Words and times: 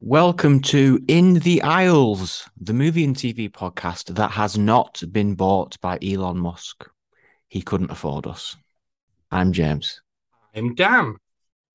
Welcome 0.00 0.60
to 0.62 0.98
In 1.06 1.34
the 1.34 1.62
Isles, 1.62 2.48
the 2.60 2.72
movie 2.72 3.04
and 3.04 3.14
TV 3.14 3.48
podcast 3.48 4.16
that 4.16 4.32
has 4.32 4.58
not 4.58 5.00
been 5.12 5.36
bought 5.36 5.80
by 5.80 5.96
Elon 6.02 6.38
Musk. 6.38 6.90
He 7.46 7.62
couldn't 7.62 7.92
afford 7.92 8.26
us. 8.26 8.56
I'm 9.30 9.52
James. 9.52 10.02
I'm 10.56 10.74
Dan. 10.74 11.18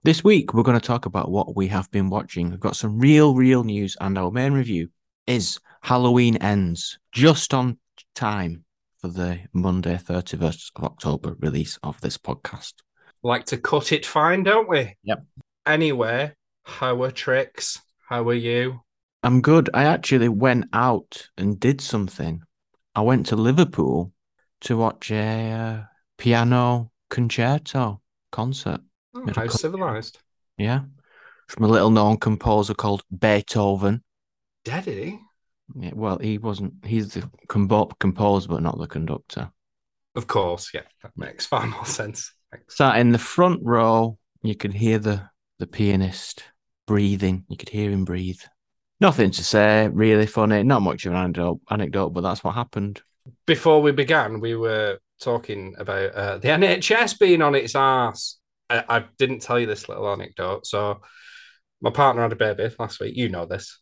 This 0.07 0.23
week, 0.23 0.53
we're 0.53 0.63
going 0.63 0.79
to 0.79 0.87
talk 0.87 1.05
about 1.05 1.29
what 1.29 1.57
we 1.57 1.67
have 1.67 1.91
been 1.91 2.09
watching. 2.09 2.49
We've 2.49 2.61
got 2.61 2.77
some 2.77 2.97
real, 2.97 3.35
real 3.35 3.65
news, 3.65 3.97
and 3.99 4.17
our 4.17 4.31
main 4.31 4.53
review 4.53 4.87
is 5.27 5.59
Halloween 5.81 6.37
Ends, 6.37 6.97
just 7.11 7.53
on 7.53 7.77
time 8.15 8.63
for 9.01 9.09
the 9.09 9.39
Monday, 9.51 9.99
31st 10.01 10.71
of 10.77 10.85
October 10.85 11.35
release 11.41 11.77
of 11.83 11.99
this 11.99 12.17
podcast. 12.17 12.75
Like 13.21 13.47
to 13.47 13.57
cut 13.57 13.91
it 13.91 14.05
fine, 14.05 14.43
don't 14.43 14.69
we? 14.69 14.95
Yep. 15.03 15.25
Anyway, 15.65 16.31
how 16.63 17.03
are 17.03 17.11
tricks? 17.11 17.81
How 18.07 18.29
are 18.29 18.33
you? 18.33 18.79
I'm 19.23 19.41
good. 19.41 19.69
I 19.73 19.83
actually 19.83 20.29
went 20.29 20.67
out 20.71 21.27
and 21.37 21.59
did 21.59 21.81
something. 21.81 22.43
I 22.95 23.01
went 23.01 23.25
to 23.25 23.35
Liverpool 23.35 24.13
to 24.61 24.77
watch 24.77 25.11
a 25.11 25.51
uh, 25.51 25.83
piano 26.17 26.91
concerto 27.09 27.99
concert. 28.31 28.79
Oh, 29.17 29.33
how 29.35 29.47
civilized. 29.47 30.19
Yeah. 30.57 30.81
From 31.47 31.65
a 31.65 31.67
little 31.67 31.89
known 31.89 32.17
composer 32.17 32.73
called 32.73 33.03
Beethoven. 33.17 34.03
Is 34.65 34.85
he? 34.85 35.19
Yeah, 35.75 35.91
well, 35.93 36.17
he 36.17 36.37
wasn't, 36.37 36.73
he's 36.85 37.13
the 37.13 37.29
composer, 37.47 38.47
but 38.47 38.61
not 38.61 38.77
the 38.77 38.87
conductor. 38.87 39.51
Of 40.15 40.27
course, 40.27 40.71
yeah. 40.73 40.81
That 41.03 41.11
makes 41.15 41.45
far 41.45 41.65
more 41.67 41.85
sense. 41.85 42.33
Thanks. 42.51 42.77
Sat 42.77 42.99
in 42.99 43.11
the 43.11 43.17
front 43.17 43.61
row, 43.63 44.17
you 44.41 44.55
could 44.55 44.73
hear 44.73 44.99
the, 44.99 45.29
the 45.59 45.67
pianist 45.67 46.43
breathing. 46.85 47.45
You 47.49 47.57
could 47.57 47.69
hear 47.69 47.91
him 47.91 48.05
breathe. 48.05 48.41
Nothing 48.99 49.31
to 49.31 49.43
say, 49.43 49.87
really 49.89 50.25
funny. 50.25 50.63
Not 50.63 50.81
much 50.81 51.05
of 51.05 51.13
an 51.13 51.19
anecdote, 51.19 51.61
anecdote 51.69 52.09
but 52.09 52.21
that's 52.21 52.43
what 52.43 52.55
happened. 52.55 53.01
Before 53.45 53.81
we 53.81 53.91
began, 53.91 54.39
we 54.39 54.55
were 54.55 54.99
talking 55.19 55.75
about 55.77 56.13
uh, 56.13 56.37
the 56.37 56.47
NHS 56.47 57.19
being 57.19 57.41
on 57.41 57.55
its 57.55 57.75
ass. 57.75 58.37
I, 58.69 58.83
I 58.87 59.05
didn't 59.17 59.41
tell 59.41 59.59
you 59.59 59.65
this 59.65 59.87
little 59.89 60.11
anecdote. 60.11 60.65
So, 60.67 61.01
my 61.81 61.91
partner 61.91 62.23
had 62.23 62.31
a 62.31 62.35
baby 62.35 62.73
last 62.79 62.99
week. 62.99 63.15
You 63.15 63.29
know 63.29 63.45
this. 63.45 63.79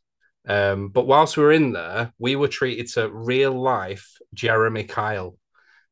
Um, 0.47 0.89
but 0.89 1.07
whilst 1.07 1.37
we 1.37 1.43
were 1.43 1.51
in 1.51 1.71
there, 1.71 2.11
we 2.19 2.35
were 2.35 2.47
treated 2.47 2.87
to 2.93 3.09
real 3.09 3.53
life 3.59 4.17
Jeremy 4.33 4.83
Kyle. 4.83 5.37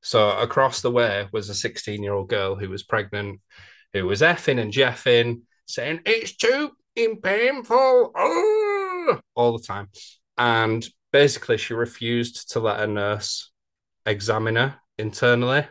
So 0.01 0.31
across 0.31 0.81
the 0.81 0.91
way 0.91 1.27
was 1.31 1.49
a 1.49 1.55
16 1.55 2.03
year 2.03 2.13
old 2.13 2.29
girl 2.29 2.55
who 2.55 2.69
was 2.69 2.83
pregnant, 2.83 3.39
who 3.93 4.05
was 4.05 4.21
effing 4.21 4.59
and 4.59 4.71
jeffing, 4.71 5.41
saying, 5.65 6.01
It's 6.05 6.35
too 6.35 6.71
painful 6.95 8.11
oh! 8.15 9.19
all 9.33 9.57
the 9.57 9.63
time. 9.63 9.87
And 10.37 10.85
basically, 11.11 11.57
she 11.57 11.73
refused 11.73 12.51
to 12.51 12.59
let 12.59 12.81
a 12.81 12.87
nurse 12.87 13.51
examine 14.05 14.57
her 14.57 14.75
internally. 14.97 15.65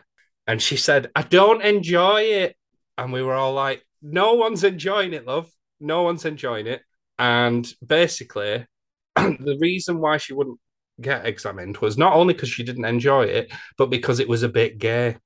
And 0.47 0.61
she 0.61 0.77
said, 0.77 1.11
I 1.15 1.21
don't 1.21 1.61
enjoy 1.61 2.21
it. 2.21 2.55
And 2.97 3.11
we 3.11 3.21
were 3.21 3.33
all 3.33 3.53
like, 3.53 3.83
No 4.01 4.33
one's 4.33 4.63
enjoying 4.63 5.13
it, 5.13 5.25
love. 5.25 5.49
No 5.79 6.03
one's 6.03 6.25
enjoying 6.25 6.67
it. 6.67 6.81
And 7.19 7.71
basically, 7.85 8.65
the 9.15 9.57
reason 9.59 9.99
why 9.99 10.17
she 10.17 10.33
wouldn't 10.33 10.59
get 11.01 11.25
examined 11.25 11.77
was 11.77 11.97
not 11.97 12.13
only 12.13 12.33
because 12.33 12.49
she 12.49 12.63
didn't 12.63 12.85
enjoy 12.85 13.23
it, 13.23 13.51
but 13.77 13.89
because 13.89 14.19
it 14.19 14.29
was 14.29 14.43
a 14.43 14.49
bit 14.49 14.77
gay. 14.77 15.17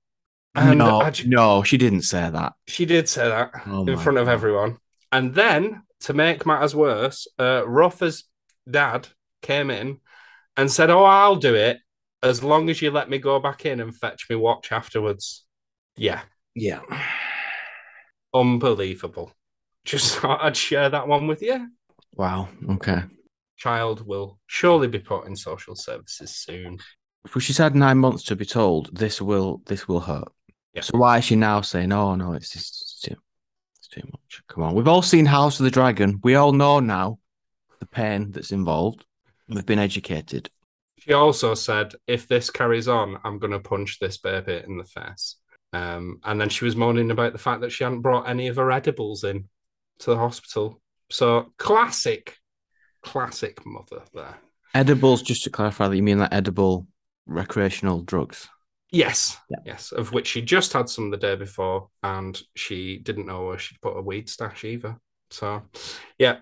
And 0.56 0.80
no, 0.80 1.08
ju- 1.12 1.28
no, 1.28 1.64
she 1.64 1.78
didn't 1.78 2.02
say 2.02 2.30
that. 2.30 2.54
she 2.68 2.86
did 2.86 3.08
say 3.08 3.28
that 3.28 3.52
Oh 3.68 3.86
in 3.86 3.98
front 3.98 4.18
of 4.18 4.28
everyone. 4.28 4.78
And 5.12 5.34
then, 5.36 5.84
to 6.02 6.14
make 6.14 6.46
matters 6.46 6.76
worse, 6.76 7.28
uh, 7.38 7.64
dad 8.70 9.08
came 9.42 9.70
in 9.70 10.00
and 10.56 10.72
said, 10.72 10.90
Oh, 10.90 11.04
I'll 11.04 11.36
do 11.36 11.56
it 11.56 11.78
as 12.24 12.44
long 12.44 12.70
as 12.70 12.82
you 12.82 12.92
let 12.92 13.10
me 13.10 13.20
go 13.20 13.40
back 13.40 13.66
in 13.66 13.80
and 13.80 13.96
fetch 13.96 14.28
me 14.30 14.36
watch 14.36 14.72
afterwards. 14.72 15.46
Yeah, 15.96 16.22
Yeah. 16.56 16.82
Unbelievable. 18.40 19.32
Just 19.86 20.16
thought 20.20 20.42
I'd 20.42 20.58
share 20.58 20.90
that 20.90 21.08
one 21.08 21.28
with 21.28 21.42
you. 21.42 21.70
Wow. 22.14 22.50
Okay. 22.72 23.04
Child 23.58 24.06
will 24.06 24.40
surely 24.48 24.88
be 24.88 25.00
put 25.00 25.26
in 25.26 25.36
social 25.36 25.76
services 25.76 26.32
soon. 26.32 26.80
Well, 27.26 27.40
she's 27.40 27.58
had 27.58 27.76
nine 27.76 27.98
months 27.98 28.24
to 28.26 28.36
be 28.36 28.46
told 28.46 28.96
this 28.96 29.22
will 29.22 29.62
this 29.66 29.88
will 29.88 30.00
hurt. 30.00 30.32
Yeah. 30.74 30.82
So 30.82 30.98
why 30.98 31.18
is 31.18 31.26
she 31.26 31.36
now 31.36 31.62
saying, 31.62 31.92
"Oh 31.92 32.16
no, 32.16 32.34
it's 32.34 32.52
just 32.52 32.82
it's 32.82 33.00
too, 33.02 33.16
it's 33.78 33.88
too 33.88 34.04
much"? 34.06 34.44
Come 34.48 34.64
on, 34.64 34.76
we've 34.76 34.88
all 34.88 35.02
seen 35.02 35.26
House 35.26 35.60
of 35.60 35.64
the 35.64 35.72
Dragon. 35.72 36.20
We 36.24 36.36
all 36.36 36.52
know 36.52 36.80
now 36.80 37.20
the 37.80 37.88
pain 37.88 38.32
that's 38.32 38.52
involved. 38.52 39.06
We've 39.50 39.66
been 39.66 39.80
educated. 39.80 40.50
She 41.00 41.14
also 41.14 41.54
said, 41.54 41.94
if 42.06 42.28
this 42.28 42.50
carries 42.50 42.88
on, 42.88 43.18
I'm 43.24 43.40
going 43.40 43.54
to 43.54 43.60
punch 43.60 44.00
this 44.00 44.18
baby 44.18 44.62
in 44.66 44.78
the 44.78 44.84
face. 44.84 45.38
Um, 45.74 46.20
and 46.24 46.40
then 46.40 46.50
she 46.50 46.66
was 46.66 46.76
moaning 46.76 47.12
about 47.12 47.34
the 47.34 47.40
fact 47.40 47.62
that 47.62 47.72
she 47.72 47.84
hadn't 47.84 48.02
brought 48.02 48.28
any 48.30 48.48
of 48.48 48.56
her 48.56 48.72
edibles 48.72 49.24
in 49.24 49.50
to 50.00 50.12
the 50.12 50.18
hospital. 50.18 50.82
So 51.10 51.54
classic, 51.58 52.36
classic 53.04 53.66
mother 53.66 54.04
there. 54.14 54.38
Edibles, 54.74 55.22
just 55.22 55.44
to 55.44 55.50
clarify, 55.50 55.88
that 55.88 55.96
you 55.96 56.04
mean 56.04 56.20
like 56.20 56.34
edible 56.34 56.88
recreational 57.26 58.02
drugs? 58.02 58.48
Yes, 58.92 59.38
Yeah. 59.50 59.58
yes, 59.66 59.92
of 59.92 60.14
which 60.14 60.28
she 60.28 60.42
just 60.42 60.72
had 60.72 60.88
some 60.88 61.10
the 61.12 61.18
day 61.18 61.36
before, 61.36 61.90
and 62.04 62.40
she 62.56 63.00
didn't 63.00 63.26
know 63.26 63.46
where 63.48 63.58
she'd 63.60 63.82
put 63.82 63.98
a 63.98 64.02
weed 64.02 64.30
stash 64.30 64.64
either. 64.64 64.98
So, 65.30 65.64
yeah, 66.18 66.38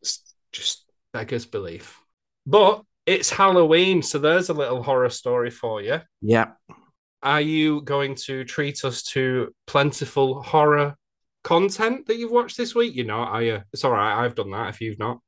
it's 0.00 0.34
just 0.52 0.86
beggars 1.12 1.44
belief. 1.44 2.00
But 2.46 2.82
it's 3.04 3.28
Halloween, 3.30 4.02
so 4.02 4.18
there's 4.18 4.48
a 4.48 4.54
little 4.54 4.82
horror 4.82 5.10
story 5.10 5.50
for 5.50 5.82
you. 5.82 6.00
Yeah. 6.22 6.52
Are 7.22 7.40
you 7.40 7.82
going 7.82 8.14
to 8.26 8.44
treat 8.44 8.84
us 8.84 9.02
to 9.14 9.54
plentiful 9.66 10.42
horror 10.42 10.96
content 11.44 12.06
that 12.06 12.16
you've 12.16 12.30
watched 12.30 12.56
this 12.56 12.74
week? 12.74 12.94
You 12.94 13.04
know, 13.04 13.14
are 13.18 13.42
you? 13.42 13.60
It's 13.72 13.84
all 13.84 13.92
right. 13.92 14.24
I've 14.24 14.34
done 14.34 14.50
that. 14.52 14.68
If 14.70 14.80
you've 14.80 14.98
not, 14.98 15.18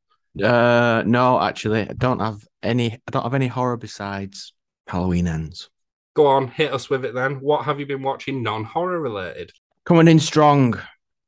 Uh, 0.42 1.02
no, 1.06 1.40
actually, 1.40 1.82
I 1.82 1.92
don't 1.96 2.20
have 2.20 2.46
any. 2.62 2.94
I 2.94 3.10
don't 3.10 3.22
have 3.24 3.34
any 3.34 3.48
horror 3.48 3.76
besides 3.76 4.54
Halloween 4.86 5.26
ends. 5.28 5.68
go 6.14 6.26
on, 6.26 6.48
hit 6.48 6.72
us 6.72 6.88
with 6.90 7.04
it. 7.04 7.14
Then, 7.14 7.36
what 7.40 7.64
have 7.64 7.78
you 7.80 7.86
been 7.86 8.02
watching 8.02 8.42
non-horror 8.42 9.00
related? 9.00 9.50
Coming 9.84 10.08
in 10.08 10.18
strong, 10.18 10.80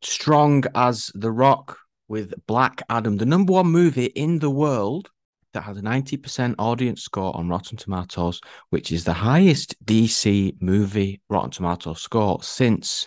strong 0.03 0.65
as 0.75 1.11
The 1.15 1.31
Rock 1.33 1.79
with 2.09 2.35
Black 2.47 2.83
Adam, 2.89 3.17
the 3.17 3.27
number 3.27 3.53
one 3.55 3.67
movie 3.67 4.07
in 4.07 4.39
the 4.39 4.51
world 4.51 5.11
that 5.55 5.63
has 5.63 5.79
a 5.79 5.83
90% 5.83 6.55
audience 6.59 7.03
score 7.03 7.35
on 7.37 7.49
Rotten 7.49 7.77
Tomatoes, 7.79 8.41
which 8.71 8.93
is 8.93 9.05
the 9.05 9.13
highest 9.15 9.75
DC 9.85 10.57
movie 10.61 11.21
Rotten 11.29 11.51
Tomatoes 11.51 12.03
score 12.03 12.43
since 12.43 13.07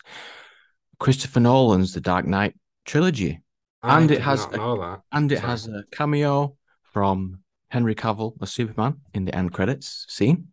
Christopher 1.00 1.40
Nolan's 1.42 1.94
The 1.94 2.02
Dark 2.02 2.26
Knight 2.26 2.56
trilogy. 2.86 3.42
I 3.84 4.00
And 4.00 4.10
it 4.12 4.22
has 4.22 4.46
a- 4.46 5.02
And 5.12 5.32
it 5.32 5.40
Sorry. 5.40 5.48
has 5.50 5.68
a 5.68 5.84
cameo 5.92 6.56
from 6.82 7.40
Henry 7.70 7.94
Cavill 7.96 8.34
as 8.42 8.52
Superman 8.52 9.02
in 9.14 9.26
the 9.26 9.36
end 9.36 9.54
credits 9.54 10.06
scene. 10.10 10.48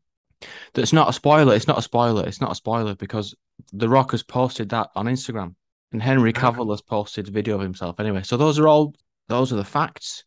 That's 0.75 0.93
not 0.93 1.09
a 1.09 1.13
spoiler. 1.13 1.55
It's 1.55 1.67
not 1.69 1.79
a 1.79 1.83
spoiler. 1.83 2.27
It's 2.27 2.41
not 2.41 2.53
a 2.53 2.57
spoiler 2.57 2.95
because 2.95 3.35
The 3.73 3.89
Rock 3.89 4.11
has 4.11 4.23
posted 4.25 4.69
that 4.71 4.91
on 4.97 5.07
Instagram, 5.07 5.55
and 5.93 6.03
Henry 6.03 6.33
Ah. 6.37 6.41
Cavill 6.41 6.71
has 6.73 6.83
posted 6.83 7.29
a 7.29 7.31
video 7.31 7.55
of 7.55 7.61
himself. 7.63 7.99
Anyway, 8.01 8.23
so 8.25 8.37
those 8.37 8.59
are 8.59 8.67
all 8.69 8.95
those 9.29 9.53
are 9.53 9.57
the 9.57 9.65
facts 9.65 10.25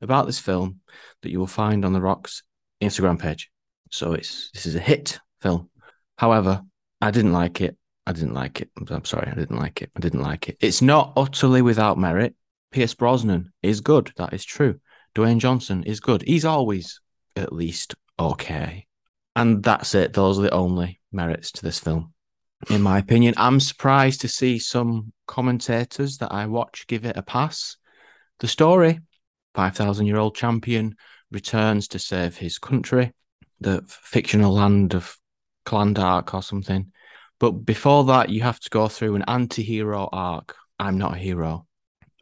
about 0.00 0.26
this 0.26 0.38
film 0.38 0.80
that 1.22 1.30
you 1.30 1.38
will 1.38 1.46
find 1.46 1.84
on 1.84 1.92
The 1.92 2.00
Rock's 2.00 2.42
Instagram 2.80 3.18
page. 3.18 3.50
So 3.90 4.12
it's 4.12 4.50
this 4.52 4.66
is 4.66 4.74
a 4.74 4.80
hit 4.80 5.18
film. 5.40 5.68
However, 6.16 6.62
I 7.00 7.10
didn't 7.10 7.32
like 7.32 7.60
it. 7.60 7.76
I 8.06 8.12
didn't 8.12 8.34
like 8.34 8.60
it. 8.60 8.70
I'm, 8.90 9.04
sorry, 9.04 9.28
I 9.30 9.34
didn't 9.34 9.58
like 9.58 9.82
it. 9.82 9.90
I 9.96 10.00
didn't 10.00 10.22
like 10.22 10.48
it. 10.48 10.56
It's 10.60 10.82
not 10.82 11.12
utterly 11.16 11.62
without 11.62 11.98
merit. 11.98 12.34
Pierce 12.72 12.94
Brosnan 12.94 13.52
is 13.62 13.80
good. 13.80 14.12
That 14.16 14.32
is 14.32 14.44
true. 14.44 14.80
Dwayne 15.14 15.38
Johnson 15.38 15.84
is 15.84 16.00
good. 16.00 16.22
He's 16.22 16.44
always 16.44 17.00
at 17.36 17.52
least 17.52 17.94
okay. 18.18 18.86
And 19.36 19.62
that's 19.62 19.94
it. 19.94 20.12
Those 20.12 20.38
are 20.38 20.42
the 20.42 20.54
only 20.54 21.00
merits 21.12 21.52
to 21.52 21.62
this 21.62 21.78
film. 21.78 22.12
In 22.68 22.82
my 22.82 22.98
opinion, 22.98 23.34
I'm 23.36 23.58
surprised 23.58 24.20
to 24.20 24.28
see 24.28 24.58
some 24.58 25.12
commentators 25.26 26.18
that 26.18 26.32
I 26.32 26.46
watch 26.46 26.86
give 26.86 27.04
it 27.04 27.16
a 27.16 27.22
pass. 27.22 27.76
The 28.40 28.48
story 28.48 29.00
5,000 29.54 30.06
year 30.06 30.18
old 30.18 30.34
champion 30.34 30.96
returns 31.30 31.88
to 31.88 31.98
save 31.98 32.36
his 32.36 32.58
country, 32.58 33.12
the 33.60 33.82
fictional 33.86 34.54
land 34.54 34.94
of 34.94 35.16
Clandark 35.66 36.34
or 36.34 36.42
something. 36.42 36.92
But 37.38 37.52
before 37.52 38.04
that, 38.04 38.28
you 38.28 38.42
have 38.42 38.60
to 38.60 38.70
go 38.70 38.88
through 38.88 39.14
an 39.14 39.24
anti 39.26 39.62
hero 39.62 40.08
arc. 40.12 40.56
I'm 40.78 40.98
not 40.98 41.14
a 41.14 41.18
hero. 41.18 41.66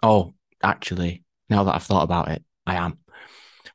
Oh, 0.02 0.34
actually, 0.62 1.25
now 1.48 1.64
that 1.64 1.75
I've 1.75 1.82
thought 1.82 2.04
about 2.04 2.28
it, 2.28 2.44
I 2.66 2.76
am. 2.76 2.98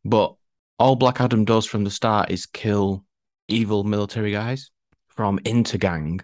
But 0.05 0.35
all 0.79 0.95
Black 0.95 1.21
Adam 1.21 1.45
does 1.45 1.65
from 1.65 1.83
the 1.83 1.91
start 1.91 2.31
is 2.31 2.45
kill 2.45 3.05
evil 3.47 3.83
military 3.83 4.31
guys 4.31 4.71
from 5.07 5.39
Intergang 5.39 6.21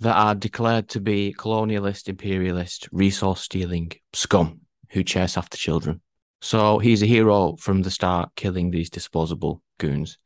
that 0.00 0.16
are 0.16 0.34
declared 0.34 0.88
to 0.90 1.00
be 1.00 1.34
colonialist, 1.38 2.08
imperialist, 2.08 2.88
resource 2.92 3.42
stealing 3.42 3.92
scum 4.12 4.60
who 4.90 5.04
chase 5.04 5.36
after 5.36 5.56
children. 5.56 6.00
So 6.42 6.80
he's 6.80 7.04
a 7.04 7.06
hero 7.06 7.54
from 7.56 7.82
the 7.82 7.90
start, 7.90 8.30
killing 8.34 8.70
these 8.72 8.90
disposable 8.90 9.62
goons. 9.78 10.18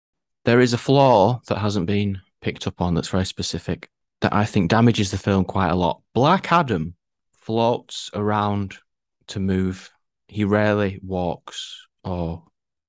There 0.46 0.60
is 0.60 0.72
a 0.72 0.78
flaw 0.78 1.40
that 1.48 1.58
hasn't 1.58 1.86
been 1.86 2.20
picked 2.40 2.66
up 2.66 2.80
on 2.80 2.94
that's 2.94 3.10
very 3.10 3.26
specific 3.26 3.90
that 4.22 4.32
I 4.32 4.46
think 4.46 4.70
damages 4.70 5.10
the 5.10 5.18
film 5.18 5.44
quite 5.44 5.68
a 5.68 5.74
lot. 5.74 6.00
Black 6.14 6.50
Adam 6.50 6.94
floats 7.38 8.10
around 8.14 8.78
to 9.26 9.40
move. 9.40 9.90
He 10.26 10.44
rarely 10.44 11.00
walks 11.02 11.86
or 12.02 12.44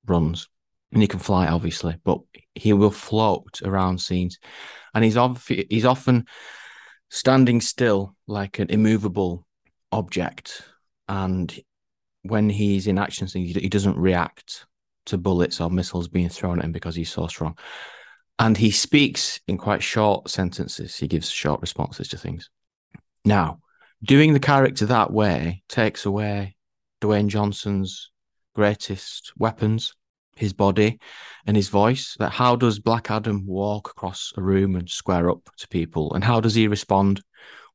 runs. 0.06 0.48
And 0.94 1.02
he 1.02 1.08
can 1.10 1.20
fly, 1.20 1.48
obviously, 1.48 1.98
but 2.06 2.22
he 2.56 2.72
will 2.72 2.92
float 2.92 3.60
around 3.62 4.00
scenes. 4.00 4.40
And 4.94 5.04
he's, 5.04 5.18
off, 5.18 5.46
he's 5.48 5.84
often 5.84 6.28
standing 7.10 7.60
still 7.60 8.16
like 8.26 8.60
an 8.60 8.70
immovable 8.70 9.46
object. 9.92 10.62
And 11.10 11.54
when 12.30 12.50
he's 12.50 12.88
in 12.88 12.98
action 12.98 13.28
scenes, 13.28 13.56
he 13.56 13.70
doesn't 13.70 13.98
react 13.98 14.66
to 15.08 15.18
bullets 15.18 15.62
or 15.62 15.70
missiles 15.70 16.08
being 16.08 16.30
thrown 16.30 16.60
at 16.60 16.66
him 16.66 16.72
because 16.72 16.96
he's 16.96 17.12
so 17.12 17.28
strong. 17.28 17.58
And 18.40 18.56
he 18.56 18.72
speaks 18.72 19.40
in 19.48 19.58
quite 19.58 19.82
short 19.82 20.30
sentences. 20.30 20.96
He 20.96 21.08
gives 21.08 21.30
short 21.30 21.62
responses 21.62 22.08
to 22.10 22.18
things. 22.18 22.50
Now, 23.26 23.60
doing 24.04 24.34
the 24.34 24.40
character 24.40 24.86
that 24.86 25.12
way 25.12 25.64
takes 25.68 26.06
away 26.06 26.56
Dwayne 27.02 27.28
Johnson's 27.28 28.12
greatest 28.54 29.34
weapons, 29.38 29.94
his 30.36 30.54
body 30.54 31.00
and 31.46 31.56
his 31.56 31.70
voice. 31.70 32.16
That 32.20 32.32
how 32.32 32.56
does 32.56 32.80
Black 32.80 33.12
Adam 33.12 33.46
walk 33.46 33.90
across 33.90 34.34
a 34.38 34.42
room 34.42 34.76
and 34.76 34.90
square 34.90 35.30
up 35.30 35.50
to 35.58 35.68
people? 35.68 36.14
And 36.14 36.24
how 36.24 36.40
does 36.40 36.56
he 36.56 36.68
respond 36.68 37.22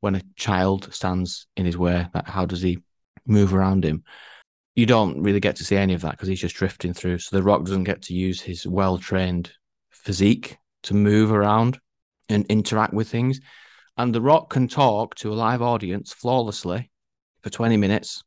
when 0.00 0.14
a 0.14 0.22
child 0.36 0.92
stands 0.92 1.46
in 1.56 1.66
his 1.66 1.76
way? 1.76 2.08
That 2.14 2.28
how 2.28 2.46
does 2.46 2.62
he 2.62 2.78
move 3.26 3.54
around 3.54 3.84
him? 3.84 4.04
You 4.74 4.86
don't 4.86 5.20
really 5.22 5.40
get 5.40 5.56
to 5.56 5.64
see 5.64 5.76
any 5.76 5.92
of 5.94 6.00
that 6.02 6.12
because 6.12 6.28
he's 6.28 6.40
just 6.40 6.56
drifting 6.56 6.94
through. 6.94 7.18
So 7.18 7.36
the 7.36 7.42
Rock 7.42 7.64
doesn't 7.64 7.84
get 7.84 8.02
to 8.02 8.14
use 8.14 8.40
his 8.40 8.66
well 8.66 8.98
trained 8.98 9.52
physique 9.90 10.56
to 10.84 10.94
move 10.94 11.30
around 11.32 11.78
and 12.28 12.46
interact 12.46 12.94
with 12.94 13.08
things. 13.08 13.40
And 13.96 14.14
The 14.14 14.22
Rock 14.22 14.50
can 14.50 14.68
talk 14.68 15.14
to 15.16 15.32
a 15.32 15.34
live 15.34 15.62
audience 15.62 16.12
flawlessly 16.12 16.90
for 17.42 17.50
20 17.50 17.76
minutes, 17.76 18.22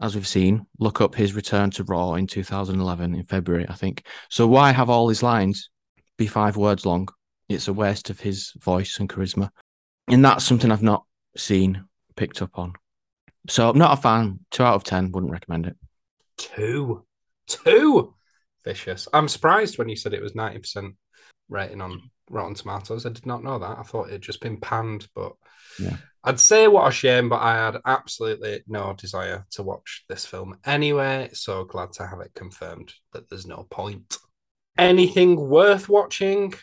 as 0.00 0.14
we've 0.14 0.26
seen. 0.26 0.66
Look 0.78 1.00
up 1.00 1.14
his 1.14 1.34
return 1.34 1.70
to 1.72 1.84
Raw 1.84 2.14
in 2.14 2.26
2011 2.26 3.14
in 3.14 3.24
February, 3.24 3.66
I 3.68 3.74
think. 3.74 4.06
So 4.28 4.46
why 4.46 4.72
have 4.72 4.90
all 4.90 5.08
his 5.08 5.22
lines 5.22 5.70
be 6.18 6.26
five 6.26 6.56
words 6.56 6.84
long? 6.84 7.08
It's 7.48 7.68
a 7.68 7.72
waste 7.72 8.10
of 8.10 8.20
his 8.20 8.52
voice 8.58 8.98
and 8.98 9.08
charisma. 9.08 9.50
And 10.08 10.24
that's 10.24 10.44
something 10.44 10.72
I've 10.72 10.82
not 10.82 11.04
seen 11.36 11.84
picked 12.16 12.42
up 12.42 12.58
on. 12.58 12.72
So 13.48 13.68
I'm 13.68 13.78
not 13.78 13.98
a 13.98 14.00
fan. 14.00 14.40
Two 14.50 14.64
out 14.64 14.74
of 14.74 14.84
10, 14.84 15.12
wouldn't 15.12 15.32
recommend 15.32 15.66
it. 15.66 15.76
Two. 16.36 17.04
Two. 17.46 18.14
Vicious. 18.64 19.08
I'm 19.12 19.28
surprised 19.28 19.78
when 19.78 19.88
you 19.88 19.96
said 19.96 20.14
it 20.14 20.22
was 20.22 20.32
90% 20.32 20.94
rating 21.48 21.80
on 21.80 22.10
Rotten 22.30 22.54
Tomatoes. 22.54 23.06
I 23.06 23.10
did 23.10 23.26
not 23.26 23.44
know 23.44 23.58
that. 23.58 23.78
I 23.78 23.82
thought 23.82 24.08
it 24.08 24.12
had 24.12 24.22
just 24.22 24.40
been 24.40 24.58
panned, 24.58 25.08
but 25.14 25.32
yeah. 25.78 25.96
I'd 26.22 26.40
say 26.40 26.68
what 26.68 26.88
a 26.88 26.90
shame, 26.90 27.28
but 27.28 27.42
I 27.42 27.56
had 27.56 27.76
absolutely 27.84 28.62
no 28.66 28.94
desire 28.94 29.44
to 29.52 29.62
watch 29.62 30.04
this 30.08 30.24
film 30.24 30.58
anyway. 30.64 31.28
So 31.34 31.64
glad 31.64 31.92
to 31.94 32.06
have 32.06 32.20
it 32.20 32.32
confirmed 32.34 32.94
that 33.12 33.28
there's 33.28 33.46
no 33.46 33.66
point. 33.70 34.16
Anything 34.78 35.36
worth 35.48 35.88
watching? 35.88 36.54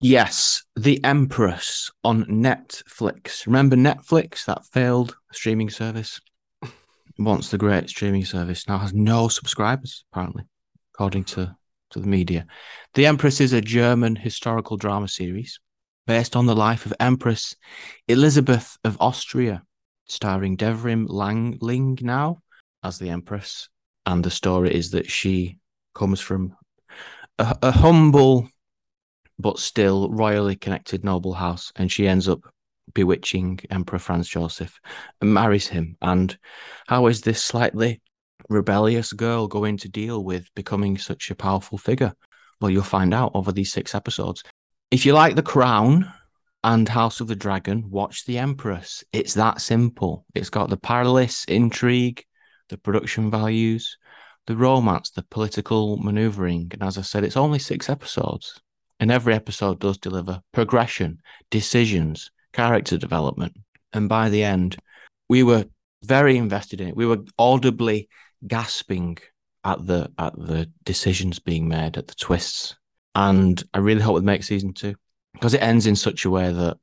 Yes, 0.00 0.62
The 0.76 1.02
Empress 1.02 1.90
on 2.04 2.24
Netflix. 2.26 3.46
Remember 3.46 3.74
Netflix, 3.74 4.44
that 4.44 4.64
failed 4.66 5.16
streaming 5.32 5.70
service? 5.70 6.20
Once 7.18 7.50
the 7.50 7.58
great 7.58 7.88
streaming 7.88 8.24
service 8.24 8.68
now 8.68 8.78
has 8.78 8.94
no 8.94 9.28
subscribers, 9.28 10.04
apparently, 10.12 10.44
according 10.94 11.24
to 11.24 11.54
to 11.90 12.00
the 12.00 12.06
media. 12.06 12.46
The 12.94 13.06
Empress 13.06 13.40
is 13.40 13.52
a 13.52 13.60
German 13.60 14.16
historical 14.16 14.76
drama 14.76 15.08
series 15.08 15.60
based 16.06 16.36
on 16.36 16.46
the 16.46 16.56
life 16.56 16.86
of 16.86 16.94
Empress 17.00 17.54
Elizabeth 18.06 18.76
of 18.84 18.96
Austria, 19.00 19.62
starring 20.06 20.56
Devrim 20.56 21.06
Langling 21.08 22.00
now 22.02 22.42
as 22.82 22.98
the 22.98 23.10
Empress. 23.10 23.68
And 24.06 24.24
the 24.24 24.30
story 24.30 24.74
is 24.74 24.90
that 24.92 25.10
she 25.10 25.58
comes 25.94 26.20
from 26.20 26.56
a, 27.38 27.56
a 27.62 27.70
humble 27.70 28.48
but 29.38 29.58
still 29.58 30.10
royally 30.10 30.56
connected 30.56 31.04
noble 31.04 31.34
house, 31.34 31.72
and 31.76 31.92
she 31.92 32.08
ends 32.08 32.28
up 32.28 32.40
bewitching 32.98 33.60
Emperor 33.70 34.00
Franz 34.00 34.28
Joseph 34.28 34.80
marries 35.22 35.68
him. 35.68 35.96
And 36.02 36.36
how 36.88 37.06
is 37.06 37.20
this 37.20 37.40
slightly 37.40 38.02
rebellious 38.48 39.12
girl 39.12 39.46
going 39.46 39.76
to 39.76 39.88
deal 39.88 40.24
with 40.24 40.52
becoming 40.56 40.98
such 40.98 41.30
a 41.30 41.36
powerful 41.36 41.78
figure? 41.78 42.12
Well, 42.60 42.72
you'll 42.72 42.82
find 42.82 43.14
out 43.14 43.30
over 43.34 43.52
these 43.52 43.70
six 43.70 43.94
episodes. 43.94 44.42
If 44.90 45.06
you 45.06 45.12
like 45.12 45.36
The 45.36 45.44
Crown 45.44 46.12
and 46.64 46.88
House 46.88 47.20
of 47.20 47.28
the 47.28 47.36
Dragon, 47.36 47.88
watch 47.88 48.24
The 48.24 48.38
Empress. 48.38 49.04
It's 49.12 49.34
that 49.34 49.60
simple. 49.60 50.26
It's 50.34 50.50
got 50.50 50.68
the 50.68 50.76
perilous 50.76 51.44
intrigue, 51.44 52.24
the 52.70 52.78
production 52.78 53.30
values, 53.30 53.96
the 54.48 54.56
romance, 54.56 55.10
the 55.10 55.22
political 55.22 55.98
maneuvering. 55.98 56.70
And 56.72 56.82
as 56.82 56.98
I 56.98 57.02
said, 57.02 57.22
it's 57.22 57.36
only 57.36 57.60
six 57.60 57.88
episodes. 57.88 58.60
And 58.98 59.12
every 59.12 59.34
episode 59.34 59.78
does 59.78 59.98
deliver 59.98 60.40
progression, 60.50 61.20
decisions, 61.48 62.32
character 62.58 62.98
development. 62.98 63.52
And 63.92 64.08
by 64.08 64.28
the 64.28 64.42
end, 64.42 64.76
we 65.28 65.44
were 65.44 65.64
very 66.02 66.36
invested 66.36 66.80
in 66.80 66.88
it. 66.88 66.96
We 66.96 67.06
were 67.06 67.24
audibly 67.38 68.08
gasping 68.46 69.18
at 69.64 69.86
the 69.86 70.10
at 70.18 70.34
the 70.36 70.68
decisions 70.84 71.38
being 71.38 71.68
made, 71.68 71.96
at 71.96 72.08
the 72.08 72.14
twists. 72.16 72.76
And 73.14 73.62
I 73.74 73.78
really 73.78 74.00
hope 74.00 74.18
it 74.18 74.24
makes 74.24 74.48
season 74.48 74.72
two 74.72 74.94
because 75.34 75.54
it 75.54 75.62
ends 75.62 75.86
in 75.86 75.94
such 75.94 76.24
a 76.24 76.30
way 76.30 76.52
that 76.52 76.76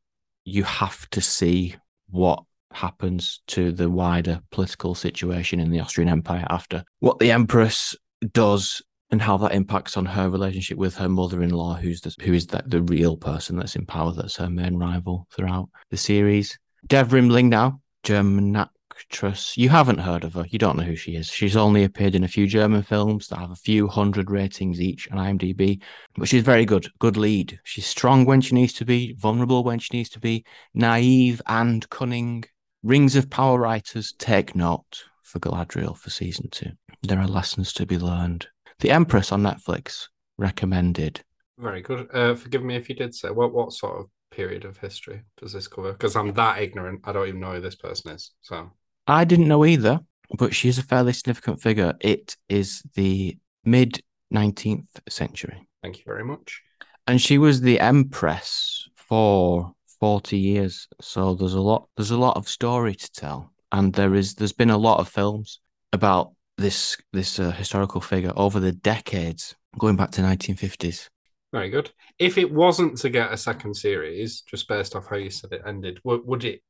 you 0.46 0.64
have 0.64 1.10
to 1.10 1.22
see 1.22 1.76
what 2.10 2.44
happens 2.72 3.42
to 3.48 3.72
the 3.72 3.90
wider 3.90 4.40
political 4.52 4.96
situation 4.96 5.60
in 5.60 5.72
the 5.72 5.82
Austrian 5.82 6.10
Empire 6.10 6.46
after 6.50 6.84
what 7.00 7.20
the 7.20 7.32
Empress 7.32 7.96
does 8.32 8.82
and 9.12 9.22
how 9.22 9.38
that 9.38 9.54
impacts 9.54 9.98
on 9.98 10.06
her 10.06 10.30
relationship 10.30 10.78
with 10.78 10.96
her 10.96 11.10
mother-in-law, 11.10 11.76
who's 11.76 12.02
the, 12.02 12.16
who 12.22 12.34
is 12.34 12.48
the, 12.48 12.64
the 12.66 12.82
real 12.84 13.18
person 13.18 13.58
that's 13.58 13.76
in 13.76 13.86
power, 13.86 14.12
that's 14.12 14.38
her 14.38 14.50
main 14.50 14.78
rival 14.78 15.28
throughout 15.32 15.70
the 15.92 15.98
series. 15.98 16.58
Devrim 16.88 17.50
now, 17.50 17.82
German 18.04 18.52
actress. 18.96 19.58
You 19.58 19.70
haven't 19.70 20.00
heard 20.00 20.24
of 20.24 20.34
her. 20.34 20.46
You 20.50 20.60
don't 20.60 20.78
know 20.78 20.84
who 20.84 20.96
she 20.96 21.16
is. 21.16 21.28
She's 21.28 21.58
only 21.58 21.84
appeared 21.84 22.16
in 22.16 22.24
a 22.24 22.30
few 22.30 22.48
German 22.48 22.84
films 22.84 23.28
that 23.28 23.40
have 23.40 23.52
a 23.52 23.56
few 23.56 23.88
hundred 23.88 24.32
ratings 24.32 24.82
each 24.82 25.10
on 25.12 25.18
IMDb, 25.18 25.82
but 26.16 26.28
she's 26.28 26.44
very 26.44 26.66
good. 26.66 26.88
Good 27.00 27.18
lead. 27.18 27.60
She's 27.64 27.86
strong 27.86 28.26
when 28.26 28.42
she 28.42 28.56
needs 28.56 28.74
to 28.74 28.86
be, 28.86 29.14
vulnerable 29.14 29.64
when 29.64 29.80
she 29.80 29.98
needs 29.98 30.10
to 30.10 30.20
be, 30.20 30.46
naive 30.74 31.42
and 31.48 31.88
cunning. 31.90 32.46
Rings 32.84 33.16
of 33.16 33.30
Power 33.30 33.60
writers 33.60 34.14
take 34.18 34.56
note 34.56 35.04
for 35.24 35.40
Galadriel 35.40 35.98
for 35.98 36.10
season 36.10 36.50
two. 36.52 36.72
There 37.02 37.20
are 37.20 37.28
lessons 37.28 37.74
to 37.74 37.86
be 37.86 37.98
learned. 37.98 38.48
The 38.80 38.92
Empress 38.92 39.32
on 39.32 39.42
Netflix 39.42 40.08
recommended. 40.38 41.24
Very 41.58 41.82
good. 41.82 42.08
Uh, 42.14 42.36
forgive 42.36 42.64
me 42.64 42.76
if 42.76 42.90
you 42.90 42.96
did 42.96 43.16
say 43.16 43.30
what 43.30 43.54
what 43.54 43.72
sort 43.72 44.00
of 44.00 44.06
period 44.32 44.66
of 44.66 44.78
history 44.78 45.22
does 45.38 45.54
this 45.54 45.68
cover? 45.68 45.94
Because 45.94 46.16
I'm 46.16 46.34
that 46.34 46.62
ignorant, 46.62 47.02
I 47.06 47.14
don't 47.14 47.28
even 47.28 47.40
know 47.40 47.54
who 47.54 47.62
this 47.62 47.76
person 47.76 48.12
is. 48.12 48.32
So 48.42 48.72
I 49.08 49.24
didn't 49.24 49.48
know 49.48 49.66
either, 49.66 50.00
but 50.38 50.54
she's 50.54 50.78
a 50.78 50.84
fairly 50.84 51.14
significant 51.14 51.62
figure. 51.62 51.94
It 52.02 52.36
is 52.50 52.84
the 52.96 53.38
mid 53.64 54.02
19th 54.34 54.88
century. 55.08 55.68
Thank 55.82 56.00
you 56.00 56.04
very 56.06 56.26
much. 56.26 56.62
And 57.08 57.22
she 57.22 57.38
was 57.38 57.62
the 57.62 57.80
empress 57.80 58.90
for 58.96 59.72
40 60.00 60.38
years. 60.38 60.88
So 61.00 61.36
there's 61.36 61.54
a 61.54 61.62
lot 61.62 61.88
there's 61.96 62.12
a 62.12 62.18
lot 62.18 62.38
of 62.38 62.50
story 62.50 62.96
to 62.96 63.12
tell. 63.12 63.52
And 63.72 63.94
there 63.94 64.16
is 64.16 64.36
there's 64.36 64.54
been 64.54 64.70
a 64.70 64.78
lot 64.78 65.00
of 65.00 65.08
films 65.08 65.60
about 65.94 66.34
this 66.58 66.98
this 67.14 67.40
uh, 67.40 67.52
historical 67.52 68.02
figure 68.02 68.32
over 68.36 68.60
the 68.60 68.72
decades 68.72 69.56
going 69.78 69.96
back 69.96 70.12
to 70.12 70.22
1950s. 70.22 71.10
Very 71.52 71.70
good. 71.70 71.92
If 72.20 72.38
it 72.38 72.52
wasn't 72.52 72.98
to 72.98 73.10
get 73.10 73.32
a 73.32 73.38
second 73.38 73.76
series, 73.76 74.42
just 74.42 74.68
based 74.68 74.96
off 74.96 75.08
how 75.08 75.16
you 75.16 75.30
said 75.30 75.52
it 75.54 75.62
ended, 75.66 76.00
would, 76.04 76.26
would 76.26 76.44
it 76.44 76.62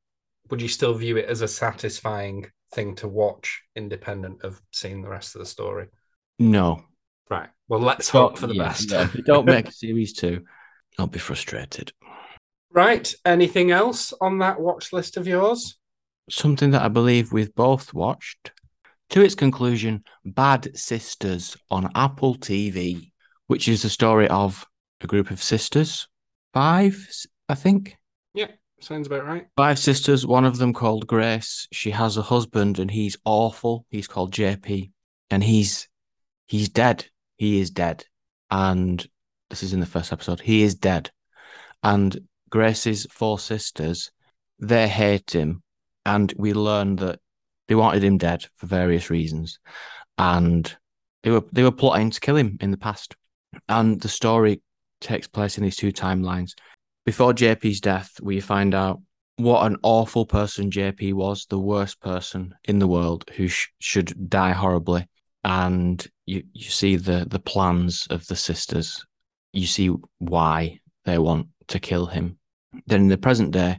would 0.50 0.62
you 0.62 0.68
still 0.68 0.94
view 0.94 1.16
it 1.16 1.28
as 1.28 1.42
a 1.42 1.48
satisfying 1.48 2.46
thing 2.72 2.94
to 2.96 3.08
watch, 3.08 3.62
independent 3.74 4.42
of 4.44 4.60
seeing 4.72 5.02
the 5.02 5.08
rest 5.08 5.34
of 5.34 5.40
the 5.40 5.46
story? 5.46 5.86
No. 6.38 6.84
Right. 7.28 7.48
Well, 7.68 7.80
let's 7.80 8.08
hope 8.08 8.38
for 8.38 8.46
the 8.46 8.54
yeah, 8.54 8.62
best. 8.62 8.90
You 9.14 9.22
don't 9.22 9.46
make 9.46 9.68
a 9.68 9.72
series 9.72 10.12
two, 10.12 10.44
I'll 10.98 11.08
be 11.08 11.18
frustrated. 11.18 11.92
Right. 12.70 13.12
Anything 13.24 13.72
else 13.72 14.12
on 14.20 14.38
that 14.38 14.60
watch 14.60 14.92
list 14.92 15.16
of 15.16 15.26
yours? 15.26 15.76
Something 16.30 16.70
that 16.72 16.82
I 16.82 16.88
believe 16.88 17.32
we've 17.32 17.54
both 17.54 17.92
watched 17.92 18.52
to 19.10 19.22
its 19.22 19.34
conclusion, 19.34 20.04
Bad 20.24 20.76
Sisters 20.76 21.56
on 21.70 21.90
Apple 21.94 22.36
TV, 22.36 23.12
which 23.46 23.68
is 23.68 23.82
the 23.82 23.90
story 23.90 24.28
of 24.28 24.66
a 25.00 25.06
group 25.06 25.30
of 25.30 25.42
sisters, 25.42 26.08
five, 26.52 27.08
I 27.48 27.54
think. 27.54 27.96
Yeah, 28.34 28.48
sounds 28.80 29.06
about 29.06 29.26
right. 29.26 29.46
Five 29.56 29.78
sisters, 29.78 30.26
one 30.26 30.44
of 30.44 30.58
them 30.58 30.72
called 30.72 31.06
Grace. 31.06 31.68
She 31.72 31.90
has 31.90 32.16
a 32.16 32.22
husband 32.22 32.78
and 32.78 32.90
he's 32.90 33.16
awful. 33.24 33.86
He's 33.90 34.08
called 34.08 34.32
JP 34.32 34.90
and 35.30 35.42
he's 35.42 35.88
he's 36.46 36.68
dead. 36.68 37.06
He 37.36 37.60
is 37.60 37.70
dead. 37.70 38.04
And 38.50 39.06
this 39.50 39.62
is 39.62 39.72
in 39.72 39.80
the 39.80 39.86
first 39.86 40.12
episode. 40.12 40.40
He 40.40 40.62
is 40.62 40.74
dead. 40.74 41.10
And 41.82 42.18
Grace's 42.50 43.06
four 43.10 43.38
sisters, 43.38 44.10
they 44.58 44.88
hate 44.88 45.32
him. 45.32 45.62
And 46.04 46.32
we 46.36 46.52
learn 46.52 46.96
that 46.96 47.20
they 47.68 47.74
wanted 47.74 48.04
him 48.04 48.18
dead 48.18 48.46
for 48.56 48.66
various 48.66 49.10
reasons. 49.10 49.58
And 50.18 50.74
they 51.22 51.30
were 51.30 51.44
they 51.52 51.62
were 51.62 51.72
plotting 51.72 52.10
to 52.10 52.20
kill 52.20 52.36
him 52.36 52.56
in 52.60 52.70
the 52.70 52.76
past. 52.76 53.16
And 53.68 54.00
the 54.00 54.08
story 54.08 54.62
takes 55.00 55.26
place 55.26 55.58
in 55.58 55.64
these 55.64 55.76
two 55.76 55.92
timelines. 55.92 56.52
Before 57.04 57.32
JP's 57.32 57.80
death, 57.80 58.18
we 58.20 58.40
find 58.40 58.74
out 58.74 59.00
what 59.36 59.66
an 59.66 59.76
awful 59.82 60.26
person 60.26 60.70
JP 60.70 61.12
was, 61.12 61.46
the 61.46 61.58
worst 61.58 62.00
person 62.00 62.54
in 62.64 62.78
the 62.78 62.86
world 62.86 63.30
who 63.36 63.48
sh- 63.48 63.68
should 63.78 64.30
die 64.30 64.52
horribly. 64.52 65.06
And 65.44 66.04
you, 66.24 66.42
you 66.52 66.64
see 66.64 66.96
the, 66.96 67.26
the 67.28 67.38
plans 67.38 68.06
of 68.10 68.26
the 68.26 68.34
sisters. 68.34 69.04
You 69.52 69.66
see 69.66 69.90
why 70.18 70.80
they 71.04 71.18
want 71.18 71.48
to 71.68 71.78
kill 71.78 72.06
him. 72.06 72.38
Then 72.86 73.02
in 73.02 73.08
the 73.08 73.18
present 73.18 73.52
day, 73.52 73.78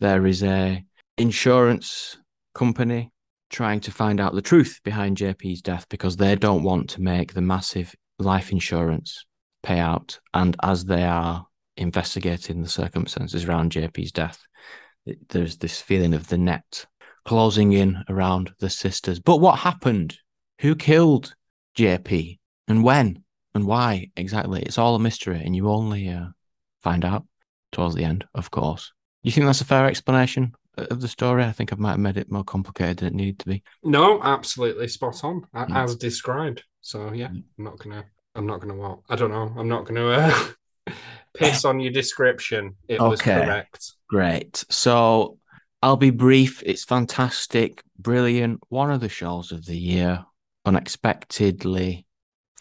there 0.00 0.26
is 0.26 0.42
a 0.42 0.84
insurance 1.16 2.18
company 2.54 3.10
trying 3.50 3.80
to 3.80 3.90
find 3.90 4.20
out 4.20 4.34
the 4.34 4.42
truth 4.42 4.80
behind 4.84 5.16
JP's 5.16 5.62
death 5.62 5.86
because 5.88 6.16
they 6.16 6.36
don't 6.36 6.62
want 6.62 6.90
to 6.90 7.02
make 7.02 7.32
the 7.32 7.40
massive 7.40 7.94
life 8.18 8.52
insurance 8.52 9.24
payout. 9.64 10.18
And 10.34 10.56
as 10.62 10.84
they 10.84 11.04
are 11.04 11.46
investigating 11.76 12.62
the 12.62 12.68
circumstances 12.68 13.44
around 13.44 13.72
JP's 13.72 14.12
death, 14.12 14.40
there's 15.30 15.56
this 15.56 15.80
feeling 15.80 16.14
of 16.14 16.28
the 16.28 16.38
net 16.38 16.86
closing 17.24 17.72
in 17.72 18.02
around 18.08 18.52
the 18.58 18.70
sisters. 18.70 19.20
But 19.20 19.36
what 19.36 19.58
happened? 19.58 20.16
Who 20.60 20.74
killed 20.74 21.34
JP 21.76 22.38
and 22.66 22.82
when 22.82 23.22
and 23.54 23.66
why 23.66 24.10
exactly? 24.16 24.62
It's 24.62 24.78
all 24.78 24.94
a 24.94 24.98
mystery, 24.98 25.40
and 25.44 25.54
you 25.54 25.68
only 25.68 26.08
uh, 26.08 26.26
find 26.82 27.04
out 27.04 27.26
towards 27.70 27.94
the 27.94 28.04
end, 28.04 28.24
of 28.34 28.50
course. 28.50 28.92
You 29.22 29.30
think 29.30 29.46
that's 29.46 29.60
a 29.60 29.66
fair 29.66 29.86
explanation 29.86 30.52
of 30.90 31.00
the 31.00 31.08
story? 31.08 31.44
I 31.44 31.52
think 31.52 31.72
I 31.72 31.76
might 31.76 31.92
have 31.92 32.00
made 32.00 32.16
it 32.16 32.30
more 32.30 32.44
complicated 32.44 32.98
than 32.98 33.08
it 33.08 33.14
needed 33.14 33.38
to 33.40 33.46
be. 33.48 33.62
No, 33.84 34.22
absolutely 34.22 34.88
spot 34.88 35.22
on 35.24 35.46
Mm. 35.54 35.74
as 35.76 35.96
described. 35.96 36.62
So 36.80 37.12
yeah, 37.12 37.28
I'm 37.28 37.44
not 37.58 37.78
gonna. 37.78 38.04
I'm 38.34 38.46
not 38.46 38.60
gonna 38.60 38.76
what? 38.76 39.00
I 39.08 39.16
don't 39.16 39.30
know. 39.32 39.52
I'm 39.56 39.68
not 39.68 39.84
gonna 39.84 40.06
uh, 40.06 40.92
piss 41.34 41.64
on 41.64 41.80
your 41.80 41.92
description. 41.92 42.76
It 42.88 43.00
was 43.00 43.20
Okay. 43.20 43.44
correct. 43.44 43.92
Great. 44.08 44.64
So 44.70 45.38
I'll 45.82 45.96
be 45.96 46.10
brief. 46.10 46.62
It's 46.64 46.84
fantastic, 46.84 47.82
brilliant, 47.98 48.60
one 48.68 48.90
of 48.90 49.00
the 49.00 49.08
shows 49.08 49.52
of 49.52 49.64
the 49.66 49.76
year. 49.76 50.24
Unexpectedly 50.64 52.04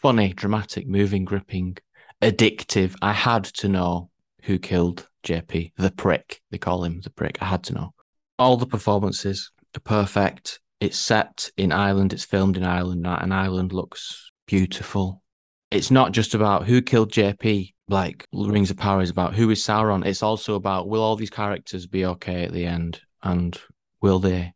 funny, 0.01 0.31
dramatic, 0.33 0.87
moving, 0.87 1.25
gripping, 1.25 1.77
addictive. 2.21 2.95
I 3.01 3.13
had 3.13 3.43
to 3.45 3.67
know 3.67 4.09
who 4.43 4.59
killed 4.59 5.07
JP, 5.23 5.73
the 5.77 5.91
prick. 5.91 6.41
They 6.51 6.57
call 6.57 6.83
him 6.83 7.01
the 7.01 7.09
prick. 7.09 7.37
I 7.41 7.45
had 7.45 7.63
to 7.65 7.73
know. 7.73 7.93
All 8.39 8.57
the 8.57 8.67
performances 8.67 9.51
are 9.75 9.81
perfect. 9.81 10.59
It's 10.79 10.97
set 10.97 11.49
in 11.57 11.71
Ireland, 11.71 12.13
it's 12.13 12.23
filmed 12.23 12.55
in 12.55 12.63
Ireland, 12.63 13.07
and 13.07 13.33
Ireland 13.33 13.73
looks 13.73 14.31
beautiful. 14.45 15.23
It's 15.71 15.89
not 15.89 16.11
just 16.11 16.35
about 16.35 16.65
who 16.65 16.81
killed 16.81 17.11
JP, 17.11 17.73
like 17.89 18.25
Rings 18.31 18.69
of 18.69 18.77
Power 18.77 19.01
is 19.01 19.09
about 19.09 19.33
who 19.33 19.49
is 19.49 19.63
Sauron. 19.63 20.05
It's 20.05 20.21
also 20.21 20.55
about 20.55 20.87
will 20.87 21.01
all 21.01 21.15
these 21.15 21.29
characters 21.29 21.87
be 21.87 22.05
okay 22.05 22.43
at 22.43 22.53
the 22.53 22.65
end 22.65 23.01
and 23.23 23.59
will 24.01 24.19
they 24.19 24.53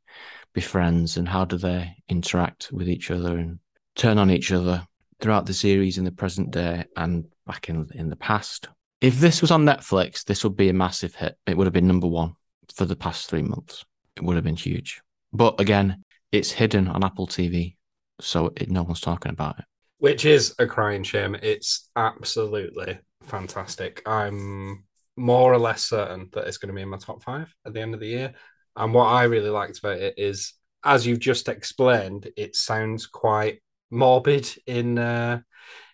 be 0.54 0.62
friends 0.62 1.18
and 1.18 1.28
how 1.28 1.46
do 1.46 1.58
they 1.58 1.92
interact 2.08 2.70
with 2.72 2.88
each 2.88 3.10
other 3.10 3.38
and 3.38 3.60
turn 3.96 4.18
on 4.18 4.30
each 4.30 4.52
other 4.52 4.86
throughout 5.20 5.46
the 5.46 5.54
series 5.54 5.98
in 5.98 6.04
the 6.04 6.12
present 6.12 6.52
day 6.52 6.86
and 6.98 7.26
back 7.48 7.70
in 7.70 7.88
in 7.96 8.10
the 8.10 8.16
past. 8.16 8.70
If 9.00 9.20
this 9.20 9.42
was 9.42 9.50
on 9.50 9.66
Netflix, 9.66 10.24
this 10.24 10.44
would 10.44 10.56
be 10.56 10.70
a 10.70 10.74
massive 10.74 11.16
hit. 11.16 11.36
It 11.48 11.58
would 11.58 11.66
have 11.66 11.74
been 11.74 11.88
number 11.88 12.08
one 12.08 12.36
for 12.72 12.86
the 12.86 12.96
past 12.96 13.30
three 13.30 13.42
months. 13.42 13.86
It 14.16 14.24
would 14.24 14.36
have 14.36 14.44
been 14.44 14.56
huge. 14.56 15.02
But 15.34 15.60
again, 15.60 16.04
it's 16.32 16.52
hidden 16.52 16.88
on 16.88 17.04
Apple 17.04 17.28
TV, 17.28 17.76
so 18.20 18.52
it, 18.56 18.70
no 18.70 18.84
one's 18.84 19.02
talking 19.02 19.32
about 19.32 19.60
it. 19.60 19.66
Which 20.00 20.26
is 20.26 20.56
a 20.60 20.66
crying 20.66 21.04
shame. 21.04 21.36
It's 21.42 21.90
absolutely 21.96 23.00
fantastic. 23.24 24.02
I'm 24.06 24.84
more 25.16 25.54
or 25.54 25.60
less 25.60 25.84
certain 25.84 26.30
that 26.34 26.48
it's 26.48 26.58
going 26.58 26.70
to 26.70 26.76
be 26.76 26.82
in 26.82 26.90
my 26.90 26.98
top 26.98 27.24
five 27.24 27.54
at 27.66 27.74
the 27.74 27.82
end 27.82 27.94
of 27.94 28.00
the 28.00 28.08
year. 28.08 28.34
And 28.76 28.94
what 28.94 29.06
I 29.06 29.24
really 29.24 29.50
liked 29.50 29.80
about 29.80 29.98
it 29.98 30.16
is, 30.18 30.54
as 30.84 31.06
you've 31.06 31.20
just 31.20 31.50
explained, 31.50 32.30
it 32.36 32.56
sounds 32.56 33.06
quite 33.06 33.62
morbid 33.92 34.50
in 34.66 34.98
uh, 34.98 35.42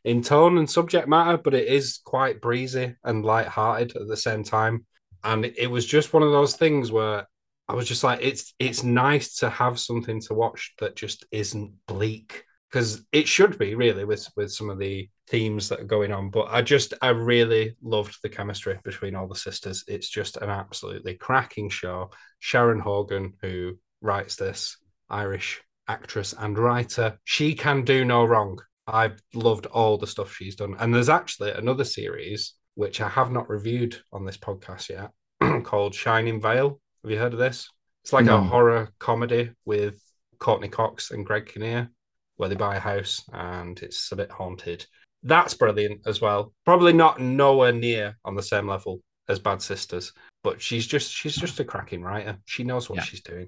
in 0.03 0.21
tone 0.21 0.57
and 0.57 0.69
subject 0.69 1.07
matter, 1.07 1.37
but 1.37 1.53
it 1.53 1.67
is 1.67 1.99
quite 2.05 2.39
breezy 2.39 2.95
and 3.03 3.25
light-hearted 3.25 3.95
at 3.97 4.07
the 4.07 4.15
same 4.15 4.43
time. 4.43 4.85
And 5.23 5.45
it, 5.45 5.67
was 5.67 5.85
just 5.85 6.13
one 6.13 6.23
of 6.23 6.31
those 6.31 6.55
things 6.55 6.91
where 6.91 7.27
I 7.67 7.73
was 7.73 7.87
just 7.87 8.03
like, 8.03 8.19
it's 8.21 8.53
it's 8.59 8.83
nice 8.83 9.35
to 9.37 9.49
have 9.49 9.79
something 9.79 10.21
to 10.21 10.33
watch 10.33 10.73
that 10.79 10.95
just 10.95 11.25
isn't 11.31 11.73
bleak 11.87 12.43
because 12.69 13.05
it 13.11 13.27
should 13.27 13.57
be 13.57 13.75
really 13.75 14.05
with 14.05 14.27
with 14.35 14.51
some 14.51 14.69
of 14.69 14.79
the 14.79 15.09
themes 15.27 15.69
that 15.69 15.81
are 15.81 15.85
going 15.85 16.11
on. 16.11 16.29
But 16.29 16.47
I 16.49 16.61
just 16.61 16.93
I 17.01 17.09
really 17.09 17.75
loved 17.81 18.17
the 18.21 18.29
chemistry 18.29 18.79
between 18.83 19.15
all 19.15 19.27
the 19.27 19.35
sisters. 19.35 19.83
It's 19.87 20.09
just 20.09 20.37
an 20.37 20.49
absolutely 20.49 21.15
cracking 21.15 21.69
show. 21.69 22.11
Sharon 22.39 22.79
Horgan, 22.79 23.33
who 23.41 23.77
writes 24.01 24.35
this, 24.35 24.77
Irish 25.09 25.61
actress 25.87 26.33
and 26.37 26.57
writer, 26.57 27.19
she 27.23 27.53
can 27.53 27.83
do 27.83 28.05
no 28.05 28.25
wrong. 28.25 28.59
I've 28.87 29.21
loved 29.33 29.65
all 29.65 29.97
the 29.97 30.07
stuff 30.07 30.33
she's 30.33 30.55
done. 30.55 30.75
And 30.79 30.93
there's 30.93 31.09
actually 31.09 31.51
another 31.51 31.83
series 31.83 32.53
which 32.77 33.01
I 33.01 33.09
have 33.09 33.31
not 33.31 33.49
reviewed 33.49 33.97
on 34.13 34.23
this 34.23 34.37
podcast 34.37 34.89
yet 34.89 35.09
called 35.63 35.95
Shining 35.95 36.39
Veil. 36.39 36.79
Have 37.03 37.09
you 37.11 37.17
heard 37.17 37.33
of 37.33 37.39
this? 37.39 37.71
It's 38.03 38.13
like 38.13 38.25
No. 38.25 38.37
a 38.37 38.41
horror 38.41 38.89
comedy 38.99 39.49
with 39.65 39.99
Courteney 40.37 40.69
Cox 40.69 41.09
and 41.09 41.25
Greg 41.25 41.47
Kinnear, 41.47 41.89
where 42.35 42.49
they 42.49 42.55
buy 42.55 42.75
a 42.75 42.79
house 42.79 43.23
and 43.33 43.79
it's 43.81 44.11
a 44.11 44.15
bit 44.15 44.29
haunted. 44.29 44.85
That's 45.23 45.55
brilliant 45.55 46.01
as 46.05 46.21
well. 46.21 46.53
Probably 46.65 46.93
not 46.93 47.19
nowhere 47.19 47.71
near 47.73 48.15
on 48.23 48.35
the 48.35 48.43
same 48.43 48.67
level 48.67 49.01
as 49.27 49.39
Bad 49.39 49.63
Sisters, 49.63 50.13
but 50.43 50.61
she's 50.61 50.85
just 50.85 51.11
she's 51.11 51.35
just 51.35 51.59
a 51.59 51.65
cracking 51.65 52.03
writer. 52.03 52.37
She 52.45 52.63
knows 52.63 52.91
what 52.91 52.97
Yeah. 52.97 53.03
she's 53.05 53.23
doing. 53.23 53.47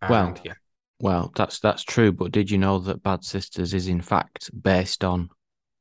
And 0.00 0.10
Well, 0.10 0.38
yeah, 0.42 0.54
Well, 1.00 1.30
that's 1.36 1.60
that's 1.60 1.84
true, 1.84 2.12
but 2.12 2.32
did 2.32 2.50
you 2.50 2.56
know 2.56 2.78
that 2.78 3.02
Bad 3.02 3.24
Sisters 3.24 3.74
is 3.74 3.88
in 3.88 4.00
fact 4.00 4.50
based 4.62 5.04
on 5.04 5.28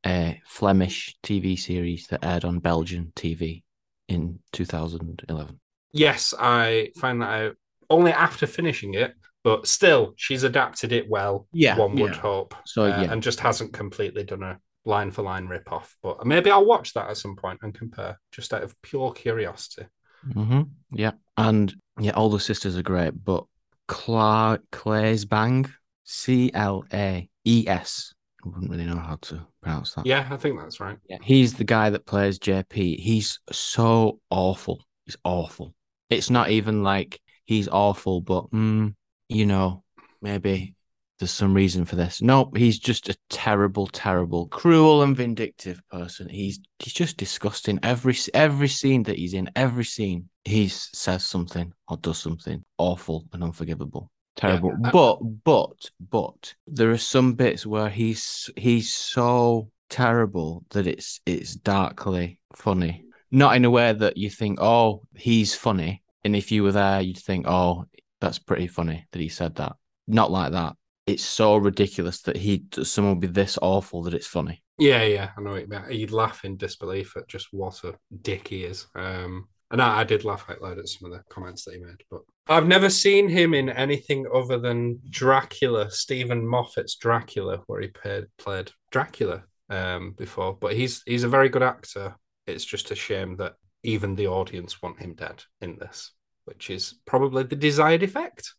a 0.05 0.41
Flemish 0.45 1.15
TV 1.23 1.57
series 1.57 2.07
that 2.07 2.23
aired 2.23 2.45
on 2.45 2.59
Belgian 2.59 3.11
TV 3.15 3.63
in 4.07 4.39
2011? 4.53 5.59
yes, 5.91 6.33
I 6.37 6.91
found 6.97 7.21
that 7.21 7.29
out 7.29 7.55
only 7.89 8.11
after 8.11 8.45
finishing 8.45 8.93
it, 8.93 9.13
but 9.43 9.67
still, 9.67 10.13
she's 10.15 10.43
adapted 10.43 10.91
it 10.91 11.09
well. 11.09 11.47
Yeah, 11.51 11.77
one 11.77 11.95
would 11.95 12.13
yeah. 12.13 12.19
hope. 12.19 12.55
So, 12.65 12.83
uh, 12.83 12.87
yeah. 12.87 13.11
and 13.11 13.23
just 13.23 13.39
hasn't 13.39 13.73
completely 13.73 14.23
done 14.23 14.43
a 14.43 14.59
line 14.85 15.11
for 15.11 15.21
line 15.21 15.47
rip 15.47 15.71
off. 15.71 15.95
But 16.03 16.25
maybe 16.25 16.51
I'll 16.51 16.65
watch 16.65 16.93
that 16.93 17.09
at 17.09 17.17
some 17.17 17.35
point 17.35 17.59
and 17.63 17.73
compare, 17.73 18.19
just 18.31 18.53
out 18.53 18.63
of 18.63 18.79
pure 18.81 19.11
curiosity. 19.11 19.87
hmm 20.33 20.63
Yeah, 20.91 21.11
and 21.37 21.73
yeah, 21.99 22.11
all 22.11 22.29
the 22.29 22.39
sisters 22.39 22.77
are 22.77 22.83
great, 22.83 23.23
but 23.23 23.45
Cla- 23.87 24.59
Claes 24.71 25.25
Bang, 25.25 25.71
C 26.03 26.51
L 26.53 26.85
A 26.93 27.29
E 27.45 27.65
S. 27.67 28.13
I 28.43 28.49
wouldn't 28.49 28.71
really 28.71 28.85
know 28.85 28.97
how 28.97 29.17
to 29.21 29.45
pronounce 29.61 29.93
that. 29.93 30.05
Yeah, 30.05 30.27
I 30.29 30.37
think 30.37 30.59
that's 30.59 30.79
right. 30.79 30.97
Yeah, 31.09 31.17
he's 31.21 31.53
the 31.55 31.63
guy 31.63 31.89
that 31.89 32.05
plays 32.05 32.39
JP. 32.39 32.99
He's 32.99 33.39
so 33.51 34.19
awful. 34.29 34.85
He's 35.05 35.17
awful. 35.23 35.73
It's 36.09 36.29
not 36.29 36.49
even 36.49 36.83
like 36.83 37.19
he's 37.45 37.67
awful, 37.67 38.21
but 38.21 38.49
mm, 38.51 38.95
you 39.27 39.45
know, 39.45 39.83
maybe 40.21 40.75
there's 41.19 41.31
some 41.31 41.53
reason 41.53 41.83
for 41.83 41.97
this. 41.97 42.21
Nope, 42.21 42.55
he's 42.55 42.79
just 42.79 43.09
a 43.09 43.17
terrible, 43.29 43.87
terrible, 43.87 44.47
cruel 44.47 45.03
and 45.03 45.15
vindictive 45.15 45.81
person. 45.91 46.29
He's 46.29 46.59
he's 46.79 46.93
just 46.93 47.17
disgusting. 47.17 47.79
Every 47.83 48.15
every 48.33 48.69
scene 48.69 49.03
that 49.03 49.17
he's 49.17 49.33
in, 49.33 49.49
every 49.55 49.83
scene, 49.83 50.29
he 50.45 50.69
says 50.69 51.25
something 51.25 51.73
or 51.89 51.97
does 51.97 52.19
something 52.19 52.63
awful 52.77 53.25
and 53.33 53.43
unforgivable. 53.43 54.09
Terrible. 54.39 54.73
Yeah. 54.83 54.91
But 54.91 55.17
but 55.43 55.91
but 55.99 56.55
there 56.65 56.91
are 56.91 56.97
some 56.97 57.33
bits 57.33 57.65
where 57.65 57.89
he's 57.89 58.49
he's 58.55 58.91
so 58.93 59.69
terrible 59.89 60.63
that 60.71 60.87
it's 60.87 61.19
it's 61.25 61.55
darkly 61.55 62.39
funny. 62.55 63.05
Not 63.31 63.55
in 63.55 63.65
a 63.65 63.69
way 63.69 63.93
that 63.93 64.17
you 64.17 64.29
think, 64.29 64.59
oh, 64.61 65.03
he's 65.15 65.53
funny. 65.55 66.01
And 66.23 66.35
if 66.35 66.51
you 66.51 66.63
were 66.63 66.71
there, 66.71 67.01
you'd 67.01 67.17
think, 67.17 67.47
oh, 67.47 67.85
that's 68.21 68.39
pretty 68.39 68.67
funny 68.67 69.07
that 69.11 69.19
he 69.21 69.29
said 69.29 69.55
that. 69.55 69.73
Not 70.07 70.31
like 70.31 70.53
that. 70.53 70.75
it's 71.05 71.23
so 71.23 71.57
ridiculous 71.57 72.21
that 72.21 72.37
he 72.37 72.65
someone 72.83 73.15
would 73.15 73.21
be 73.21 73.27
this 73.27 73.57
awful 73.61 74.03
that 74.03 74.13
it's 74.13 74.27
funny. 74.27 74.63
Yeah, 74.77 75.03
yeah, 75.03 75.31
I 75.37 75.41
know 75.41 75.55
it. 75.55 75.69
He'd 75.89 76.11
laugh 76.11 76.45
in 76.45 76.55
disbelief 76.55 77.17
at 77.17 77.27
just 77.27 77.47
what 77.51 77.83
a 77.83 77.95
dick 78.21 78.47
he 78.47 78.63
is. 78.63 78.87
Um, 78.95 79.47
and 79.71 79.81
I, 79.81 79.99
I, 79.99 80.03
did 80.03 80.25
laugh 80.25 80.45
out 80.49 80.61
loud 80.61 80.79
at 80.79 80.87
some 80.87 81.11
of 81.11 81.17
the 81.17 81.23
comments 81.29 81.65
that 81.65 81.75
he 81.75 81.79
made. 81.79 82.03
But 82.09 82.21
I've 82.47 82.67
never 82.67 82.89
seen 82.89 83.29
him 83.29 83.53
in 83.53 83.69
anything 83.69 84.25
other 84.33 84.57
than 84.57 84.99
Dracula, 85.09 85.91
Steven 85.91 86.45
Moffat's 86.45 86.95
Dracula, 86.95 87.61
where 87.67 87.81
he 87.81 87.87
played, 87.87 88.25
played 88.37 88.71
Dracula 88.91 89.43
um, 89.69 90.13
before. 90.17 90.53
But 90.53 90.73
he's 90.73 91.03
he's 91.05 91.23
a 91.23 91.29
very 91.29 91.49
good 91.49 91.63
actor. 91.63 92.15
It's 92.47 92.65
just 92.65 92.91
a 92.91 92.95
shame 92.95 93.37
that 93.37 93.53
even 93.83 94.15
the 94.15 94.27
audience 94.27 94.81
want 94.81 94.99
him 94.99 95.13
dead 95.13 95.43
in 95.61 95.77
this, 95.77 96.11
which 96.45 96.69
is 96.69 96.95
probably 97.05 97.43
the 97.43 97.55
desired 97.55 98.03
effect. 98.03 98.53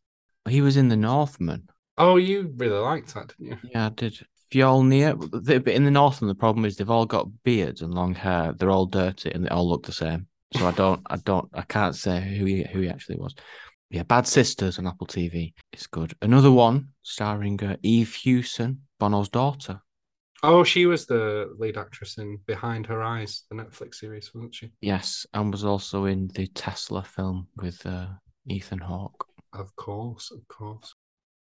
He 0.49 0.63
was 0.63 0.77
in 0.77 0.89
The 0.89 0.97
Northman. 0.97 1.69
Oh, 1.99 2.17
you 2.17 2.55
really 2.57 2.79
liked 2.79 3.15
that, 3.15 3.29
didn't 3.29 3.47
you? 3.47 3.71
Yeah, 3.71 3.87
I 3.87 3.89
did. 3.91 4.19
Fjolnir, 4.51 5.31
but 5.31 5.69
in 5.69 5.85
the 5.85 5.91
Northman, 5.91 6.29
the 6.29 6.35
problem 6.35 6.65
is 6.65 6.77
they've 6.77 6.91
all 6.91 7.07
got 7.07 7.29
beards 7.45 7.83
and 7.83 7.95
long 7.95 8.15
hair. 8.15 8.53
They're 8.53 8.71
all 8.71 8.87
dirty 8.87 9.31
and 9.31 9.45
they 9.45 9.49
all 9.51 9.69
look 9.69 9.87
the 9.87 9.93
same. 9.93 10.27
So 10.57 10.67
I 10.67 10.73
don't, 10.73 11.01
I 11.09 11.17
don't, 11.17 11.49
I 11.55 11.63
can't 11.63 11.95
say 11.95 12.37
who 12.37 12.45
he 12.45 12.65
who 12.65 12.81
he 12.81 12.89
actually 12.89 13.17
was. 13.17 13.35
Yeah, 13.91 14.05
Bad 14.05 14.27
Sisters 14.27 14.79
on 14.79 14.87
Apple 14.87 15.07
TV 15.07 15.53
is 15.73 15.87
good. 15.87 16.15
Another 16.23 16.51
one 16.51 16.89
starring 17.03 17.63
uh, 17.63 17.77
Eve 17.83 18.15
Hewson, 18.15 18.83
Bono's 18.99 19.29
daughter. 19.29 19.81
Oh, 20.43 20.65
she 20.65 20.87
was 20.87 21.07
the 21.07 21.53
lead 21.59 21.77
actress 21.77 22.17
in 22.17 22.39
Behind 22.47 22.87
Her 22.87 23.03
Eyes, 23.03 23.43
the 23.51 23.57
Netflix 23.57 23.97
series, 23.97 24.35
wasn't 24.35 24.55
she? 24.55 24.71
Yes, 24.81 25.27
and 25.35 25.53
was 25.53 25.65
also 25.65 26.07
in 26.07 26.29
the 26.35 26.47
Tesla 26.47 27.03
film 27.03 27.49
with 27.57 27.85
uh, 27.85 28.07
Ethan 28.49 28.79
Hawke. 28.79 29.27
Of 29.53 29.75
course, 29.77 30.31
of 30.31 30.47
course. 30.49 30.95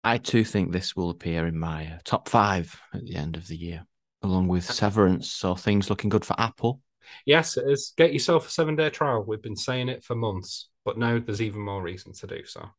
I 0.04 0.18
too 0.18 0.44
think 0.44 0.72
this 0.72 0.96
will 0.96 1.10
appear 1.10 1.48
in 1.48 1.60
my 1.60 1.86
uh, 1.86 1.98
top 2.06 2.30
five 2.30 2.80
at 2.94 3.04
the 3.04 3.16
end 3.16 3.36
of 3.36 3.46
the 3.48 3.58
year, 3.58 3.86
along 4.24 4.48
with 4.48 4.64
Severance. 4.64 5.32
So 5.32 5.54
things 5.54 5.90
looking 5.90 6.10
good 6.10 6.26
for 6.26 6.40
Apple. 6.40 6.82
Yes, 7.26 7.58
it 7.58 7.66
is. 7.68 7.94
Get 7.98 8.14
yourself 8.14 8.48
a 8.48 8.52
seven 8.52 8.76
day 8.76 8.90
trial. 8.90 9.24
We've 9.26 9.42
been 9.42 9.56
saying 9.56 9.90
it 9.90 10.04
for 10.04 10.16
months, 10.16 10.70
but 10.86 10.98
now 10.98 11.20
there's 11.20 11.42
even 11.42 11.62
more 11.62 11.82
reason 11.82 12.14
to 12.14 12.28
do 12.28 12.46
so. 12.46 12.70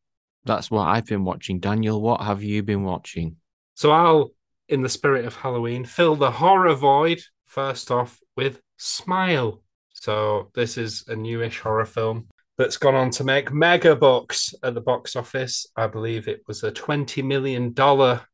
That's 0.45 0.71
what 0.71 0.87
I've 0.87 1.05
been 1.05 1.25
watching. 1.25 1.59
Daniel, 1.59 2.01
what 2.01 2.21
have 2.21 2.41
you 2.43 2.63
been 2.63 2.83
watching? 2.83 3.37
So 3.75 3.91
I'll 3.91 4.31
in 4.69 4.83
the 4.83 4.89
spirit 4.89 5.25
of 5.25 5.35
Halloween, 5.35 5.83
fill 5.83 6.15
the 6.15 6.31
horror 6.31 6.75
void 6.75 7.21
first 7.45 7.91
off 7.91 8.19
with 8.37 8.61
Smile. 8.77 9.63
So 9.93 10.51
this 10.53 10.77
is 10.77 11.03
a 11.07 11.15
newish 11.15 11.59
horror 11.59 11.85
film 11.85 12.27
that's 12.59 12.75
gone 12.75 12.93
on 12.93 13.09
to 13.09 13.23
make 13.23 13.53
mega 13.53 13.95
bucks 13.95 14.53
at 14.63 14.73
the 14.73 14.81
box 14.81 15.15
office. 15.15 15.65
I 15.77 15.87
believe 15.87 16.27
it 16.27 16.43
was 16.45 16.61
a 16.61 16.71
$20 16.73 17.23
million 17.23 17.73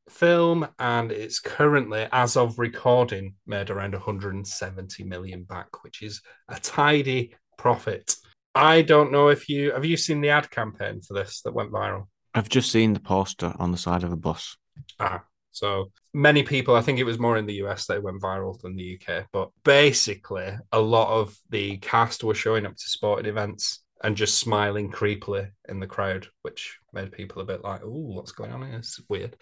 film, 0.10 0.68
and 0.80 1.12
it's 1.12 1.40
currently, 1.40 2.08
as 2.12 2.36
of 2.36 2.58
recording, 2.58 3.36
made 3.46 3.70
around 3.70 3.94
170 3.94 5.04
million 5.04 5.44
back, 5.44 5.84
which 5.84 6.02
is 6.02 6.24
a 6.50 6.60
tidy 6.60 7.36
profit. 7.60 8.16
I 8.56 8.82
don't 8.82 9.12
know 9.12 9.28
if 9.28 9.48
you 9.48 9.72
have 9.74 9.86
you 9.86 9.96
seen 9.96 10.22
the 10.22 10.30
ad 10.30 10.50
campaign 10.50 11.02
for 11.02 11.14
this 11.14 11.42
that 11.42 11.54
went 11.54 11.72
viral? 11.72 12.08
I've 12.34 12.50
just 12.50 12.72
seen 12.72 12.94
the 12.94 13.00
poster 13.00 13.54
on 13.60 13.72
the 13.72 13.78
side 13.78 14.04
of 14.04 14.12
a 14.12 14.18
bus. 14.18 14.58
Ah, 15.00 15.24
so 15.52 15.92
many 16.16 16.42
people, 16.42 16.76
I 16.76 16.82
think 16.82 16.98
it 16.98 17.04
was 17.04 17.20
more 17.20 17.38
in 17.38 17.46
the 17.46 17.62
US 17.66 17.86
that 17.86 17.98
it 17.98 18.04
went 18.04 18.24
viral 18.24 18.60
than 18.60 18.76
the 18.76 19.00
UK. 19.00 19.28
But 19.32 19.52
basically, 19.64 20.48
a 20.72 20.80
lot 20.80 21.10
of 21.10 21.38
the 21.52 21.78
cast 21.78 22.24
were 22.24 22.34
showing 22.34 22.66
up 22.66 22.76
to 22.76 22.90
sporting 22.90 23.28
events 23.28 23.84
and 24.04 24.18
just 24.18 24.40
smiling 24.40 24.92
creepily 24.92 25.50
in 25.70 25.80
the 25.80 25.88
crowd, 25.88 26.28
which 26.42 26.78
made 26.94 27.12
people 27.12 27.42
a 27.42 27.46
bit 27.46 27.64
like, 27.64 27.82
oh, 27.84 27.90
what's 27.90 28.32
going 28.32 28.52
on 28.52 28.68
here? 28.68 28.78
It's 28.78 29.00
weird. 29.10 29.36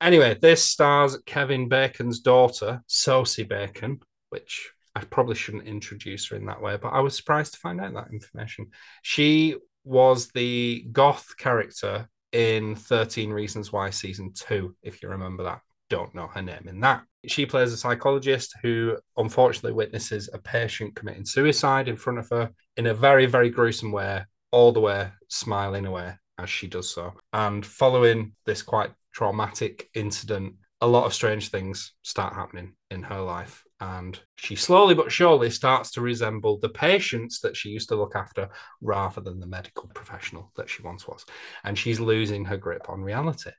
Anyway, 0.00 0.38
this 0.40 0.64
stars 0.64 1.18
Kevin 1.26 1.68
Bacon's 1.68 2.20
daughter, 2.20 2.82
Sosie 2.86 3.44
Bacon, 3.44 4.00
which 4.30 4.70
I 4.94 5.00
probably 5.00 5.34
shouldn't 5.34 5.66
introduce 5.66 6.28
her 6.28 6.36
in 6.36 6.46
that 6.46 6.62
way, 6.62 6.78
but 6.80 6.88
I 6.88 7.00
was 7.00 7.16
surprised 7.16 7.54
to 7.54 7.60
find 7.60 7.80
out 7.80 7.94
that 7.94 8.12
information. 8.12 8.68
She 9.02 9.56
was 9.84 10.28
the 10.28 10.86
goth 10.92 11.36
character 11.36 12.08
in 12.32 12.76
13 12.76 13.30
Reasons 13.30 13.72
Why 13.72 13.90
season 13.90 14.32
two, 14.34 14.74
if 14.82 15.02
you 15.02 15.10
remember 15.10 15.44
that. 15.44 15.60
Don't 15.90 16.14
know 16.14 16.28
her 16.28 16.42
name 16.42 16.66
in 16.66 16.80
that. 16.80 17.02
She 17.26 17.46
plays 17.46 17.72
a 17.72 17.76
psychologist 17.76 18.54
who 18.62 18.96
unfortunately 19.16 19.72
witnesses 19.72 20.30
a 20.32 20.38
patient 20.38 20.96
committing 20.96 21.26
suicide 21.26 21.88
in 21.88 21.96
front 21.96 22.18
of 22.18 22.28
her 22.30 22.50
in 22.76 22.86
a 22.86 22.94
very, 22.94 23.26
very 23.26 23.50
gruesome 23.50 23.92
way, 23.92 24.24
all 24.50 24.72
the 24.72 24.80
way 24.80 25.10
smiling 25.28 25.86
away 25.86 26.14
as 26.38 26.48
she 26.48 26.66
does 26.66 26.92
so. 26.92 27.12
And 27.32 27.64
following 27.64 28.32
this 28.46 28.62
quite 28.62 28.90
traumatic 29.12 29.90
incident, 29.94 30.54
a 30.80 30.86
lot 30.86 31.04
of 31.04 31.12
strange 31.12 31.50
things 31.50 31.92
start 32.02 32.34
happening 32.34 32.74
in 32.90 33.02
her 33.02 33.20
life. 33.20 33.62
And 33.80 34.18
she 34.36 34.56
slowly 34.56 34.94
but 34.94 35.12
surely 35.12 35.50
starts 35.50 35.90
to 35.92 36.00
resemble 36.00 36.58
the 36.58 36.68
patients 36.68 37.40
that 37.40 37.56
she 37.56 37.68
used 37.68 37.88
to 37.90 37.96
look 37.96 38.16
after 38.16 38.48
rather 38.80 39.20
than 39.20 39.40
the 39.40 39.46
medical 39.46 39.90
professional 39.94 40.52
that 40.56 40.68
she 40.68 40.82
once 40.82 41.06
was. 41.06 41.24
And 41.64 41.78
she's 41.78 42.00
losing 42.00 42.46
her 42.46 42.56
grip 42.56 42.88
on 42.88 43.02
reality. 43.02 43.50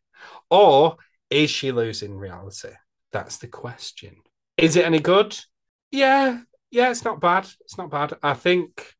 Or 0.50 0.97
is 1.30 1.50
she 1.50 1.71
losing 1.71 2.15
reality? 2.15 2.69
That's 3.12 3.38
the 3.38 3.47
question. 3.47 4.15
Is 4.58 4.76
it 4.76 4.86
any 4.86 5.00
good? 5.00 5.38
Yeah, 5.91 6.41
yeah, 6.71 6.89
it's 6.89 7.04
not 7.04 7.19
bad. 7.19 7.47
It's 7.62 7.78
not 7.78 7.91
bad. 7.91 8.13
I 8.24 8.34
think 8.34 8.93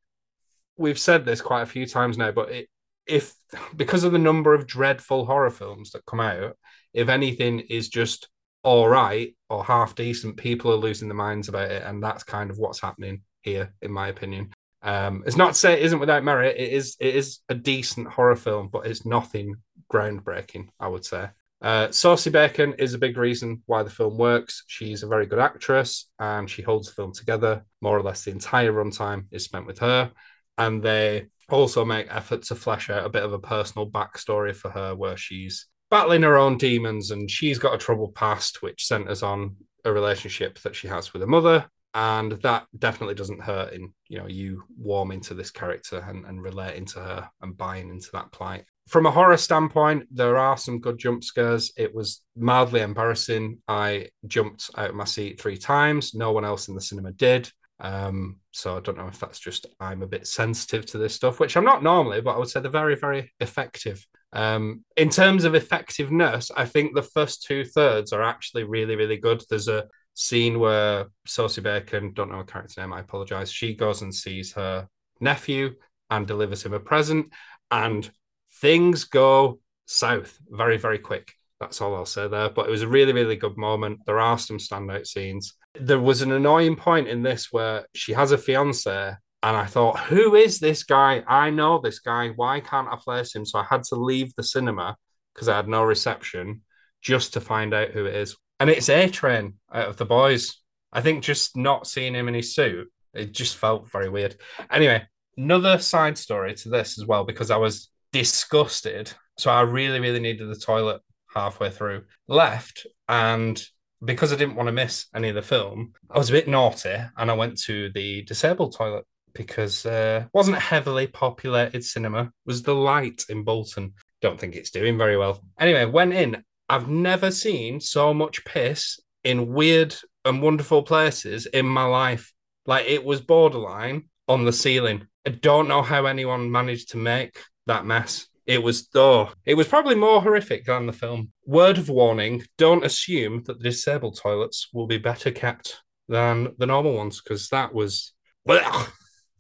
we've 0.78 1.00
said 1.00 1.26
this 1.26 1.42
quite 1.42 1.62
a 1.62 1.68
few 1.68 1.86
times 1.86 2.18
now, 2.18 2.32
but 2.32 2.52
it, 2.52 2.70
if 3.06 3.34
because 3.76 4.04
of 4.04 4.12
the 4.12 4.20
number 4.20 4.54
of 4.54 4.68
dreadful 4.68 5.26
horror 5.26 5.50
films 5.50 5.92
that 5.92 6.06
come 6.06 6.20
out, 6.20 6.58
if 6.94 7.10
anything 7.10 7.60
is 7.60 7.90
just 7.90 8.30
all 8.64 8.88
right 8.88 9.36
or 9.50 9.64
half 9.64 9.96
decent, 9.96 10.38
people 10.38 10.72
are 10.72 10.76
losing 10.76 11.08
their 11.08 11.16
minds 11.16 11.48
about 11.48 11.72
it, 11.72 11.84
and 11.84 12.04
that's 12.04 12.24
kind 12.24 12.50
of 12.50 12.58
what's 12.58 12.82
happening 12.82 13.22
here, 13.42 13.74
in 13.82 13.92
my 13.92 14.10
opinion. 14.10 14.52
Um, 14.84 15.24
it's 15.26 15.38
not 15.38 15.50
to 15.50 15.60
say 15.60 15.74
it 15.74 15.84
isn't 15.84 16.00
without 16.00 16.24
merit. 16.24 16.58
It 16.58 16.74
is. 16.74 16.98
It 17.00 17.16
is 17.16 17.40
a 17.50 17.56
decent 17.56 18.08
horror 18.08 18.36
film, 18.36 18.68
but 18.68 18.86
it's 18.86 19.06
nothing 19.06 19.56
groundbreaking. 19.92 20.70
I 20.80 20.88
would 20.88 21.06
say. 21.06 21.30
Uh, 21.62 21.92
Sosie 21.92 22.32
Bacon 22.32 22.74
is 22.80 22.94
a 22.94 23.00
big 23.00 23.18
reason 23.18 23.62
why 23.68 23.84
the 23.84 23.90
film 23.90 24.18
works. 24.18 24.64
She's 24.68 25.04
a 25.04 25.08
very 25.08 25.28
good 25.28 25.40
actress, 25.40 26.10
and 26.20 26.50
she 26.50 26.62
holds 26.62 26.88
the 26.88 26.94
film 26.96 27.14
together. 27.14 27.64
More 27.82 27.98
or 27.98 28.02
less, 28.02 28.24
the 28.24 28.32
entire 28.32 28.74
runtime 28.74 29.26
is 29.32 29.44
spent 29.44 29.68
with 29.68 29.80
her, 29.80 30.12
and 30.58 30.82
they 30.82 31.28
also 31.50 31.86
make 31.86 32.08
effort 32.10 32.44
to 32.44 32.56
flesh 32.56 32.90
out 32.90 33.06
a 33.06 33.10
bit 33.10 33.24
of 33.24 33.34
a 33.34 33.40
personal 33.40 33.90
backstory 33.90 34.56
for 34.56 34.72
her, 34.72 34.96
where 34.96 35.18
she's 35.18 35.68
battling 35.92 36.24
her 36.24 36.38
own 36.38 36.58
demons, 36.58 37.12
and 37.12 37.30
she's 37.30 37.60
got 37.60 37.76
a 37.76 37.78
troubled 37.78 38.16
past, 38.16 38.64
which 38.64 38.88
centers 38.88 39.22
on 39.22 39.56
a 39.86 39.92
relationship 39.92 40.58
that 40.60 40.76
she 40.76 40.88
has 40.88 41.14
with 41.14 41.22
her 41.22 41.28
mother. 41.28 41.68
And 41.94 42.32
that 42.44 42.68
definitely 42.80 43.16
doesn't 43.16 43.42
hurt 43.42 43.74
in 43.74 43.94
you 44.08 44.18
know 44.18 44.28
you 44.28 44.64
warming 44.80 45.20
to 45.22 45.34
this 45.34 45.52
character 45.52 46.04
and, 46.08 46.26
and 46.26 46.42
relating 46.42 46.86
to 46.86 47.00
her 47.00 47.30
and 47.42 47.58
buying 47.58 47.90
into 47.90 48.10
that 48.14 48.32
plight. 48.32 48.64
From 48.92 49.06
a 49.06 49.12
horror 49.12 49.38
standpoint, 49.38 50.08
there 50.12 50.36
are 50.36 50.58
some 50.58 50.82
good 50.82 50.98
jump 50.98 51.24
scares. 51.24 51.72
It 51.78 51.96
was 51.96 52.24
mildly 52.36 52.82
embarrassing. 52.82 53.60
I 53.66 54.10
jumped 54.28 54.70
out 54.76 54.90
of 54.90 54.96
my 54.96 55.06
seat 55.06 55.40
three 55.40 55.56
times. 55.56 56.14
No 56.14 56.34
one 56.34 56.44
else 56.44 56.68
in 56.68 56.76
the 56.76 56.82
cinema 56.82 57.14
did. 57.14 57.50
Um, 57.80 58.42
so 58.52 58.76
I 58.76 58.82
don't 58.82 58.98
know 58.98 59.08
if 59.08 59.18
that's 59.18 59.40
just 59.40 59.66
I'm 59.80 60.02
a 60.02 60.08
bit 60.08 60.28
sensitive 60.28 60.86
to 60.88 60.98
this 60.98 61.16
stuff, 61.16 61.40
which 61.40 61.56
I'm 61.56 61.64
not 61.64 61.84
normally, 61.84 62.20
but 62.20 62.36
I 62.36 62.38
would 62.38 62.50
say 62.50 62.60
they're 62.60 62.70
very, 62.70 62.98
very 62.98 63.32
effective. 63.40 64.06
Um, 64.34 64.84
in 64.98 65.08
terms 65.08 65.46
of 65.46 65.56
effectiveness, 65.56 66.52
I 66.54 66.66
think 66.66 66.94
the 66.94 67.02
first 67.02 67.44
two 67.44 67.64
thirds 67.64 68.12
are 68.12 68.22
actually 68.22 68.66
really, 68.66 68.98
really 68.98 69.16
good. 69.16 69.42
There's 69.50 69.70
a 69.70 69.88
scene 70.16 70.60
where 70.60 71.06
Sosie 71.26 71.62
Bacon, 71.62 72.12
don't 72.12 72.30
know 72.30 72.40
her 72.40 72.44
character 72.44 72.82
name, 72.82 72.92
I 72.92 73.00
apologize. 73.00 73.54
She 73.54 73.74
goes 73.74 74.02
and 74.02 74.14
sees 74.14 74.52
her 74.52 74.90
nephew 75.22 75.76
and 76.10 76.28
delivers 76.28 76.66
him 76.66 76.74
a 76.74 76.80
present, 76.82 77.32
and 77.72 78.12
things 78.54 79.06
go 79.06 79.60
south 79.86 80.38
very, 80.50 80.78
very 80.78 81.00
quick. 81.00 81.34
That's 81.60 81.82
all 81.82 81.96
I'll 81.96 82.06
say 82.06 82.28
there. 82.28 82.50
But 82.50 82.68
it 82.68 82.72
was 82.72 82.82
a 82.82 82.88
really, 82.88 83.14
really 83.14 83.36
good 83.36 83.58
moment. 83.58 84.00
There 84.06 84.20
are 84.20 84.38
some 84.38 84.58
standout 84.58 85.06
scenes. 85.06 85.54
There 85.80 86.00
was 86.00 86.22
an 86.22 86.32
annoying 86.32 86.76
point 86.76 87.08
in 87.08 87.22
this 87.22 87.52
where 87.52 87.86
she 87.94 88.14
has 88.14 88.32
a 88.32 88.38
fiance 88.38 89.14
and 89.44 89.58
I 89.58 89.66
thought, 89.66 90.00
who 90.00 90.36
is 90.36 90.60
this 90.60 90.84
guy? 90.84 91.24
I 91.28 91.50
know 91.50 91.80
this 91.80 92.00
guy. 92.00 92.30
Why 92.30 92.60
can't 92.60 92.88
I 92.88 92.96
place 92.96 93.34
him? 93.36 93.46
So 93.46 93.60
I 93.60 93.64
had 93.64 93.84
to 93.86 93.96
leave 93.96 94.34
the 94.36 94.44
cinema 94.44 94.96
because 95.34 95.50
I 95.50 95.56
had 95.56 95.68
no 95.68 95.84
reception 95.84 96.62
just 97.02 97.34
to 97.34 97.42
find 97.42 97.74
out 97.74 97.90
who 97.90 98.06
it 98.06 98.16
is. 98.16 98.36
And 98.60 98.70
it's 98.70 98.90
A 98.90 99.08
Train 99.10 99.56
out 99.74 99.88
of 99.88 99.98
the 99.98 100.06
boys. 100.06 100.62
I 100.94 101.02
think 101.02 101.24
just 101.24 101.58
not 101.58 101.88
seeing 101.88 102.14
him 102.14 102.28
in 102.28 102.34
his 102.34 102.54
suit, 102.54 102.92
it 103.14 103.32
just 103.32 103.56
felt 103.56 103.90
very 103.90 104.10
weird. 104.10 104.36
Anyway, 104.70 105.04
another 105.38 105.80
side 105.80 106.18
story 106.18 106.54
to 106.56 106.70
this 106.70 107.00
as 107.00 107.06
well, 107.06 107.24
because 107.24 107.50
I 107.50 107.58
was 107.58 107.90
disgusted. 108.12 109.12
So 109.38 109.52
I 109.52 109.62
really, 109.62 110.00
really 110.00 110.20
needed 110.20 110.50
the 110.50 110.56
toilet 110.56 111.02
halfway 111.34 111.70
through, 111.70 112.04
left, 112.28 112.86
and 113.08 113.62
because 114.04 114.34
I 114.34 114.36
didn't 114.36 114.56
want 114.56 114.68
to 114.68 114.74
miss 114.74 115.06
any 115.16 115.30
of 115.30 115.36
the 115.36 115.42
film, 115.42 115.94
I 116.10 116.18
was 116.18 116.30
a 116.30 116.34
bit 116.34 116.48
naughty 116.48 116.96
and 117.18 117.32
I 117.32 117.34
went 117.34 117.60
to 117.64 117.92
the 117.94 118.24
disabled 118.24 118.76
toilet 118.76 119.06
because 119.34 119.86
uh, 119.86 120.26
wasn't 120.34 120.58
heavily 120.58 121.08
populated 121.08 121.84
cinema. 121.84 122.32
Was 122.46 122.64
the 122.64 122.74
Light 122.74 123.24
in 123.30 123.44
Bolton. 123.44 123.94
Don't 124.22 124.40
think 124.40 124.56
it's 124.56 124.72
doing 124.72 124.98
very 124.98 125.18
well. 125.18 125.44
Anyway, 125.60 125.86
went 125.86 126.14
in 126.14 126.44
I've 126.72 126.88
never 126.88 127.32
seen 127.32 127.82
so 127.82 128.14
much 128.14 128.46
piss 128.46 128.98
in 129.26 129.52
weird 129.52 129.94
and 130.24 130.42
wonderful 130.42 130.84
places 130.84 131.46
in 131.46 131.66
my 131.66 131.84
life. 131.84 132.32
Like 132.66 132.86
it 132.88 133.04
was 133.04 133.20
borderline 133.20 134.04
on 134.30 134.46
the 134.46 134.54
ceiling. 134.54 135.06
I 135.28 135.32
don't 135.32 135.68
know 135.68 135.82
how 135.82 136.06
anyone 136.06 136.50
managed 136.50 136.92
to 136.92 136.98
make 136.98 137.38
that 137.72 137.86
mess. 137.86 138.28
It 138.46 138.62
was 138.62 138.88
though 138.90 139.30
it 139.46 139.56
was 139.56 139.68
probably 139.68 139.96
more 139.96 140.22
horrific 140.22 140.66
than 140.66 140.86
the 140.86 140.94
film. 140.94 141.32
Word 141.46 141.78
of 141.78 141.90
warning: 141.90 142.44
don't 142.58 142.84
assume 142.84 143.44
that 143.46 143.58
the 143.60 143.70
disabled 143.70 144.18
toilets 144.18 144.70
will 144.74 144.88
be 144.88 144.98
better 144.98 145.32
kept 145.32 145.82
than 146.10 146.50
the 146.58 146.66
normal 146.66 146.94
ones 146.94 147.22
because 147.22 147.48
that 147.50 147.74
was 147.74 148.14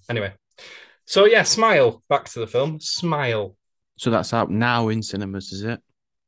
anyway. 0.10 0.34
So 1.06 1.26
yeah, 1.26 1.44
smile. 1.44 2.04
Back 2.08 2.26
to 2.30 2.40
the 2.40 2.48
film. 2.48 2.80
Smile. 2.80 3.58
So 3.98 4.10
that's 4.10 4.34
out 4.34 4.50
now 4.50 4.88
in 4.88 5.04
cinemas, 5.04 5.52
is 5.52 5.64
it? 5.64 5.80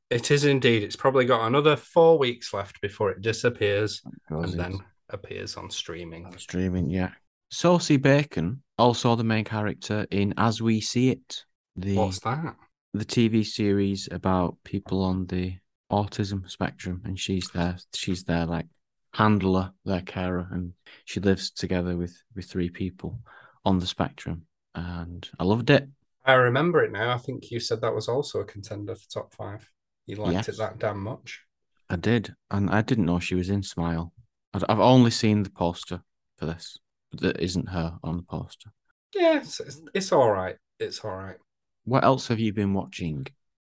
It 0.10 0.30
is 0.30 0.46
indeed. 0.46 0.84
It's 0.84 0.96
probably 0.96 1.26
got 1.26 1.48
another 1.48 1.76
four 1.76 2.20
weeks 2.20 2.54
left 2.54 2.82
before 2.82 3.12
it 3.12 3.22
disappears 3.22 4.02
oh 4.30 4.42
and 4.42 4.54
then 4.54 4.80
appears 5.10 5.56
on 5.56 5.70
streaming. 5.70 6.26
On 6.26 6.38
streaming, 6.38 6.90
yeah. 6.90 7.12
Sosie 7.50 7.98
Bacon, 7.98 8.62
also 8.78 9.16
the 9.16 9.24
main 9.24 9.46
character 9.46 10.06
in 10.12 10.34
As 10.38 10.62
We 10.62 10.82
See 10.82 11.10
It. 11.10 11.46
The, 11.76 11.96
What's 11.96 12.20
that? 12.20 12.56
The 12.94 13.06
TV 13.06 13.46
series 13.46 14.08
about 14.12 14.58
people 14.64 15.02
on 15.02 15.26
the 15.28 15.56
autism 15.92 16.50
spectrum, 16.50 17.02
and 17.06 17.20
she's 17.20 17.50
there. 17.50 17.78
She's 17.94 18.24
their 18.24 18.46
like 18.46 18.68
handler, 19.14 19.72
their 19.86 20.02
carer, 20.02 20.48
and 20.52 20.74
she 21.06 21.20
lives 21.20 21.50
together 21.52 21.96
with 21.96 22.16
with 22.36 22.46
three 22.46 22.70
people 22.70 23.20
on 23.66 23.80
the 23.80 23.88
spectrum. 23.88 24.46
And 24.76 25.28
I 25.40 25.44
loved 25.44 25.70
it. 25.70 25.88
I 26.26 26.34
remember 26.34 26.84
it 26.84 26.92
now. 26.92 27.14
I 27.14 27.18
think 27.18 27.52
you 27.52 27.60
said 27.60 27.82
that 27.82 27.94
was 27.94 28.08
also 28.08 28.40
a 28.40 28.46
contender 28.46 28.96
for 28.96 29.10
top 29.10 29.34
five. 29.34 29.70
You 30.06 30.18
liked 30.18 30.34
yes. 30.34 30.50
it 30.50 30.58
that 30.58 30.80
damn 30.80 31.02
much. 31.02 31.42
I 31.90 31.96
did, 31.96 32.34
and 32.50 32.70
I 32.70 32.82
didn't 32.82 33.06
know 33.06 33.20
she 33.20 33.36
was 33.36 33.50
in 33.50 33.64
Smile. 33.64 34.14
I've 34.54 34.80
only 34.80 35.12
seen 35.12 35.44
the 35.44 35.50
poster 35.50 36.02
for 36.38 36.46
this, 36.46 36.78
but 37.12 37.22
there 37.22 37.32
isn't 37.40 37.70
her 37.70 37.98
on 38.04 38.18
the 38.18 38.24
poster. 38.24 38.72
Yeah, 39.16 39.38
it's, 39.38 39.60
it's 39.94 40.12
all 40.12 40.32
right. 40.32 40.56
It's 40.80 41.00
all 41.00 41.16
right. 41.16 41.38
What 41.86 42.06
else 42.06 42.30
have 42.30 42.40
you 42.40 42.54
been 42.54 42.74
watching? 42.74 43.28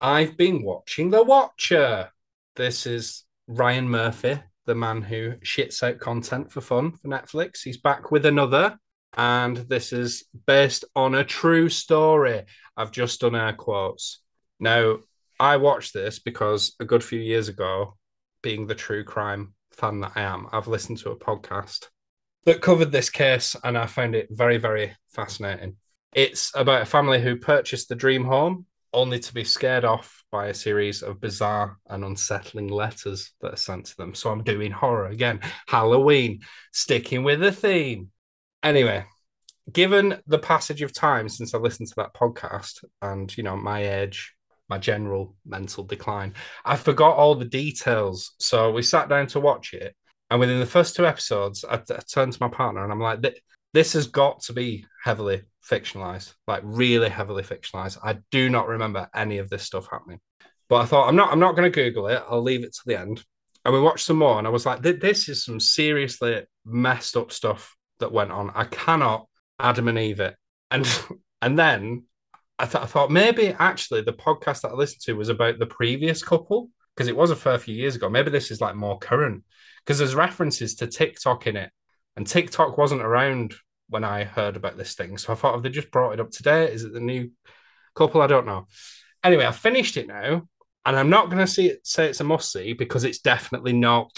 I've 0.00 0.36
been 0.36 0.62
watching 0.62 1.10
The 1.10 1.24
Watcher. 1.24 2.10
This 2.54 2.86
is 2.86 3.24
Ryan 3.48 3.88
Murphy, 3.88 4.38
the 4.64 4.76
man 4.76 5.02
who 5.02 5.32
shits 5.44 5.82
out 5.82 5.98
content 5.98 6.52
for 6.52 6.60
fun 6.60 6.92
for 6.92 7.08
Netflix. 7.08 7.62
He's 7.64 7.78
back 7.78 8.12
with 8.12 8.24
another, 8.24 8.78
and 9.16 9.56
this 9.56 9.92
is 9.92 10.24
based 10.46 10.84
on 10.94 11.16
a 11.16 11.24
true 11.24 11.68
story. 11.68 12.44
I've 12.76 12.92
just 12.92 13.20
done 13.20 13.34
air 13.34 13.54
quotes. 13.54 14.22
Now, 14.60 14.98
I 15.40 15.56
watched 15.56 15.92
this 15.92 16.20
because 16.20 16.76
a 16.78 16.84
good 16.84 17.02
few 17.02 17.20
years 17.20 17.48
ago, 17.48 17.96
being 18.40 18.68
the 18.68 18.74
true 18.76 19.02
crime 19.02 19.54
fan 19.72 20.00
that 20.00 20.12
I 20.14 20.22
am, 20.22 20.46
I've 20.52 20.68
listened 20.68 20.98
to 20.98 21.10
a 21.10 21.18
podcast 21.18 21.88
that 22.44 22.62
covered 22.62 22.92
this 22.92 23.10
case 23.10 23.56
and 23.64 23.76
I 23.76 23.86
found 23.86 24.14
it 24.14 24.28
very, 24.30 24.58
very 24.58 24.94
fascinating. 25.08 25.76
It's 26.16 26.50
about 26.54 26.80
a 26.80 26.86
family 26.86 27.20
who 27.20 27.36
purchased 27.36 27.90
the 27.90 27.94
dream 27.94 28.24
home 28.24 28.64
only 28.94 29.18
to 29.18 29.34
be 29.34 29.44
scared 29.44 29.84
off 29.84 30.24
by 30.32 30.46
a 30.46 30.54
series 30.54 31.02
of 31.02 31.20
bizarre 31.20 31.76
and 31.90 32.02
unsettling 32.02 32.68
letters 32.68 33.32
that 33.42 33.52
are 33.52 33.58
sent 33.58 33.84
to 33.84 33.96
them. 33.98 34.14
So 34.14 34.30
I'm 34.30 34.42
doing 34.42 34.72
horror 34.72 35.08
again, 35.08 35.40
Halloween, 35.66 36.40
sticking 36.72 37.22
with 37.22 37.40
the 37.40 37.52
theme. 37.52 38.10
Anyway, 38.62 39.04
given 39.70 40.18
the 40.26 40.38
passage 40.38 40.80
of 40.80 40.94
time 40.94 41.28
since 41.28 41.52
I 41.52 41.58
listened 41.58 41.88
to 41.88 41.96
that 41.96 42.14
podcast 42.14 42.82
and, 43.02 43.36
you 43.36 43.42
know, 43.42 43.54
my 43.54 43.86
age, 44.00 44.34
my 44.70 44.78
general 44.78 45.36
mental 45.44 45.84
decline. 45.84 46.32
I 46.64 46.76
forgot 46.76 47.16
all 47.16 47.34
the 47.34 47.44
details. 47.44 48.32
So 48.38 48.72
we 48.72 48.80
sat 48.80 49.10
down 49.10 49.26
to 49.28 49.40
watch 49.40 49.74
it. 49.74 49.94
And 50.30 50.40
within 50.40 50.60
the 50.60 50.66
first 50.66 50.96
two 50.96 51.06
episodes, 51.06 51.62
I, 51.62 51.74
I 51.74 52.00
turned 52.10 52.32
to 52.32 52.38
my 52.42 52.48
partner 52.48 52.82
and 52.82 52.90
I'm 52.90 53.00
like, 53.00 53.20
this 53.76 53.92
has 53.92 54.06
got 54.06 54.40
to 54.40 54.54
be 54.54 54.86
heavily 55.04 55.42
fictionalized, 55.62 56.32
like 56.46 56.62
really 56.64 57.10
heavily 57.10 57.42
fictionalized. 57.42 57.98
I 58.02 58.20
do 58.30 58.48
not 58.48 58.68
remember 58.68 59.10
any 59.14 59.36
of 59.36 59.50
this 59.50 59.64
stuff 59.64 59.86
happening. 59.90 60.18
But 60.70 60.76
I 60.76 60.86
thought 60.86 61.08
I'm 61.08 61.14
not 61.16 61.30
I'm 61.30 61.38
not 61.38 61.56
going 61.56 61.70
to 61.70 61.82
Google 61.82 62.06
it. 62.08 62.22
I'll 62.26 62.40
leave 62.40 62.64
it 62.64 62.72
to 62.72 62.80
the 62.86 62.98
end. 62.98 63.22
And 63.66 63.74
we 63.74 63.80
watched 63.80 64.06
some 64.06 64.16
more, 64.16 64.38
and 64.38 64.46
I 64.46 64.50
was 64.50 64.64
like, 64.64 64.80
this 64.80 65.28
is 65.28 65.44
some 65.44 65.60
seriously 65.60 66.46
messed 66.64 67.18
up 67.18 67.32
stuff 67.32 67.76
that 67.98 68.12
went 68.12 68.32
on. 68.32 68.50
I 68.54 68.64
cannot 68.64 69.28
Adam 69.60 69.88
and 69.88 69.98
Eve 69.98 70.20
it. 70.20 70.36
And 70.70 70.88
and 71.42 71.58
then 71.58 72.04
I, 72.58 72.64
th- 72.64 72.82
I 72.82 72.86
thought 72.86 73.10
maybe 73.10 73.54
actually 73.58 74.00
the 74.00 74.14
podcast 74.14 74.62
that 74.62 74.70
I 74.70 74.74
listened 74.74 75.02
to 75.02 75.12
was 75.12 75.28
about 75.28 75.58
the 75.58 75.66
previous 75.66 76.22
couple 76.22 76.70
because 76.94 77.08
it 77.08 77.16
was 77.16 77.30
a 77.30 77.36
fair 77.36 77.58
few 77.58 77.74
years 77.74 77.94
ago. 77.94 78.08
Maybe 78.08 78.30
this 78.30 78.50
is 78.50 78.62
like 78.62 78.74
more 78.74 78.98
current 78.98 79.44
because 79.84 79.98
there's 79.98 80.14
references 80.14 80.76
to 80.76 80.86
TikTok 80.86 81.46
in 81.46 81.56
it, 81.56 81.70
and 82.16 82.26
TikTok 82.26 82.78
wasn't 82.78 83.02
around 83.02 83.54
when 83.88 84.04
I 84.04 84.24
heard 84.24 84.56
about 84.56 84.76
this 84.76 84.94
thing. 84.94 85.18
So 85.18 85.32
I 85.32 85.36
thought, 85.36 85.56
if 85.56 85.62
they 85.62 85.68
just 85.68 85.90
brought 85.90 86.12
it 86.12 86.20
up 86.20 86.30
today, 86.30 86.72
is 86.72 86.84
it 86.84 86.92
the 86.92 87.00
new 87.00 87.30
couple? 87.94 88.20
I 88.20 88.26
don't 88.26 88.46
know. 88.46 88.66
Anyway, 89.22 89.46
I 89.46 89.52
finished 89.52 89.96
it 89.96 90.08
now, 90.08 90.48
and 90.84 90.96
I'm 90.96 91.10
not 91.10 91.26
going 91.26 91.38
to 91.38 91.46
see 91.46 91.68
it, 91.68 91.86
say 91.86 92.08
it's 92.08 92.20
a 92.20 92.24
must 92.24 92.52
see 92.52 92.72
because 92.72 93.04
it's 93.04 93.20
definitely 93.20 93.72
not. 93.72 94.10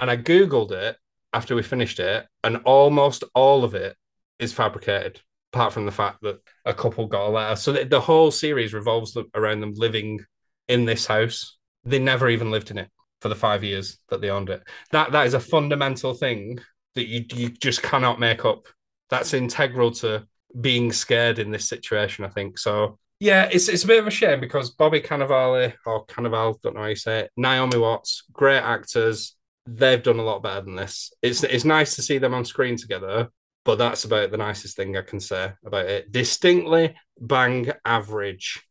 And 0.00 0.10
I 0.10 0.16
googled 0.16 0.72
it 0.72 0.96
after 1.32 1.54
we 1.54 1.62
finished 1.62 2.00
it, 2.00 2.26
and 2.44 2.58
almost 2.64 3.24
all 3.34 3.64
of 3.64 3.74
it 3.74 3.96
is 4.38 4.52
fabricated 4.52 5.20
apart 5.52 5.72
from 5.72 5.86
the 5.86 5.92
fact 5.92 6.18
that 6.22 6.38
a 6.64 6.74
couple 6.74 7.06
got 7.06 7.28
a 7.28 7.30
letter. 7.30 7.56
So 7.56 7.72
the, 7.72 7.84
the 7.84 8.00
whole 8.00 8.30
series 8.30 8.74
revolves 8.74 9.16
around 9.34 9.60
them 9.60 9.72
living 9.74 10.20
in 10.68 10.84
this 10.84 11.06
house. 11.06 11.56
They 11.84 11.98
never 11.98 12.28
even 12.28 12.50
lived 12.50 12.70
in 12.70 12.78
it 12.78 12.90
for 13.20 13.28
the 13.28 13.34
five 13.34 13.64
years 13.64 13.98
that 14.10 14.20
they 14.20 14.30
owned 14.30 14.50
it. 14.50 14.62
That 14.92 15.12
that 15.12 15.26
is 15.26 15.34
a 15.34 15.40
fundamental 15.40 16.14
thing 16.14 16.58
that 16.94 17.06
you 17.06 17.24
you 17.34 17.48
just 17.48 17.82
cannot 17.82 18.20
make 18.20 18.44
up. 18.44 18.66
That's 19.10 19.34
integral 19.34 19.90
to 19.92 20.26
being 20.60 20.92
scared 20.92 21.38
in 21.38 21.50
this 21.50 21.68
situation, 21.68 22.24
I 22.24 22.28
think. 22.28 22.58
So 22.58 22.98
yeah, 23.20 23.48
it's 23.50 23.68
it's 23.68 23.84
a 23.84 23.86
bit 23.86 23.98
of 23.98 24.06
a 24.06 24.10
shame 24.10 24.40
because 24.40 24.70
Bobby 24.70 25.00
Cannavale 25.00 25.74
or 25.84 26.06
Cannavale, 26.06 26.60
don't 26.60 26.74
know 26.74 26.82
how 26.82 26.86
you 26.86 26.94
say 26.94 27.20
it, 27.20 27.30
Naomi 27.36 27.78
Watts, 27.78 28.24
great 28.32 28.60
actors. 28.60 29.34
They've 29.66 30.02
done 30.02 30.18
a 30.18 30.24
lot 30.24 30.42
better 30.42 30.62
than 30.62 30.76
this. 30.76 31.12
It's 31.20 31.42
it's 31.42 31.64
nice 31.64 31.96
to 31.96 32.02
see 32.02 32.18
them 32.18 32.32
on 32.32 32.44
screen 32.44 32.76
together, 32.76 33.28
but 33.64 33.76
that's 33.76 34.04
about 34.04 34.30
the 34.30 34.36
nicest 34.36 34.76
thing 34.76 34.96
I 34.96 35.02
can 35.02 35.20
say 35.20 35.52
about 35.64 35.86
it. 35.86 36.12
Distinctly 36.12 36.94
bang 37.20 37.72
average. 37.84 38.62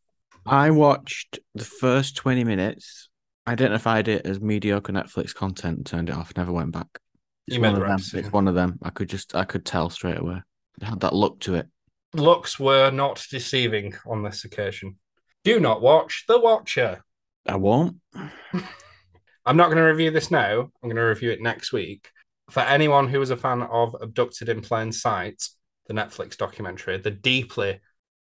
I 0.46 0.72
watched 0.72 1.40
the 1.56 1.66
first 1.66 2.16
20 2.16 2.46
minutes, 2.46 3.10
identified 3.48 4.08
it 4.08 4.26
as 4.26 4.40
mediocre 4.40 4.94
Netflix 4.94 5.36
content, 5.36 5.86
turned 5.86 6.08
it 6.08 6.16
off, 6.16 6.32
never 6.38 6.54
went 6.54 6.72
back. 6.72 6.88
It's 7.48 7.56
you 7.56 7.62
one 7.62 7.76
of 7.76 7.82
them. 7.82 8.00
It's 8.14 8.32
one 8.32 8.48
of 8.48 8.56
them. 8.56 8.80
I 8.82 8.90
could 8.90 9.10
just 9.10 9.36
I 9.36 9.44
could 9.44 9.66
tell 9.66 9.90
straight 9.90 10.20
away. 10.20 10.42
It 10.82 10.86
had 10.86 11.00
that 11.02 11.14
look 11.14 11.40
to 11.42 11.56
it. 11.56 11.68
Looks 12.14 12.60
were 12.60 12.92
not 12.92 13.26
deceiving 13.30 13.96
on 14.06 14.24
this 14.24 14.46
occasion. 14.46 14.98
Do 15.44 15.60
not 15.60 15.82
watch 15.82 16.26
The 16.28 16.40
Watcher. 16.40 17.04
I 17.46 17.56
won't. 17.56 17.98
I'm 19.46 19.56
not 19.56 19.68
going 19.68 19.78
to 19.78 19.84
review 19.84 20.12
this 20.12 20.30
now. 20.30 20.60
I'm 20.60 20.70
going 20.84 20.96
to 20.98 21.02
review 21.02 21.32
it 21.32 21.42
next 21.42 21.72
week 21.72 22.10
for 22.50 22.62
anyone 22.62 23.08
who 23.08 23.20
was 23.20 23.30
a 23.30 23.38
fan 23.38 23.62
of 23.62 23.96
Abducted 24.02 24.50
in 24.50 24.62
Plain 24.62 24.92
Sight, 24.92 25.44
the 25.88 25.94
Netflix 25.94 26.38
documentary, 26.38 26.98
the 26.98 27.12
deeply 27.12 27.80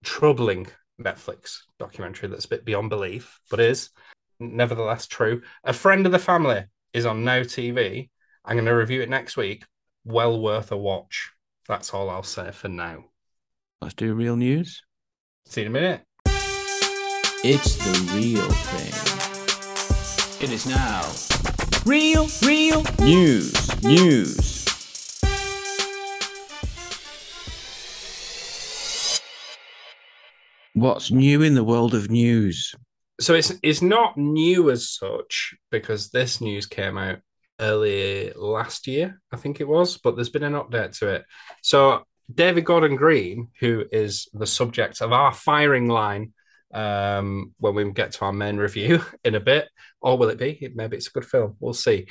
troubling 0.05 0.67
Netflix 1.01 1.59
documentary 1.79 2.29
that's 2.29 2.45
a 2.45 2.49
bit 2.49 2.65
beyond 2.65 2.91
belief, 2.91 3.41
but 3.51 3.61
is 3.61 3.91
nevertheless 4.39 5.07
true. 5.07 5.43
A 5.65 5.73
friend 5.73 6.07
of 6.07 6.13
the 6.13 6.19
family 6.19 6.65
is 6.93 7.07
on 7.07 7.25
Now 7.25 7.41
TV. 7.41 8.11
I'm 8.45 8.57
going 8.57 8.67
to 8.67 8.73
review 8.73 9.03
it 9.03 9.09
next 9.09 9.37
week. 9.37 9.65
Well 10.05 10.41
worth 10.41 10.73
a 10.73 10.77
watch. 10.77 11.31
That's 11.69 11.95
all 11.95 12.11
I'll 12.11 12.25
say 12.25 12.51
for 12.51 12.69
now. 12.69 13.05
Let's 13.81 13.95
do 13.95 14.15
real 14.15 14.37
news. 14.37 14.83
See 15.47 15.61
you 15.61 15.67
in 15.67 15.77
a 15.77 15.81
minute. 15.81 16.01
It's 17.45 17.77
the 17.77 18.15
real 18.15 18.49
thing. 18.51 18.93
It 20.45 20.53
is 20.53 20.67
now 20.67 21.03
Real, 21.85 22.29
real 22.45 22.85
news, 23.01 23.83
news. 23.83 24.65
What's 30.75 31.11
new 31.11 31.43
in 31.43 31.55
the 31.55 31.65
world 31.65 31.95
of 31.95 32.09
news? 32.09 32.75
So 33.21 33.35
it's 33.35 33.53
it's 33.65 33.83
not 33.83 34.17
new 34.17 34.71
as 34.71 34.89
such 34.89 35.55
because 35.73 36.11
this 36.11 36.41
news 36.41 36.67
came 36.67 36.97
out 36.97 37.19
early 37.61 38.33
last 38.35 38.87
year, 38.87 39.21
I 39.33 39.37
think 39.37 39.61
it 39.61 39.69
was, 39.69 39.99
but 39.99 40.17
there's 40.17 40.31
been 40.31 40.43
an 40.43 40.55
update 40.55 40.99
to 40.99 41.09
it. 41.09 41.25
So 41.63 42.05
David 42.33 42.65
Gordon 42.65 42.97
Green, 42.97 43.49
who 43.61 43.85
is 43.93 44.29
the 44.33 44.47
subject 44.47 45.01
of 45.01 45.13
our 45.13 45.33
firing 45.33 45.89
line 45.89 46.33
um, 46.73 47.55
when 47.59 47.75
we 47.75 47.91
get 47.93 48.13
to 48.13 48.25
our 48.25 48.33
main 48.33 48.57
review 48.57 49.03
in 49.25 49.35
a 49.35 49.41
bit, 49.41 49.69
or 50.01 50.17
will 50.19 50.31
it 50.31 50.39
be? 50.39 50.69
Maybe 50.75 50.97
it's 50.97 51.09
a 51.09 51.13
good 51.13 51.27
film. 51.27 51.57
We'll 51.61 51.75
see. 51.75 52.07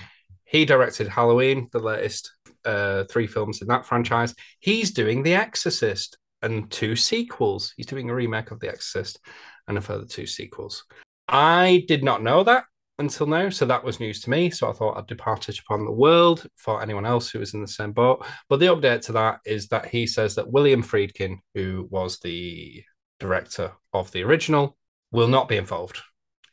He 0.46 0.66
directed 0.66 1.08
Halloween, 1.08 1.70
the 1.72 1.80
latest 1.80 2.32
uh, 2.66 3.06
three 3.06 3.28
films 3.28 3.62
in 3.62 3.68
that 3.70 3.86
franchise. 3.86 4.36
He's 4.60 4.92
doing 4.92 5.24
The 5.24 5.36
Exorcist 5.36 6.18
and 6.42 6.70
two 6.70 6.96
sequels. 6.96 7.74
He's 7.78 7.86
doing 7.86 8.10
a 8.10 8.16
remake 8.16 8.52
of 8.52 8.60
The 8.60 8.68
Exorcist 8.68 9.20
and 9.68 9.78
a 9.78 9.82
further 9.82 10.06
two 10.06 10.28
sequels. 10.28 10.84
I 11.28 11.86
did 11.88 12.04
not 12.04 12.22
know 12.22 12.44
that 12.44 12.66
until 13.02 13.28
now. 13.28 13.50
So 13.50 13.66
that 13.66 13.84
was 13.84 14.00
news 14.00 14.22
to 14.22 14.30
me. 14.30 14.50
So 14.50 14.70
I 14.70 14.74
thought 14.74 14.98
I'd 14.98 15.08
depart 15.08 15.50
it 15.50 15.60
upon 15.60 15.86
the 15.86 15.92
world 15.92 16.48
for 16.56 16.82
anyone 16.82 17.06
else 17.06 17.30
who 17.30 17.40
was 17.40 17.54
in 17.54 17.62
the 17.62 17.68
same 17.68 17.92
boat. 17.92 18.26
But 18.48 18.60
the 18.60 18.68
update 18.68 19.02
to 19.02 19.12
that 19.14 19.42
is 19.46 19.68
that 19.68 19.88
he 19.88 20.08
says 20.08 20.36
that 20.36 20.52
William 20.52 20.82
Friedkin, 20.82 21.40
who 21.54 21.88
was 21.92 22.20
the 22.20 22.84
director 23.20 23.74
of 23.94 24.12
the 24.12 24.24
original, 24.24 24.78
will 25.12 25.28
not 25.28 25.50
be 25.50 25.58
involved 25.58 26.00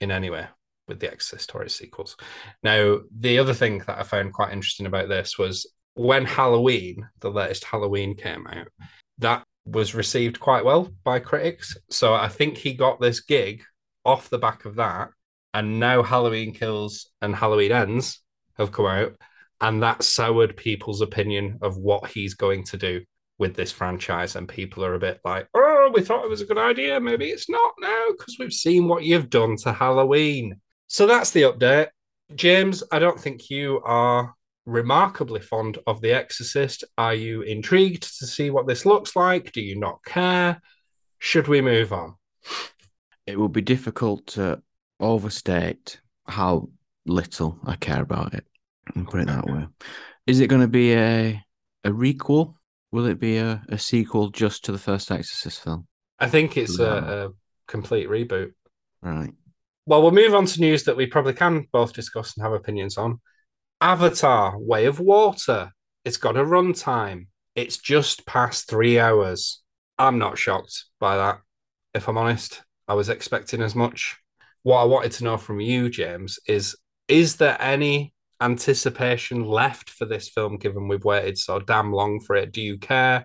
in 0.01 0.11
any 0.11 0.31
way 0.31 0.47
with 0.89 1.01
the 1.01 1.11
Exorcist 1.11 1.55
or 1.55 1.69
sequels. 1.69 2.17
Now, 2.63 2.99
the 3.17 3.39
other 3.39 3.55
thing 3.55 3.79
that 3.87 3.99
I 3.99 4.03
found 4.03 4.33
quite 4.33 4.53
interesting 4.53 4.87
about 4.87 5.09
this 5.09 5.39
was 5.39 5.71
when 5.95 6.25
Halloween, 6.25 7.07
the 7.21 7.31
latest 7.31 7.65
Halloween 7.65 8.17
came 8.17 8.47
out, 8.47 8.69
that 9.19 9.45
was 9.67 9.95
received 9.95 10.41
quite 10.41 10.65
well 10.65 10.89
by 11.05 11.19
critics. 11.19 11.77
So 11.91 12.15
I 12.15 12.29
think 12.29 12.57
he 12.57 12.73
got 12.73 13.01
this 13.01 13.21
gig 13.21 13.63
off 14.05 14.31
the 14.31 14.39
back 14.39 14.65
of 14.65 14.77
that. 14.77 15.11
And 15.59 15.81
now 15.81 16.05
Halloween 16.05 16.55
Kills 16.55 17.11
and 17.21 17.35
Halloween 17.35 17.73
Ends 17.73 18.21
have 18.59 18.71
come 18.71 18.87
out, 18.87 19.17
and 19.61 19.83
that 19.83 20.05
soured 20.05 20.57
people's 20.57 21.01
opinion 21.01 21.59
of 21.63 21.77
what 21.77 22.09
he's 22.09 22.35
going 22.35 22.63
to 22.67 22.77
do 22.77 23.01
with 23.39 23.57
this 23.57 23.73
franchise. 23.73 24.37
And 24.37 24.49
people 24.49 24.85
are 24.85 24.95
a 24.95 25.01
bit 25.01 25.19
like, 25.25 25.49
oh, 25.55 25.91
we 25.93 26.03
thought 26.03 26.25
it 26.25 26.31
was 26.31 26.43
a 26.43 26.47
good 26.47 26.59
idea. 26.59 27.01
Maybe 27.01 27.31
it's 27.31 27.51
not 27.51 27.73
now 27.81 28.07
because 28.17 28.37
we've 28.39 28.53
seen 28.53 28.87
what 28.87 29.03
you've 29.03 29.31
done 29.31 29.57
to 29.57 29.73
Halloween. 29.73 30.61
So 30.87 31.09
that's 31.09 31.33
the 31.33 31.43
update. 31.43 31.89
James, 32.37 32.85
I 32.93 33.01
don't 33.01 33.19
think 33.19 33.51
you 33.51 33.81
are 33.85 34.33
remarkably 34.65 35.41
fond 35.41 35.79
of 35.89 36.01
The 36.01 36.13
Exorcist. 36.13 36.85
Are 36.97 37.15
you 37.15 37.43
intrigued 37.43 38.17
to 38.21 38.29
see 38.29 38.51
what 38.51 38.69
this 38.69 38.87
looks 38.87 39.17
like? 39.17 39.51
Do 39.51 39.61
you 39.61 39.77
not 39.77 40.05
care? 40.05 40.63
Should 41.19 41.49
we 41.49 41.63
move 41.63 41.93
on? 41.93 42.15
It 43.27 43.37
would 43.37 43.53
be 43.53 43.61
difficult 43.61 44.29
to 44.29 44.63
overstate 45.01 46.01
how 46.27 46.69
little 47.07 47.59
I 47.65 47.77
care 47.77 48.03
about 48.03 48.35
it. 48.35 48.45
And 48.95 49.07
put 49.07 49.21
it 49.21 49.27
that 49.27 49.47
way. 49.47 49.67
Is 50.27 50.41
it 50.41 50.49
going 50.49 50.63
to 50.63 50.69
be 50.69 50.95
a 50.95 51.43
a 51.85 51.91
requel? 51.91 52.55
Will 52.91 53.07
it 53.07 53.21
be 53.21 53.37
a, 53.37 53.63
a 53.69 53.79
sequel 53.79 54.31
just 54.31 54.65
to 54.65 54.73
the 54.73 54.79
first 54.79 55.11
Exorcist 55.11 55.63
film? 55.63 55.87
I 56.19 56.29
think 56.29 56.57
it's 56.57 56.79
a, 56.79 56.93
a 57.27 57.29
complete 57.67 58.09
reboot. 58.09 58.53
Right. 59.03 59.33
Well, 59.85 60.03
we'll 60.03 60.11
move 60.11 60.35
on 60.35 60.47
to 60.47 60.61
news 60.61 60.85
that 60.85 60.97
we 60.97 61.07
probably 61.07 61.35
can 61.35 61.67
both 61.71 61.93
discuss 61.93 62.35
and 62.37 62.43
have 62.43 62.53
opinions 62.53 62.97
on. 62.97 63.21
Avatar: 63.81 64.59
Way 64.59 64.87
of 64.87 65.01
Water. 65.01 65.71
It's 66.05 66.17
got 66.17 66.37
a 66.37 66.45
runtime. 66.45 67.27
It's 67.55 67.77
just 67.77 68.27
past 68.27 68.69
three 68.69 68.99
hours. 68.99 69.63
I'm 69.99 70.19
not 70.19 70.39
shocked 70.39 70.85
by 70.99 71.17
that, 71.17 71.41
if 71.93 72.09
I'm 72.09 72.17
honest. 72.17 72.63
I 72.87 72.95
was 72.95 73.09
expecting 73.09 73.61
as 73.61 73.75
much. 73.75 74.17
What 74.69 74.83
I 74.83 74.85
wanted 74.85 75.13
to 75.13 75.25
know 75.25 75.39
from 75.39 75.61
you, 75.61 75.89
James, 75.89 76.39
is 76.47 76.77
is 77.09 77.37
there 77.37 77.57
any 77.59 78.13
anticipation 78.39 79.47
left 79.47 79.89
for 79.89 80.05
this 80.05 80.29
film 80.29 80.59
given 80.59 80.89
we've 80.89 81.07
waited 81.07 81.39
so 81.39 81.59
damn 81.59 81.91
long 81.91 82.21
for 82.21 82.37
it? 82.37 82.53
Do 82.53 82.61
you 82.61 82.77
care? 82.77 83.25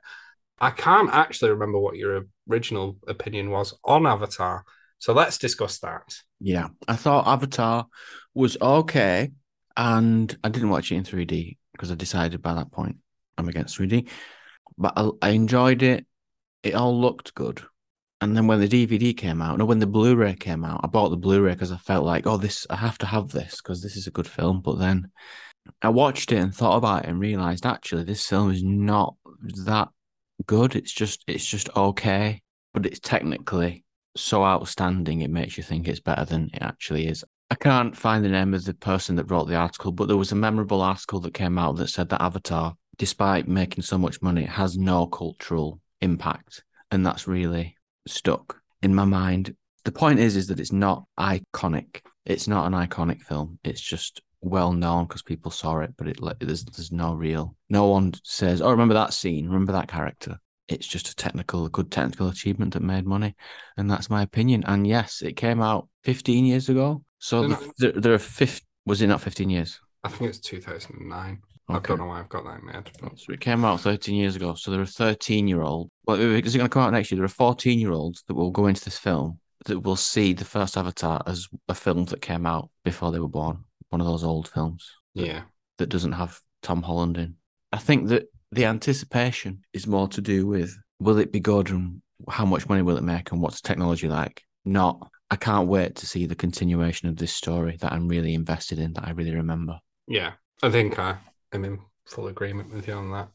I 0.62 0.70
can't 0.70 1.10
actually 1.12 1.52
remember 1.52 1.80
what 1.80 1.98
your 1.98 2.28
original 2.50 2.98
opinion 3.10 3.50
was 3.50 3.78
on 3.84 4.08
Avatar. 4.08 4.64
So 5.00 5.12
let's 5.12 5.38
discuss 5.38 5.80
that. 5.80 6.16
Yeah. 6.40 6.70
I 6.88 6.96
thought 6.96 7.28
Avatar 7.28 7.88
was 8.34 8.56
okay. 8.62 9.34
And 9.76 10.34
I 10.46 10.48
didn't 10.48 10.70
watch 10.70 10.94
it 10.94 10.96
in 10.96 11.04
3D 11.04 11.58
because 11.74 11.92
I 11.92 11.96
decided 11.96 12.42
by 12.42 12.54
that 12.54 12.72
point 12.72 13.00
I'm 13.38 13.50
against 13.50 13.78
3D. 13.78 14.08
But 14.78 14.94
I, 14.96 15.10
I 15.22 15.30
enjoyed 15.32 15.84
it. 15.84 16.06
It 16.64 16.74
all 16.74 16.98
looked 16.98 17.36
good. 17.36 17.64
And 18.24 18.38
then 18.38 18.48
when 18.48 18.60
the 18.60 18.68
DVD 18.68 19.16
came 19.16 19.42
out, 19.42 19.58
no, 19.58 19.66
when 19.66 19.80
the 19.80 19.88
Blu-ray 19.88 20.36
came 20.36 20.64
out, 20.64 20.82
I 20.84 20.88
bought 20.88 21.10
the 21.10 21.18
Blu-ray 21.18 21.54
because 21.54 21.72
I 21.72 21.78
felt 21.78 22.06
like, 22.06 22.26
oh, 22.26 22.38
this 22.38 22.66
I 22.70 22.76
have 22.76 22.98
to 23.00 23.06
have 23.06 23.30
this 23.30 23.58
because 23.62 23.82
this 23.82 23.96
is 23.96 24.08
a 24.08 24.12
good 24.12 24.28
film. 24.28 24.62
But 24.62 24.80
then 24.80 25.12
I 25.82 25.90
watched 25.90 26.32
it 26.32 26.38
and 26.38 26.54
thought 26.54 26.78
about 26.78 27.04
it 27.04 27.10
and 27.10 27.20
realized 27.20 27.66
actually 27.66 28.04
this 28.04 28.28
film 28.28 28.52
is 28.52 28.64
not 28.64 29.16
that 29.66 29.90
good. 30.46 30.76
It's 30.76 30.92
just 30.92 31.24
it's 31.28 31.46
just 31.46 31.70
okay, 31.76 32.42
but 32.74 32.86
it's 32.86 33.00
technically 33.00 33.84
so 34.16 34.44
outstanding 34.44 35.22
it 35.22 35.32
makes 35.32 35.58
you 35.58 35.64
think 35.64 35.88
it's 35.88 36.00
better 36.00 36.26
than 36.26 36.50
it 36.54 36.62
actually 36.62 37.08
is. 37.08 37.24
I 37.50 37.56
can't 37.56 37.96
find 37.96 38.24
the 38.24 38.30
name 38.30 38.54
of 38.54 38.66
the 38.66 38.74
person 38.74 39.16
that 39.18 39.30
wrote 39.30 39.46
the 39.48 39.56
article, 39.56 39.92
but 39.92 40.08
there 40.08 40.18
was 40.18 40.32
a 40.32 40.36
memorable 40.36 40.82
article 40.82 41.20
that 41.22 41.34
came 41.34 41.60
out 41.60 41.76
that 41.76 41.90
said 41.90 42.10
that 42.10 42.22
Avatar, 42.22 42.76
despite 42.98 43.48
making 43.48 43.84
so 43.84 43.98
much 43.98 44.22
money, 44.22 44.46
has 44.46 44.78
no 44.78 45.08
cultural 45.08 45.80
impact. 46.02 46.64
And 46.90 47.06
that's 47.06 47.28
really 47.28 47.76
stuck 48.08 48.60
in 48.82 48.94
my 48.94 49.06
mind. 49.06 49.56
The 49.86 49.92
point 49.92 50.20
is, 50.20 50.36
is 50.36 50.48
that 50.48 50.60
it's 50.60 50.72
not 50.72 51.06
iconic. 51.20 52.02
It's 52.26 52.48
not 52.48 52.66
an 52.66 52.74
iconic 52.74 53.22
film. 53.22 53.60
It's 53.64 53.82
just 53.82 54.22
well 54.42 54.74
known 54.74 55.06
because 55.06 55.22
people 55.22 55.52
saw 55.52 55.80
it, 55.80 55.94
but 55.98 56.08
it 56.08 56.20
there's 56.40 56.66
there's 56.66 56.92
no 56.92 57.14
real. 57.14 57.56
No 57.70 57.88
one 57.88 58.14
says, 58.24 58.62
"Oh, 58.62 58.72
remember 58.72 58.94
that 58.94 59.14
scene? 59.14 59.48
Remember 59.48 59.72
that 59.74 59.88
character?" 59.88 60.38
It's 60.70 60.88
just 60.88 61.10
a 61.10 61.16
technical, 61.16 61.66
a 61.66 61.70
good 61.70 61.92
technical 61.92 62.30
achievement 62.30 62.74
that 62.74 62.82
made 62.82 63.06
money, 63.06 63.36
and 63.78 63.92
that's 63.92 64.10
my 64.10 64.22
opinion. 64.22 64.64
And 64.66 64.88
yes, 64.88 65.22
it 65.22 65.34
came 65.34 65.62
out 65.62 65.90
15 66.04 66.46
years 66.46 66.70
ago, 66.70 67.04
so 67.20 67.48
there, 67.78 67.92
there 67.92 68.14
are 68.14 68.20
fifth. 68.20 68.62
Was 68.86 69.02
it 69.02 69.08
not 69.08 69.22
15 69.22 69.50
years? 69.50 69.80
I 70.04 70.10
think 70.10 70.30
it's 70.30 70.40
2009. 70.40 71.42
I 71.70 71.80
don't 71.80 72.00
know 72.00 72.08
why 72.08 72.20
I've 72.20 72.30
got 72.30 72.44
that 72.44 72.60
in 72.60 72.66
my 72.66 72.74
head. 72.74 72.90
But... 73.02 73.18
So 73.18 73.34
it 73.34 73.40
came 73.40 73.64
out 73.64 73.80
13 73.80 74.16
years 74.16 74.36
ago. 74.36 74.54
So 74.56 74.72
there 74.72 74.82
are 74.82 74.86
13 74.86 75.48
year 75.48 75.62
old. 75.62 75.90
Well, 76.06 76.20
is 76.20 76.56
it 76.56 76.58
going 76.58 76.70
to 76.70 76.74
come 76.74 76.84
out 76.84 76.94
next 76.94 77.12
year? 77.12 77.18
There 77.18 77.26
are 77.26 77.30
14 77.30 77.80
year 77.80 77.92
olds 77.92 78.24
that 78.28 78.34
will 78.34 78.52
go 78.52 78.68
into 78.68 78.84
this 78.84 78.98
film 78.98 79.40
that 79.66 79.80
will 79.80 79.96
see 79.96 80.34
the 80.34 80.46
first 80.46 80.78
Avatar 80.78 81.22
as 81.26 81.48
a 81.70 81.76
film 81.76 82.06
that 82.06 82.22
came 82.22 82.46
out 82.46 82.70
before 82.84 83.12
they 83.12 83.20
were 83.20 83.30
born. 83.30 83.64
One 83.90 84.02
of 84.02 84.08
those 84.08 84.24
old 84.24 84.50
films 84.50 84.90
Yeah. 85.14 85.44
that 85.78 85.88
doesn't 85.88 86.14
have 86.14 86.40
Tom 86.62 86.82
Holland 86.82 87.18
in. 87.18 87.36
I 87.72 87.78
think 87.78 88.10
that 88.10 88.26
the 88.52 88.66
anticipation 88.66 89.64
is 89.72 89.88
more 89.88 90.08
to 90.10 90.22
do 90.22 90.46
with 90.46 90.78
will 91.00 91.18
it 91.18 91.32
be 91.32 91.40
good 91.40 91.70
and 91.70 92.02
how 92.30 92.46
much 92.46 92.68
money 92.68 92.82
will 92.82 92.98
it 92.98 93.04
make 93.04 93.32
and 93.32 93.42
what's 93.42 93.62
the 93.62 93.68
technology 93.68 94.08
like? 94.08 94.44
Not, 94.66 95.10
I 95.30 95.36
can't 95.38 95.68
wait 95.68 95.96
to 95.96 96.08
see 96.08 96.26
the 96.26 96.36
continuation 96.36 97.08
of 97.10 97.18
this 97.18 97.34
story 97.34 97.78
that 97.82 97.92
I'm 97.92 98.08
really 98.08 98.34
invested 98.34 98.80
in, 98.80 98.94
that 98.94 99.08
I 99.08 99.12
really 99.12 99.36
remember. 99.36 99.80
Yeah. 100.08 100.34
I 100.62 100.70
think 100.70 100.98
I 101.00 101.18
am 101.54 101.66
in 101.66 101.80
full 102.06 102.28
agreement 102.28 102.74
with 102.74 102.88
you 102.88 102.94
on 102.94 103.12
that. 103.12 103.30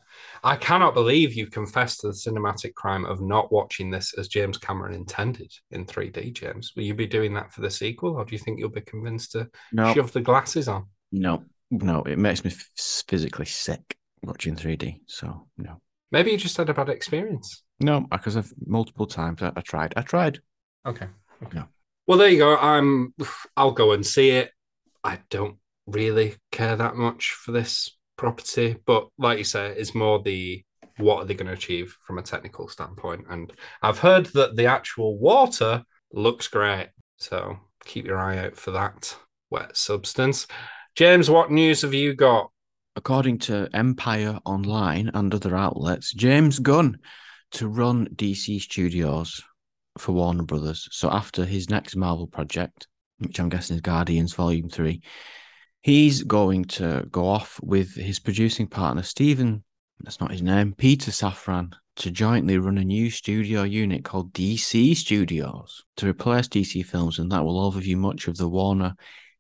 I 0.45 0.57
cannot 0.57 0.95
believe 0.95 1.35
you 1.35 1.47
confessed 1.47 2.01
to 2.01 2.09
the 2.09 2.13
cinematic 2.13 2.75
crime 2.75 3.05
of 3.07 3.21
not 3.21 3.51
watching 3.51 3.91
this 3.91 4.15
as 4.19 4.29
James 4.29 4.59
Cameron 4.59 4.95
intended 4.95 5.51
in 5.71 5.87
3D, 5.87 6.33
James. 6.35 6.73
Will 6.77 6.83
you 6.83 6.95
be 6.95 7.07
doing 7.07 7.35
that 7.35 7.53
for 7.53 7.63
the 7.63 7.71
sequel, 7.71 8.15
or 8.15 8.25
do 8.25 8.35
you 8.35 8.39
think 8.39 8.59
you'll 8.59 8.69
be 8.69 8.81
convinced 8.83 9.33
to 9.33 9.49
No, 9.73 9.95
shove 9.95 10.13
the 10.13 10.21
glasses 10.21 10.69
on? 10.69 10.87
no, 11.13 11.45
no. 11.71 12.03
It 12.03 12.19
makes 12.19 12.45
me 12.45 12.51
f- 12.51 13.05
physically 13.09 13.47
sick 13.47 13.97
watching 14.23 14.57
3D. 14.57 15.01
So, 15.07 15.49
no. 15.57 15.81
Maybe 16.11 16.31
you 16.31 16.37
just 16.37 16.57
had 16.57 16.69
a 16.69 16.75
bad 16.75 16.89
experience. 16.89 17.63
No, 17.81 18.01
because 18.01 18.37
I've 18.37 18.53
multiple 18.67 19.07
times 19.07 19.43
I, 19.43 19.53
I 19.57 19.61
tried. 19.61 19.95
I 19.97 20.03
tried. 20.03 20.41
Okay. 20.87 21.07
Okay. 21.45 21.59
No. 21.59 21.69
Well, 22.07 22.19
there 22.19 22.29
you 22.29 22.39
go. 22.39 22.57
I'm. 22.57 23.15
I'll 23.57 23.73
go 23.73 23.93
and 23.93 24.05
see 24.05 24.31
it. 24.31 24.51
I 25.05 25.21
don't 25.31 25.57
really 25.87 26.37
care 26.51 26.77
that 26.77 26.97
much 26.97 27.31
for 27.31 27.53
this 27.53 27.97
property, 28.19 28.77
but 28.85 29.09
like 29.17 29.39
you 29.39 29.45
say, 29.45 29.69
it's 29.69 29.95
more 29.95 30.21
the 30.21 30.63
what 30.99 31.19
are 31.19 31.25
they 31.25 31.35
going 31.35 31.47
to 31.47 31.53
achieve 31.53 31.97
from 32.07 32.19
a 32.19 32.23
technical 32.23 32.69
standpoint. 32.69 33.25
And 33.31 33.53
I've 33.81 34.01
heard 34.01 34.27
that 34.35 34.57
the 34.57 34.67
actual 34.67 35.17
water 35.17 35.85
looks 36.13 36.49
great, 36.49 36.89
so 37.17 37.57
keep 37.85 38.05
your 38.05 38.19
eye 38.19 38.39
out 38.39 38.57
for 38.57 38.73
that 38.73 39.17
wet 39.51 39.77
substance. 39.77 40.47
James, 40.95 41.31
what 41.31 41.51
news 41.51 41.83
have 41.83 41.95
you 41.95 42.15
got? 42.15 42.51
According 42.97 43.39
to 43.39 43.69
Empire 43.73 44.41
Online 44.45 45.11
and 45.15 45.33
other 45.33 45.57
outlets, 45.57 46.13
James 46.13 46.59
Gunn 46.59 46.99
to 47.53 47.69
run 47.69 48.09
DC 48.17 48.61
Studios 48.61 49.41
for 49.97 50.13
Warner 50.13 50.43
Brothers. 50.43 50.89
So 50.91 51.09
after 51.11 51.45
his 51.45 51.71
next 51.71 51.97
Marvel 51.97 52.27
project, 52.27 52.89
which 53.19 53.39
I'm 53.39 53.49
guessing 53.49 53.77
is 53.77 53.83
Guardians 53.83 54.35
Volume 54.35 54.69
3, 54.69 55.01
he's 55.83 56.23
going 56.23 56.65
to 56.65 57.07
go 57.11 57.27
off 57.27 57.61
with 57.63 57.95
his 57.95 58.19
producing 58.19 58.67
partner, 58.67 59.03
Stephen, 59.03 59.65
that's 60.01 60.21
not 60.21 60.31
his 60.31 60.43
name, 60.43 60.75
Peter 60.75 61.11
Safran, 61.11 61.73
to 61.97 62.11
jointly 62.11 62.59
run 62.59 62.79
a 62.79 62.85
new 62.85 63.11
studio 63.11 63.65
unit 63.65 64.05
called 64.05 64.33
DC 64.33 64.97
Studios 64.97 65.85
to 65.97 66.09
replace 66.09 66.47
DC 66.49 66.85
Films, 66.87 67.19
and 67.19 67.33
that 67.33 67.45
will 67.45 67.71
overview 67.71 67.97
much 67.97 68.29
of 68.29 68.37
the 68.37 68.49
Warner 68.49 68.95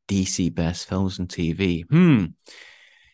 DC 0.08 0.52
based 0.54 0.88
films 0.88 1.18
and 1.18 1.28
TV. 1.28 1.84
Hmm. 1.88 2.26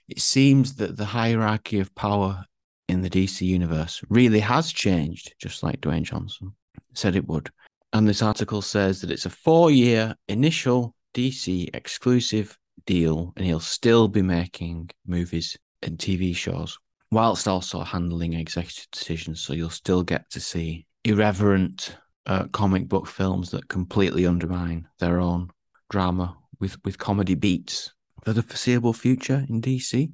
It 0.08 0.20
seems 0.20 0.76
that 0.76 0.96
the 0.96 1.04
hierarchy 1.04 1.80
of 1.80 1.94
power 1.94 2.44
in 2.88 3.02
the 3.02 3.10
DC 3.10 3.42
universe 3.42 4.02
really 4.08 4.40
has 4.40 4.72
changed, 4.72 5.34
just 5.38 5.62
like 5.62 5.80
Dwayne 5.80 6.02
Johnson 6.02 6.54
said 6.92 7.16
it 7.16 7.26
would. 7.26 7.50
And 7.92 8.08
this 8.08 8.22
article 8.22 8.62
says 8.62 9.00
that 9.00 9.10
it's 9.10 9.26
a 9.26 9.30
four 9.30 9.70
year 9.70 10.14
initial 10.28 10.94
DC 11.14 11.68
exclusive 11.74 12.58
deal, 12.86 13.32
and 13.36 13.46
he'll 13.46 13.60
still 13.60 14.08
be 14.08 14.22
making 14.22 14.90
movies 15.06 15.56
and 15.82 15.98
TV 15.98 16.34
shows 16.34 16.78
whilst 17.10 17.46
also 17.46 17.82
handling 17.82 18.32
executive 18.34 18.90
decisions. 18.90 19.40
So 19.40 19.52
you'll 19.52 19.70
still 19.70 20.02
get 20.02 20.28
to 20.30 20.40
see 20.40 20.86
irreverent 21.04 21.96
uh, 22.26 22.46
comic 22.48 22.88
book 22.88 23.06
films 23.06 23.50
that 23.50 23.68
completely 23.68 24.26
undermine 24.26 24.88
their 24.98 25.20
own 25.20 25.50
drama 25.90 26.36
with 26.60 26.82
with 26.84 26.98
comedy 26.98 27.34
beats 27.34 27.92
for 28.24 28.32
the 28.32 28.42
foreseeable 28.42 28.92
future 28.92 29.44
in 29.48 29.60
DC. 29.60 30.10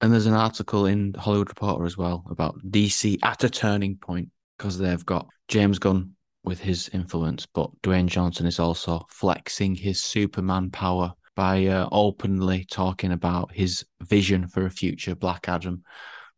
And 0.00 0.12
there's 0.12 0.26
an 0.26 0.34
article 0.34 0.86
in 0.86 1.14
Hollywood 1.14 1.48
Reporter 1.48 1.84
as 1.84 1.96
well 1.96 2.24
about 2.28 2.58
DC 2.70 3.18
at 3.22 3.44
a 3.44 3.50
turning 3.50 3.96
point 3.96 4.28
because 4.58 4.76
they've 4.76 5.06
got 5.06 5.28
James 5.46 5.78
Gunn 5.78 6.14
with 6.44 6.58
his 6.58 6.90
influence, 6.92 7.46
but 7.46 7.70
Dwayne 7.82 8.06
Johnson 8.06 8.46
is 8.46 8.58
also 8.58 9.06
flexing 9.08 9.76
his 9.76 10.02
Superman 10.02 10.70
power 10.70 11.14
by 11.34 11.66
uh, 11.66 11.88
openly 11.90 12.64
talking 12.70 13.12
about 13.12 13.52
his 13.52 13.84
vision 14.02 14.48
for 14.48 14.66
a 14.66 14.70
future 14.70 15.14
Black 15.14 15.48
Adam 15.48 15.82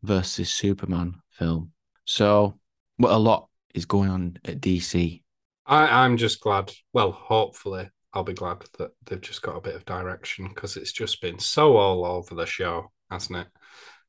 versus 0.03 0.49
Superman 0.49 1.15
film. 1.31 1.71
So, 2.05 2.59
what 2.97 3.11
a 3.11 3.17
lot 3.17 3.49
is 3.73 3.85
going 3.85 4.09
on 4.09 4.37
at 4.45 4.61
DC. 4.61 5.21
I, 5.65 6.03
I'm 6.03 6.17
just 6.17 6.41
glad. 6.41 6.71
Well, 6.93 7.11
hopefully, 7.11 7.89
I'll 8.13 8.23
be 8.23 8.33
glad 8.33 8.63
that 8.77 8.91
they've 9.05 9.21
just 9.21 9.41
got 9.41 9.57
a 9.57 9.61
bit 9.61 9.75
of 9.75 9.85
direction 9.85 10.47
because 10.47 10.77
it's 10.77 10.93
just 10.93 11.21
been 11.21 11.39
so 11.39 11.75
all 11.75 12.05
over 12.05 12.35
the 12.35 12.45
show, 12.45 12.91
hasn't 13.11 13.39
it, 13.39 13.47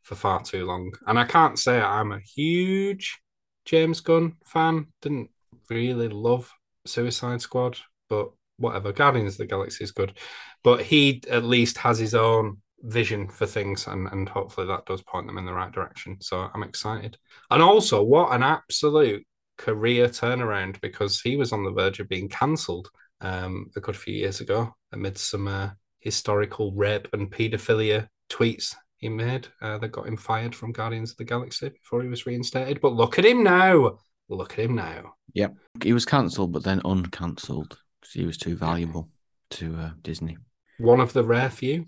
for 0.03 0.15
far 0.15 0.43
too 0.43 0.65
long. 0.65 0.93
And 1.07 1.19
I 1.19 1.25
can't 1.25 1.59
say 1.59 1.81
I'm 1.81 2.13
a 2.13 2.21
huge 2.21 3.19
James 3.65 4.01
Gunn 4.01 4.37
fan. 4.45 4.87
Didn't 5.03 5.31
really 5.69 6.09
love 6.09 6.53
Suicide 6.85 7.41
Squad, 7.41 7.79
but 8.09 8.31
whatever. 8.59 8.93
Guardians 8.93 9.35
of 9.35 9.39
the 9.39 9.47
Galaxy 9.47 9.85
is 9.85 9.93
good, 9.93 10.19
but 10.63 10.83
he 10.83 11.23
at 11.31 11.45
least 11.45 11.79
has 11.79 11.99
his 11.99 12.15
own 12.15 12.59
vision 12.83 13.29
for 13.29 13.47
things, 13.47 13.87
and 13.87 14.09
and 14.09 14.29
hopefully 14.29 14.67
that 14.67 14.87
does 14.87 15.03
point 15.03 15.27
them 15.27 15.39
in 15.39 15.47
the 15.47 15.53
right 15.53 15.73
direction. 15.73 16.21
So 16.21 16.51
I'm 16.53 16.63
excited. 16.63 17.17
And 17.51 17.63
also, 17.63 18.03
what 18.03 18.33
an 18.33 18.43
absolute 18.43 19.27
career 19.59 20.09
turnaround 20.09 20.81
because 20.81 21.21
he 21.21 21.37
was 21.37 21.53
on 21.53 21.65
the 21.65 21.71
verge 21.71 22.01
of 22.01 22.09
being 22.09 22.29
cancelled 22.29 22.91
um, 23.23 23.71
a 23.75 23.81
good 23.81 23.97
few 23.97 24.15
years 24.15 24.41
ago 24.41 24.75
amid 24.93 25.17
some 25.17 25.49
uh, 25.49 25.71
historical 26.01 26.73
rape 26.73 27.09
and 27.13 27.33
paedophilia 27.33 28.07
tweets 28.31 28.75
he 28.99 29.09
made 29.09 29.49
uh, 29.61 29.79
that 29.79 29.93
got 29.93 30.07
him 30.07 30.17
fired 30.17 30.55
from 30.55 30.73
Guardians 30.73 31.11
of 31.11 31.17
the 31.19 31.25
Galaxy 31.25 31.69
before 31.69 32.03
he 32.03 32.09
was 32.09 32.27
reinstated. 32.27 32.81
But 32.81 32.95
look 32.95 33.19
at 33.19 33.27
him 33.27 33.43
now. 33.43 33.99
Look 34.29 34.53
at 34.53 34.65
him 34.65 34.75
now. 34.75 35.15
Yep. 35.35 35.55
He 35.83 35.93
was 35.93 36.05
cancelled, 36.05 36.53
but 36.53 36.65
then 36.65 36.81
uncancelled. 36.85 37.79
He 38.13 38.25
was 38.25 38.37
too 38.37 38.57
valuable 38.57 39.09
to 39.51 39.77
uh, 39.77 39.91
Disney. 40.03 40.37
One 40.79 41.01
of 41.01 41.13
the 41.13 41.25
rare 41.25 41.51
few. 41.51 41.87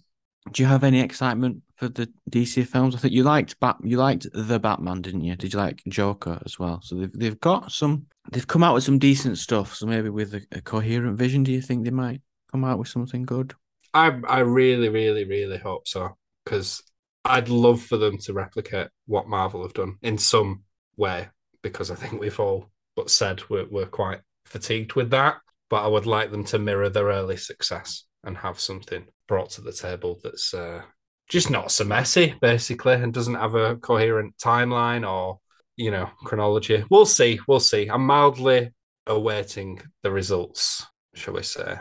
Do 0.52 0.62
you 0.62 0.68
have 0.68 0.84
any 0.84 1.00
excitement 1.00 1.62
for 1.76 1.88
the 1.88 2.08
DC 2.30 2.66
films? 2.66 2.94
I 2.94 2.98
think 2.98 3.12
you 3.12 3.22
liked 3.22 3.58
Bat. 3.60 3.76
You 3.82 3.98
liked 3.98 4.26
the 4.32 4.58
Batman, 4.58 5.02
didn't 5.02 5.22
you? 5.22 5.36
Did 5.36 5.52
you 5.52 5.58
like 5.58 5.82
Joker 5.88 6.40
as 6.46 6.58
well? 6.58 6.80
So 6.82 6.96
they've 6.96 7.12
they've 7.12 7.40
got 7.40 7.70
some. 7.72 8.06
They've 8.32 8.46
come 8.46 8.62
out 8.62 8.74
with 8.74 8.84
some 8.84 8.98
decent 8.98 9.38
stuff. 9.38 9.74
So 9.74 9.86
maybe 9.86 10.10
with 10.10 10.34
a, 10.34 10.42
a 10.52 10.60
coherent 10.60 11.18
vision, 11.18 11.42
do 11.42 11.52
you 11.52 11.60
think 11.60 11.84
they 11.84 11.90
might 11.90 12.22
come 12.50 12.64
out 12.64 12.78
with 12.78 12.88
something 12.88 13.24
good? 13.24 13.54
I 13.94 14.18
I 14.26 14.40
really 14.40 14.88
really 14.88 15.24
really 15.24 15.58
hope 15.58 15.88
so 15.88 16.16
because 16.44 16.82
I'd 17.24 17.48
love 17.48 17.82
for 17.82 17.96
them 17.96 18.18
to 18.18 18.32
replicate 18.32 18.88
what 19.06 19.28
Marvel 19.28 19.62
have 19.62 19.74
done 19.74 19.96
in 20.02 20.18
some 20.18 20.62
way 20.96 21.28
because 21.62 21.90
I 21.90 21.94
think 21.94 22.20
we've 22.20 22.40
all 22.40 22.70
but 22.96 23.10
said 23.10 23.42
we're 23.48 23.68
we're 23.68 23.86
quite 23.86 24.20
fatigued 24.44 24.94
with 24.94 25.10
that. 25.10 25.36
But 25.70 25.84
I 25.84 25.88
would 25.88 26.06
like 26.06 26.30
them 26.30 26.44
to 26.44 26.58
mirror 26.58 26.88
their 26.88 27.06
early 27.06 27.36
success 27.36 28.04
and 28.24 28.36
have 28.38 28.58
something 28.58 29.06
brought 29.26 29.50
to 29.50 29.60
the 29.60 29.72
table 29.72 30.18
that's 30.22 30.54
uh, 30.54 30.82
just 31.28 31.50
not 31.50 31.70
so 31.70 31.84
messy, 31.84 32.34
basically, 32.40 32.94
and 32.94 33.12
doesn't 33.12 33.34
have 33.34 33.54
a 33.54 33.76
coherent 33.76 34.36
timeline 34.38 35.08
or 35.08 35.40
you 35.76 35.90
know 35.90 36.10
chronology. 36.24 36.84
We'll 36.90 37.06
see. 37.06 37.38
We'll 37.46 37.60
see. 37.60 37.88
I'm 37.88 38.06
mildly 38.06 38.70
awaiting 39.06 39.80
the 40.02 40.10
results, 40.10 40.86
shall 41.14 41.34
we 41.34 41.42
say? 41.42 41.78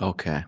Okay, 0.00 0.44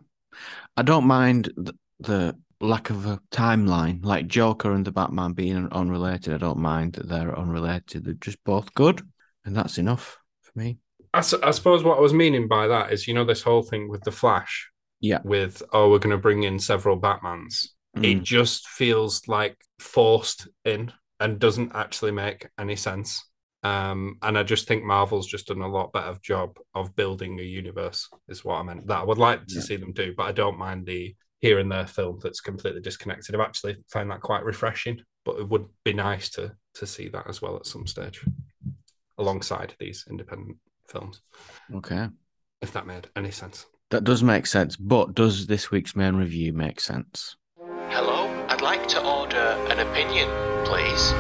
I 0.77 0.83
don't 0.83 1.07
mind 1.07 1.51
the, 1.57 1.74
the 2.01 2.37
lack 2.61 2.90
of 2.90 3.07
a 3.07 3.20
timeline, 3.31 4.05
like 4.05 4.27
Joker 4.27 4.72
and 4.72 4.85
the 4.85 4.92
Batman 4.92 5.33
being 5.33 5.68
unrelated. 5.72 6.35
I 6.35 6.38
don't 6.38 6.59
mind 6.59 6.94
that 6.94 7.09
they're 7.09 7.38
unrelated. 7.38 8.05
They're 8.05 8.14
just 8.14 8.42
both 8.44 8.74
good, 8.74 9.03
and 9.44 9.57
that's 9.57 9.79
enough 9.79 10.18
for 10.42 10.59
me. 10.59 10.79
I, 11.14 11.18
I 11.18 11.51
suppose 11.51 11.83
what 11.83 11.99
I 11.99 12.01
was 12.01 12.14
meaning 12.14 12.49
by 12.49 12.66
that 12.68 12.92
is, 12.92 13.09
you 13.09 13.14
know, 13.14 13.25
this 13.25 13.42
whole 13.42 13.62
thing 13.62 13.88
with 13.88 14.03
the 14.03 14.12
Flash. 14.12 14.71
Yeah. 15.01 15.21
With 15.23 15.62
oh, 15.73 15.90
we're 15.90 16.01
going 16.01 16.16
to 16.16 16.18
bring 16.18 16.42
in 16.42 16.59
several 16.59 17.01
Batmans. 17.01 17.68
Mm. 17.97 18.05
It 18.05 18.23
just 18.23 18.66
feels 18.68 19.27
like 19.29 19.57
forced 19.79 20.49
in 20.64 20.92
and 21.21 21.38
doesn't 21.38 21.73
actually 21.75 22.11
make 22.11 22.49
any 22.59 22.77
sense. 22.77 23.25
Um, 23.62 24.18
and 24.23 24.38
I 24.38 24.44
just 24.44 24.68
think 24.68 24.85
Marvel's 24.85 25.27
just 25.27 25.49
done 25.49 25.62
a 25.62 25.68
lot 25.68 25.92
better 25.92 26.16
job 26.23 26.59
of 26.75 26.94
building 26.94 27.38
a 27.38 27.42
universe, 27.42 28.09
is 28.29 28.44
what 28.44 28.57
I 28.57 28.62
meant. 28.62 28.87
That 28.87 29.01
I 29.01 29.05
would 29.05 29.18
like 29.18 29.47
to 29.47 29.55
yeah. 29.55 29.61
see 29.61 29.77
them 29.77 29.92
do, 29.92 30.14
but 30.16 30.25
I 30.25 30.33
don't 30.33 30.59
mind 30.59 30.87
the 30.87 31.14
here 31.40 31.59
and 31.59 31.71
there 31.71 31.87
film 31.87 32.18
that's 32.23 32.40
completely 32.40 32.81
disconnected. 32.81 33.35
I've 33.35 33.40
actually 33.40 33.77
found 33.92 34.11
that 34.11 34.21
quite 34.21 34.44
refreshing, 34.44 35.01
but 35.25 35.38
it 35.38 35.49
would 35.49 35.66
be 35.85 35.92
nice 35.92 36.31
to 36.31 36.53
to 36.75 36.87
see 36.87 37.09
that 37.09 37.29
as 37.29 37.42
well 37.42 37.57
at 37.57 37.66
some 37.66 37.87
stage, 37.87 38.25
alongside 39.18 39.75
these 39.81 40.05
independent 40.09 40.57
films. 40.88 41.20
Okay, 41.74 42.09
if 42.62 42.72
that 42.72 42.87
made 42.87 43.09
any 43.16 43.31
sense. 43.31 43.66
That 43.90 44.05
does 44.05 44.22
make 44.22 44.46
sense, 44.46 44.77
but 44.77 45.14
does 45.14 45.46
this 45.46 45.70
week's 45.70 45.96
main 45.96 46.14
review 46.16 46.53
make 46.53 46.81
sense? 46.81 47.37
Hello, 47.88 48.27
I'd 48.48 48.61
like 48.61 48.87
to 48.88 49.03
order 49.03 49.57
an 49.70 49.79
opinion, 49.79 50.29
please. 50.66 51.12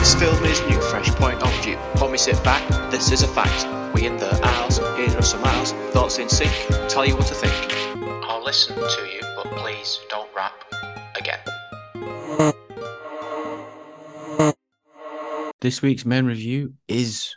This 0.00 0.14
film 0.16 0.44
is 0.44 0.60
new, 0.62 0.80
fresh 0.80 1.08
point 1.10 1.40
of 1.40 1.64
view. 1.64 1.76
When 2.00 2.10
we 2.10 2.18
sit 2.18 2.42
back, 2.42 2.66
this 2.90 3.12
is 3.12 3.22
a 3.22 3.28
fact. 3.28 3.94
We 3.94 4.06
in 4.06 4.16
the 4.16 4.28
aisles, 4.42 4.78
here 4.78 5.16
are 5.16 5.22
some 5.22 5.44
aisles, 5.44 5.72
thoughts 5.92 6.18
in 6.18 6.28
sync, 6.28 6.50
tell 6.88 7.06
you 7.06 7.14
what 7.16 7.26
to 7.28 7.34
think. 7.34 7.54
I'll 8.24 8.42
listen 8.44 8.74
to 8.74 9.02
you, 9.12 9.20
but 9.36 9.46
please 9.56 10.00
don't 10.08 10.28
rap 10.34 10.64
again. 11.16 11.38
This 15.60 15.80
week's 15.80 16.04
main 16.04 16.26
review 16.26 16.74
is 16.88 17.36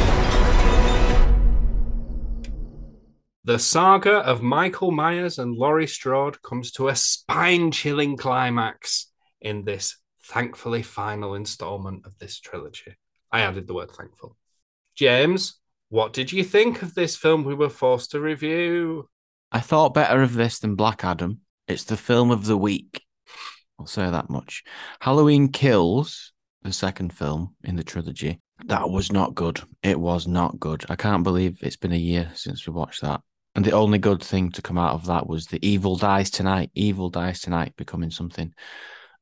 The 3.43 3.57
saga 3.57 4.17
of 4.17 4.43
Michael 4.43 4.91
Myers 4.91 5.39
and 5.39 5.55
Laurie 5.55 5.87
Strode 5.87 6.39
comes 6.43 6.71
to 6.73 6.89
a 6.89 6.95
spine 6.95 7.71
chilling 7.71 8.15
climax 8.15 9.07
in 9.41 9.63
this 9.63 9.97
thankfully 10.25 10.83
final 10.83 11.33
installment 11.33 12.05
of 12.05 12.15
this 12.19 12.39
trilogy. 12.39 12.95
I 13.31 13.41
added 13.41 13.65
the 13.65 13.73
word 13.73 13.89
thankful. 13.89 14.37
James, 14.95 15.59
what 15.89 16.13
did 16.13 16.31
you 16.31 16.43
think 16.43 16.83
of 16.83 16.93
this 16.93 17.15
film 17.15 17.43
we 17.43 17.55
were 17.55 17.71
forced 17.71 18.11
to 18.11 18.19
review? 18.19 19.09
I 19.51 19.59
thought 19.59 19.95
better 19.95 20.21
of 20.21 20.35
this 20.35 20.59
than 20.59 20.75
Black 20.75 21.03
Adam. 21.03 21.39
It's 21.67 21.85
the 21.85 21.97
film 21.97 22.29
of 22.29 22.45
the 22.45 22.57
week. 22.57 23.01
I'll 23.79 23.87
say 23.87 24.07
that 24.07 24.29
much. 24.29 24.63
Halloween 24.99 25.51
Kills, 25.51 26.31
the 26.61 26.71
second 26.71 27.11
film 27.11 27.55
in 27.63 27.75
the 27.75 27.83
trilogy, 27.83 28.39
that 28.65 28.91
was 28.91 29.11
not 29.11 29.33
good. 29.33 29.61
It 29.81 29.99
was 29.99 30.27
not 30.27 30.59
good. 30.59 30.85
I 30.89 30.95
can't 30.95 31.23
believe 31.23 31.57
it's 31.61 31.75
been 31.75 31.91
a 31.91 31.97
year 31.97 32.31
since 32.35 32.67
we 32.67 32.73
watched 32.73 33.01
that. 33.01 33.21
And 33.55 33.65
the 33.65 33.71
only 33.71 33.97
good 33.97 34.23
thing 34.23 34.51
to 34.51 34.61
come 34.61 34.77
out 34.77 34.93
of 34.93 35.05
that 35.07 35.27
was 35.27 35.47
the 35.47 35.65
Evil 35.65 35.97
Dies 35.97 36.29
Tonight. 36.29 36.71
Evil 36.73 37.09
Dies 37.09 37.41
Tonight 37.41 37.73
becoming 37.75 38.09
something 38.09 38.53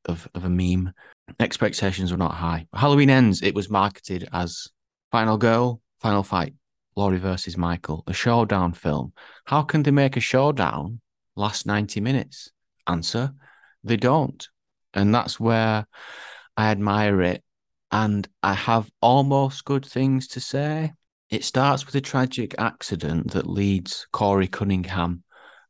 of, 0.06 0.28
of 0.36 0.46
a 0.46 0.50
meme. 0.50 0.94
Expectations 1.40 2.12
were 2.12 2.18
not 2.18 2.36
high. 2.36 2.68
Halloween 2.74 3.10
Ends, 3.10 3.42
it 3.42 3.56
was 3.56 3.70
marketed 3.70 4.28
as 4.32 4.68
Final 5.12 5.38
Girl, 5.38 5.82
Final 6.00 6.24
Fight, 6.24 6.54
Laurie 6.96 7.18
versus 7.18 7.58
Michael, 7.58 8.04
a 8.08 8.14
showdown 8.14 8.74
film. 8.74 9.14
How 9.46 9.64
can 9.64 9.84
they 9.84 9.92
make 9.92 10.16
a 10.16 10.22
showdown 10.22 11.02
last 11.36 11.66
90 11.66 12.00
minutes? 12.00 12.52
Answer, 12.86 13.34
they 13.84 13.98
don't. 13.98 14.48
And 14.94 15.14
that's 15.14 15.40
where 15.40 15.88
I 16.56 16.70
admire 16.70 17.22
it. 17.22 17.44
And 17.92 18.28
I 18.44 18.54
have 18.54 18.92
almost 19.02 19.66
good 19.66 19.86
things 19.86 20.28
to 20.30 20.40
say. 20.40 20.94
It 21.30 21.44
starts 21.44 21.86
with 21.86 21.94
a 21.94 22.02
tragic 22.02 22.56
accident 22.58 23.34
that 23.34 23.48
leads 23.48 24.08
Corey 24.12 24.48
Cunningham, 24.48 25.24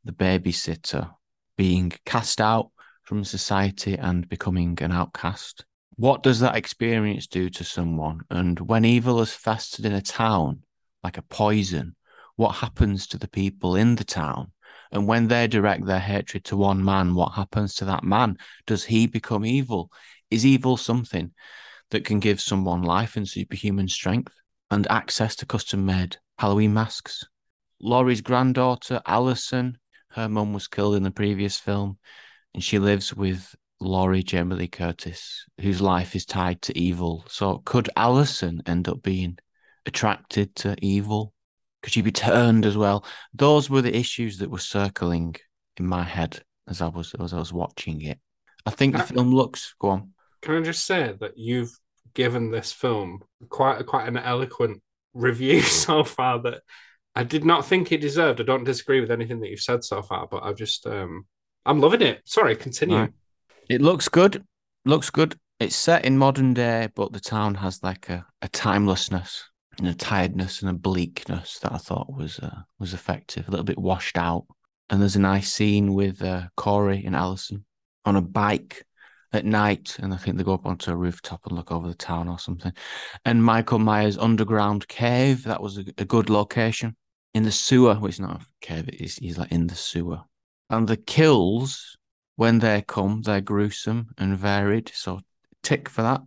the 0.05 0.13
babysitter, 0.13 1.11
being 1.57 1.91
cast 2.05 2.39
out 2.39 2.71
from 3.03 3.25
society 3.25 3.97
and 3.97 4.29
becoming 4.29 4.77
an 4.79 4.93
outcast. 4.93 5.65
What 5.97 6.23
does 6.23 6.39
that 6.39 6.55
experience 6.55 7.27
do 7.27 7.49
to 7.49 7.65
someone? 7.65 8.21
And 8.29 8.57
when 8.57 8.85
evil 8.85 9.19
has 9.19 9.33
festered 9.33 9.83
in 9.83 9.91
a 9.91 10.01
town 10.01 10.61
like 11.03 11.17
a 11.17 11.23
poison, 11.23 11.97
what 12.37 12.55
happens 12.55 13.05
to 13.07 13.17
the 13.17 13.27
people 13.27 13.75
in 13.75 13.95
the 13.95 14.05
town? 14.05 14.53
And 14.93 15.07
when 15.07 15.27
they 15.27 15.47
direct 15.47 15.85
their 15.85 15.99
hatred 15.99 16.45
to 16.45 16.55
one 16.55 16.85
man, 16.85 17.15
what 17.15 17.33
happens 17.33 17.75
to 17.75 17.85
that 17.85 18.05
man? 18.05 18.37
Does 18.65 18.85
he 18.85 19.07
become 19.07 19.45
evil? 19.45 19.91
Is 20.31 20.45
evil 20.45 20.77
something 20.77 21.33
that 21.91 22.05
can 22.05 22.21
give 22.21 22.39
someone 22.39 22.81
life 22.81 23.17
and 23.17 23.27
superhuman 23.27 23.89
strength 23.89 24.38
and 24.71 24.87
access 24.89 25.35
to 25.37 25.45
custom 25.45 25.85
made 25.85 26.17
Halloween 26.37 26.73
masks? 26.73 27.23
Laurie's 27.81 28.21
granddaughter, 28.21 29.01
Allison, 29.05 29.77
her 30.11 30.27
mum 30.27 30.53
was 30.53 30.67
killed 30.67 30.95
in 30.95 31.03
the 31.03 31.11
previous 31.11 31.57
film, 31.57 31.97
and 32.53 32.63
she 32.63 32.79
lives 32.79 33.13
with 33.13 33.55
Laurie 33.79 34.23
Jamie 34.23 34.55
Lee 34.55 34.67
Curtis, 34.67 35.45
whose 35.61 35.81
life 35.81 36.15
is 36.15 36.25
tied 36.25 36.61
to 36.63 36.77
evil. 36.77 37.23
So 37.27 37.61
could 37.65 37.89
Allison 37.95 38.61
end 38.65 38.87
up 38.87 39.01
being 39.01 39.37
attracted 39.85 40.55
to 40.57 40.75
evil? 40.81 41.33
Could 41.81 41.93
she 41.93 42.01
be 42.01 42.11
turned 42.11 42.65
as 42.65 42.75
well? 42.75 43.05
Those 43.33 43.69
were 43.69 43.81
the 43.81 43.95
issues 43.95 44.39
that 44.39 44.51
were 44.51 44.59
circling 44.59 45.35
in 45.77 45.87
my 45.87 46.03
head 46.03 46.41
as 46.67 46.81
I 46.81 46.87
was 46.87 47.15
as 47.19 47.33
I 47.33 47.37
was 47.37 47.53
watching 47.53 48.01
it. 48.01 48.19
I 48.65 48.71
think 48.71 48.95
the 48.95 49.03
film 49.03 49.33
looks 49.33 49.73
go 49.79 49.89
on. 49.89 50.13
Can 50.41 50.55
I 50.55 50.61
just 50.61 50.85
say 50.85 51.15
that 51.19 51.37
you've 51.37 51.71
given 52.13 52.51
this 52.51 52.71
film 52.71 53.23
quite 53.49 53.85
quite 53.85 54.07
an 54.07 54.17
eloquent 54.17 54.81
review 55.13 55.61
so 55.85 56.03
far 56.03 56.41
that 56.41 56.61
I 57.15 57.23
did 57.23 57.43
not 57.43 57.65
think 57.65 57.91
it 57.91 58.01
deserved. 58.01 58.39
I 58.39 58.43
don't 58.43 58.63
disagree 58.63 59.01
with 59.01 59.11
anything 59.11 59.39
that 59.41 59.49
you've 59.49 59.61
said 59.61 59.83
so 59.83 60.01
far, 60.01 60.27
but 60.27 60.43
I 60.43 60.53
just 60.53 60.85
um 60.87 61.25
I'm 61.65 61.79
loving 61.79 62.01
it. 62.01 62.21
Sorry, 62.25 62.55
continue. 62.55 62.97
Right. 62.97 63.13
It 63.69 63.81
looks 63.81 64.07
good. 64.07 64.43
Looks 64.85 65.09
good. 65.09 65.37
It's 65.59 65.75
set 65.75 66.05
in 66.05 66.17
modern 66.17 66.53
day, 66.53 66.87
but 66.95 67.11
the 67.11 67.19
town 67.19 67.55
has 67.55 67.83
like 67.83 68.09
a, 68.09 68.25
a 68.41 68.47
timelessness 68.47 69.43
and 69.77 69.87
a 69.87 69.93
tiredness 69.93 70.61
and 70.61 70.69
a 70.69 70.73
bleakness 70.73 71.59
that 71.59 71.73
I 71.73 71.77
thought 71.77 72.13
was 72.13 72.39
uh, 72.39 72.61
was 72.79 72.93
effective. 72.93 73.47
A 73.47 73.51
little 73.51 73.65
bit 73.65 73.77
washed 73.77 74.17
out. 74.17 74.45
And 74.89 75.01
there's 75.01 75.15
a 75.15 75.21
nice 75.21 75.53
scene 75.53 75.93
with 75.93 76.23
uh, 76.23 76.47
Corey 76.57 77.03
and 77.05 77.15
Allison 77.15 77.65
on 78.05 78.15
a 78.15 78.21
bike 78.21 78.83
at 79.31 79.45
night, 79.45 79.97
and 79.99 80.13
I 80.13 80.17
think 80.17 80.37
they 80.37 80.43
go 80.43 80.53
up 80.53 80.65
onto 80.65 80.91
a 80.91 80.95
rooftop 80.95 81.45
and 81.45 81.55
look 81.55 81.71
over 81.71 81.87
the 81.87 81.93
town 81.93 82.27
or 82.27 82.39
something. 82.39 82.73
And 83.25 83.43
Michael 83.43 83.79
Myers' 83.79 84.17
underground 84.17 84.87
cave 84.87 85.43
that 85.43 85.61
was 85.61 85.77
a, 85.77 85.85
a 85.97 86.05
good 86.05 86.29
location 86.29 86.95
in 87.33 87.43
the 87.43 87.51
sewer. 87.51 87.95
Well, 87.95 88.07
it's 88.07 88.19
not 88.19 88.41
a 88.41 88.45
cave; 88.61 88.89
it's, 88.91 89.17
he's 89.17 89.37
like 89.37 89.51
in 89.51 89.67
the 89.67 89.75
sewer. 89.75 90.21
And 90.69 90.87
the 90.87 90.97
kills 90.97 91.97
when 92.35 92.59
they 92.59 92.81
come, 92.87 93.21
they're 93.21 93.41
gruesome 93.41 94.07
and 94.17 94.37
varied. 94.37 94.91
So 94.95 95.19
tick 95.61 95.89
for 95.89 96.03
that. 96.03 96.21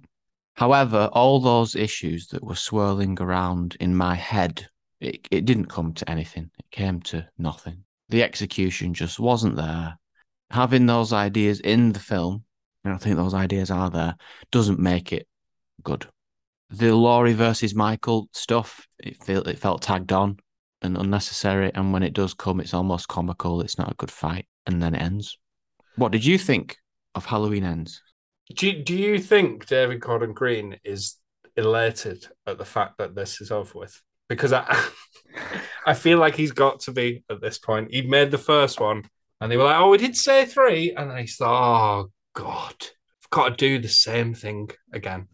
However, 0.54 1.08
all 1.12 1.40
those 1.40 1.74
issues 1.74 2.26
that 2.28 2.44
were 2.44 2.54
swirling 2.54 3.16
around 3.18 3.76
in 3.80 3.96
my 3.96 4.14
head, 4.14 4.68
it, 5.00 5.26
it 5.30 5.46
didn't 5.46 5.66
come 5.66 5.94
to 5.94 6.10
anything. 6.10 6.50
It 6.58 6.70
came 6.70 7.00
to 7.02 7.26
nothing. 7.38 7.84
The 8.10 8.22
execution 8.22 8.92
just 8.92 9.18
wasn't 9.18 9.56
there. 9.56 9.98
Having 10.50 10.84
those 10.84 11.14
ideas 11.14 11.60
in 11.60 11.92
the 11.92 11.98
film, 11.98 12.44
and 12.84 12.94
I 12.94 12.96
think 12.96 13.16
those 13.16 13.34
ideas 13.34 13.70
are 13.70 13.90
there, 13.90 14.16
doesn't 14.50 14.78
make 14.78 15.12
it 15.12 15.26
good. 15.82 16.06
The 16.70 16.94
Laurie 16.94 17.34
versus 17.34 17.74
Michael 17.74 18.28
stuff, 18.32 18.86
it 18.98 19.22
felt 19.22 19.46
it 19.46 19.58
felt 19.58 19.82
tagged 19.82 20.12
on 20.12 20.38
and 20.80 20.96
unnecessary. 20.96 21.70
And 21.74 21.92
when 21.92 22.02
it 22.02 22.14
does 22.14 22.34
come, 22.34 22.60
it's 22.60 22.74
almost 22.74 23.08
comical. 23.08 23.60
It's 23.60 23.78
not 23.78 23.92
a 23.92 23.96
good 23.96 24.10
fight, 24.10 24.46
and 24.66 24.82
then 24.82 24.94
it 24.94 25.02
ends. 25.02 25.38
What 25.96 26.12
did 26.12 26.24
you 26.24 26.38
think 26.38 26.78
of 27.14 27.26
Halloween 27.26 27.64
Ends? 27.64 28.02
Do 28.54 28.70
you, 28.70 28.82
do 28.82 28.94
you 28.94 29.18
think 29.18 29.66
David 29.66 30.00
Gordon 30.00 30.32
Green 30.32 30.76
is 30.84 31.16
elated 31.56 32.26
at 32.46 32.58
the 32.58 32.64
fact 32.64 32.98
that 32.98 33.14
this 33.14 33.40
is 33.40 33.50
over 33.50 33.78
with? 33.78 34.00
Because 34.28 34.52
I 34.52 34.64
I 35.86 35.94
feel 35.94 36.18
like 36.18 36.34
he's 36.34 36.52
got 36.52 36.80
to 36.80 36.92
be 36.92 37.22
at 37.30 37.40
this 37.40 37.58
point. 37.58 37.92
He 37.92 38.02
made 38.02 38.30
the 38.30 38.38
first 38.38 38.80
one 38.80 39.04
and 39.40 39.50
they 39.50 39.56
were 39.56 39.64
like, 39.64 39.78
oh, 39.78 39.90
we 39.90 39.98
did 39.98 40.16
say 40.16 40.44
three. 40.44 40.94
And 40.96 41.10
then 41.10 41.18
he 41.18 41.26
thought, 41.26 42.04
oh, 42.04 42.10
God, 42.34 42.74
I've 42.80 43.30
got 43.30 43.48
to 43.50 43.56
do 43.56 43.78
the 43.78 43.88
same 43.88 44.34
thing 44.34 44.70
again. 44.92 45.28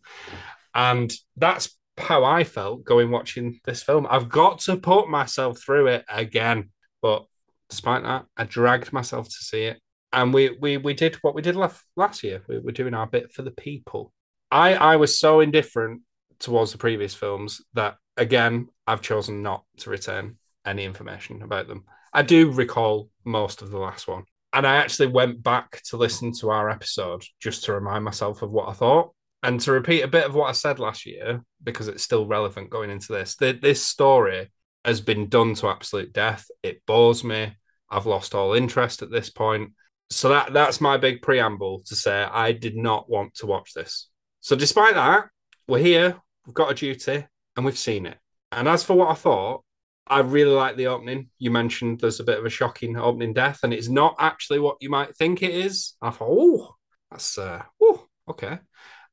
And 0.74 1.12
that's 1.36 1.76
how 1.96 2.24
I 2.24 2.44
felt 2.44 2.84
going 2.84 3.10
watching 3.10 3.60
this 3.64 3.82
film. 3.82 4.06
I've 4.08 4.28
got 4.28 4.60
to 4.60 4.76
put 4.76 5.08
myself 5.08 5.60
through 5.60 5.88
it 5.88 6.04
again. 6.08 6.70
But 7.02 7.26
despite 7.68 8.02
that, 8.04 8.26
I 8.36 8.44
dragged 8.44 8.92
myself 8.92 9.26
to 9.26 9.44
see 9.44 9.64
it. 9.64 9.80
And 10.12 10.32
we 10.32 10.56
we 10.60 10.78
we 10.78 10.94
did 10.94 11.16
what 11.16 11.34
we 11.34 11.42
did 11.42 11.56
last 11.56 11.82
last 11.94 12.22
year. 12.22 12.42
We 12.48 12.58
were 12.58 12.72
doing 12.72 12.94
our 12.94 13.06
bit 13.06 13.32
for 13.32 13.42
the 13.42 13.50
people. 13.50 14.12
I 14.50 14.74
I 14.74 14.96
was 14.96 15.18
so 15.18 15.40
indifferent 15.40 16.02
towards 16.38 16.72
the 16.72 16.78
previous 16.78 17.14
films 17.14 17.60
that 17.74 17.96
again 18.16 18.68
I've 18.86 19.02
chosen 19.02 19.42
not 19.42 19.64
to 19.78 19.90
return 19.90 20.38
any 20.64 20.84
information 20.84 21.42
about 21.42 21.68
them. 21.68 21.84
I 22.12 22.22
do 22.22 22.50
recall 22.50 23.10
most 23.24 23.60
of 23.60 23.70
the 23.70 23.78
last 23.78 24.08
one, 24.08 24.24
and 24.52 24.66
I 24.66 24.76
actually 24.76 25.08
went 25.08 25.42
back 25.42 25.82
to 25.90 25.96
listen 25.96 26.32
to 26.40 26.50
our 26.50 26.70
episode 26.70 27.22
just 27.40 27.64
to 27.64 27.74
remind 27.74 28.04
myself 28.04 28.42
of 28.42 28.50
what 28.50 28.68
I 28.68 28.72
thought 28.72 29.12
and 29.42 29.60
to 29.60 29.72
repeat 29.72 30.02
a 30.02 30.08
bit 30.08 30.24
of 30.24 30.34
what 30.34 30.48
I 30.48 30.52
said 30.52 30.78
last 30.78 31.06
year 31.06 31.42
because 31.62 31.88
it's 31.88 32.02
still 32.02 32.26
relevant 32.26 32.70
going 32.70 32.90
into 32.90 33.12
this. 33.12 33.36
The, 33.36 33.52
this 33.52 33.82
story 33.84 34.50
has 34.84 35.00
been 35.00 35.28
done 35.28 35.54
to 35.56 35.68
absolute 35.68 36.12
death. 36.12 36.46
It 36.62 36.84
bores 36.86 37.22
me. 37.22 37.56
I've 37.90 38.06
lost 38.06 38.34
all 38.34 38.54
interest 38.54 39.02
at 39.02 39.10
this 39.10 39.30
point. 39.30 39.72
So 40.10 40.30
that 40.30 40.54
that's 40.54 40.80
my 40.80 40.96
big 40.96 41.20
preamble 41.20 41.82
to 41.86 41.94
say 41.94 42.22
I 42.22 42.52
did 42.52 42.76
not 42.76 43.10
want 43.10 43.34
to 43.36 43.46
watch 43.46 43.74
this. 43.74 44.08
So 44.40 44.56
despite 44.56 44.94
that, 44.94 45.26
we're 45.66 45.78
here, 45.80 46.16
we've 46.46 46.54
got 46.54 46.70
a 46.70 46.74
duty, 46.74 47.26
and 47.56 47.66
we've 47.66 47.78
seen 47.78 48.06
it. 48.06 48.16
And 48.50 48.66
as 48.66 48.82
for 48.82 48.94
what 48.96 49.10
I 49.10 49.14
thought, 49.14 49.62
I 50.10 50.20
really 50.20 50.52
like 50.52 50.76
the 50.76 50.88
opening. 50.88 51.28
You 51.38 51.50
mentioned 51.50 52.00
there's 52.00 52.20
a 52.20 52.24
bit 52.24 52.38
of 52.38 52.44
a 52.44 52.50
shocking 52.50 52.96
opening 52.96 53.32
death, 53.32 53.60
and 53.62 53.72
it's 53.72 53.88
not 53.88 54.16
actually 54.18 54.60
what 54.60 54.76
you 54.80 54.90
might 54.90 55.16
think 55.16 55.42
it 55.42 55.54
is. 55.54 55.94
I 56.02 56.10
thought, 56.10 56.28
oh, 56.30 56.74
that's 57.10 57.38
uh, 57.38 57.62
oh, 57.82 58.06
okay. 58.28 58.58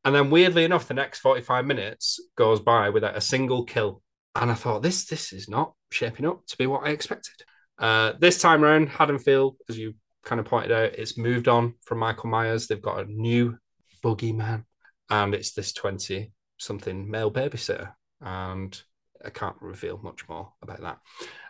And 0.04 0.14
then 0.14 0.30
weirdly 0.30 0.64
enough, 0.64 0.88
the 0.88 0.94
next 0.94 1.20
45 1.20 1.66
minutes 1.66 2.20
goes 2.38 2.60
by 2.60 2.90
without 2.90 3.18
a 3.18 3.22
single 3.22 3.64
kill. 3.64 4.02
And 4.36 4.52
I 4.52 4.54
thought, 4.54 4.84
this 4.84 5.06
this 5.06 5.34
is 5.34 5.50
not 5.50 5.74
shaping 5.92 6.26
up 6.26 6.46
to 6.48 6.58
be 6.58 6.68
what 6.68 6.86
I 6.86 6.90
expected. 6.90 7.44
Uh, 7.80 8.14
this 8.20 8.40
time 8.40 8.64
around, 8.64 8.90
Haddonfield, 8.90 9.58
as 9.70 9.78
you 9.78 9.96
kind 10.24 10.40
of 10.40 10.46
pointed 10.46 10.72
out, 10.72 10.94
it's 10.94 11.18
moved 11.18 11.48
on 11.48 11.76
from 11.84 12.00
Michael 12.00 12.30
Myers. 12.30 12.68
They've 12.68 12.82
got 12.82 13.00
a 13.00 13.12
new 13.12 13.58
boogeyman, 14.04 14.66
and 15.10 15.34
it's 15.34 15.54
this 15.54 15.74
20 15.74 16.32
something 16.58 17.10
male 17.10 17.32
babysitter. 17.32 17.92
And 18.22 18.80
I 19.24 19.30
can't 19.30 19.56
reveal 19.62 19.98
much 19.98 20.28
more 20.28 20.54
about 20.62 20.82
that. 20.82 21.00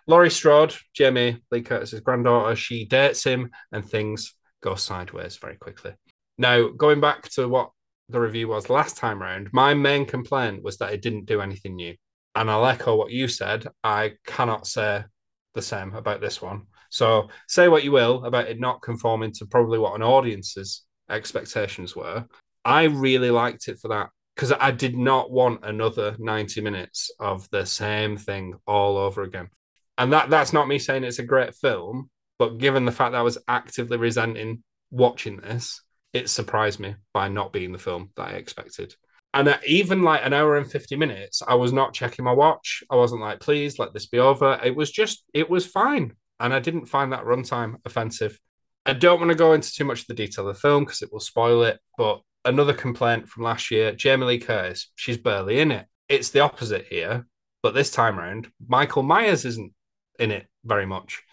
Laurie 0.07 0.29
Strode, 0.29 0.75
Jamie 0.93 1.41
Lee 1.51 1.61
Curtis's 1.61 2.01
granddaughter, 2.01 2.55
she 2.55 2.85
dates 2.85 3.23
him, 3.23 3.51
and 3.71 3.83
things 3.83 4.35
go 4.61 4.75
sideways 4.75 5.37
very 5.37 5.55
quickly. 5.55 5.93
Now, 6.37 6.67
going 6.69 7.01
back 7.01 7.29
to 7.29 7.47
what 7.47 7.71
the 8.09 8.19
review 8.19 8.47
was 8.47 8.69
last 8.69 8.97
time 8.97 9.21
round, 9.21 9.49
my 9.51 9.73
main 9.73 10.05
complaint 10.05 10.63
was 10.63 10.77
that 10.77 10.93
it 10.93 11.01
didn't 11.01 11.25
do 11.25 11.41
anything 11.41 11.75
new. 11.75 11.95
And 12.35 12.51
I'll 12.51 12.65
echo 12.65 12.95
what 12.95 13.11
you 13.11 13.27
said. 13.27 13.67
I 13.83 14.13
cannot 14.25 14.67
say 14.67 15.05
the 15.53 15.61
same 15.61 15.95
about 15.95 16.21
this 16.21 16.41
one. 16.41 16.63
So 16.89 17.29
say 17.47 17.67
what 17.67 17.83
you 17.83 17.91
will 17.91 18.25
about 18.25 18.47
it 18.47 18.59
not 18.59 18.81
conforming 18.81 19.31
to 19.33 19.45
probably 19.45 19.79
what 19.79 19.95
an 19.95 20.03
audience's 20.03 20.83
expectations 21.09 21.95
were. 21.95 22.25
I 22.63 22.83
really 22.83 23.31
liked 23.31 23.67
it 23.67 23.79
for 23.79 23.87
that 23.89 24.09
because 24.35 24.51
I 24.59 24.71
did 24.71 24.97
not 24.97 25.31
want 25.31 25.63
another 25.63 26.15
90 26.19 26.61
minutes 26.61 27.09
of 27.19 27.49
the 27.51 27.65
same 27.65 28.17
thing 28.17 28.55
all 28.67 28.97
over 28.97 29.23
again. 29.23 29.49
And 29.97 30.11
that 30.11 30.29
that's 30.29 30.53
not 30.53 30.67
me 30.67 30.77
saying 30.77 31.03
it's 31.03 31.19
a 31.19 31.23
great 31.23 31.55
film, 31.55 32.09
but 32.37 32.57
given 32.57 32.85
the 32.85 32.91
fact 32.91 33.13
that 33.13 33.19
I 33.19 33.23
was 33.23 33.37
actively 33.47 33.97
resenting 33.97 34.63
watching 34.91 35.37
this, 35.37 35.81
it 36.11 36.29
surprised 36.29 36.79
me 36.79 36.95
by 37.13 37.29
not 37.29 37.53
being 37.53 37.71
the 37.71 37.79
film 37.79 38.09
that 38.15 38.29
I 38.29 38.31
expected. 38.31 38.93
And 39.33 39.49
uh, 39.49 39.57
even 39.67 40.01
like 40.01 40.21
an 40.23 40.33
hour 40.33 40.57
and 40.57 40.69
50 40.69 40.95
minutes, 40.95 41.41
I 41.45 41.55
was 41.55 41.73
not 41.73 41.93
checking 41.93 42.23
my 42.23 42.31
watch. 42.31 42.83
I 42.89 42.95
wasn't 42.95 43.21
like, 43.21 43.41
please 43.41 43.79
let 43.79 43.93
this 43.93 44.05
be 44.05 44.19
over. 44.19 44.59
It 44.63 44.75
was 44.75 44.91
just, 44.91 45.23
it 45.33 45.49
was 45.49 45.65
fine. 45.65 46.13
And 46.39 46.53
I 46.53 46.59
didn't 46.59 46.85
find 46.85 47.11
that 47.11 47.25
runtime 47.25 47.75
offensive. 47.85 48.39
I 48.85 48.93
don't 48.93 49.19
want 49.19 49.31
to 49.31 49.37
go 49.37 49.53
into 49.53 49.73
too 49.73 49.83
much 49.83 50.01
of 50.01 50.07
the 50.07 50.13
detail 50.13 50.47
of 50.47 50.55
the 50.55 50.61
film 50.61 50.85
because 50.85 51.01
it 51.01 51.11
will 51.11 51.19
spoil 51.19 51.63
it. 51.63 51.79
But 51.97 52.21
another 52.45 52.73
complaint 52.73 53.27
from 53.27 53.43
last 53.43 53.71
year 53.71 53.91
Jamie 53.91 54.25
Lee 54.25 54.39
Curtis, 54.39 54.91
she's 54.95 55.17
barely 55.17 55.59
in 55.59 55.71
it. 55.71 55.87
It's 56.07 56.29
the 56.29 56.41
opposite 56.41 56.85
here. 56.89 57.25
But 57.61 57.73
this 57.73 57.89
time 57.89 58.19
around, 58.19 58.51
Michael 58.67 59.01
Myers 59.01 59.43
isn't 59.43 59.73
in 60.19 60.29
it 60.29 60.45
very 60.63 60.85
much, 60.85 61.23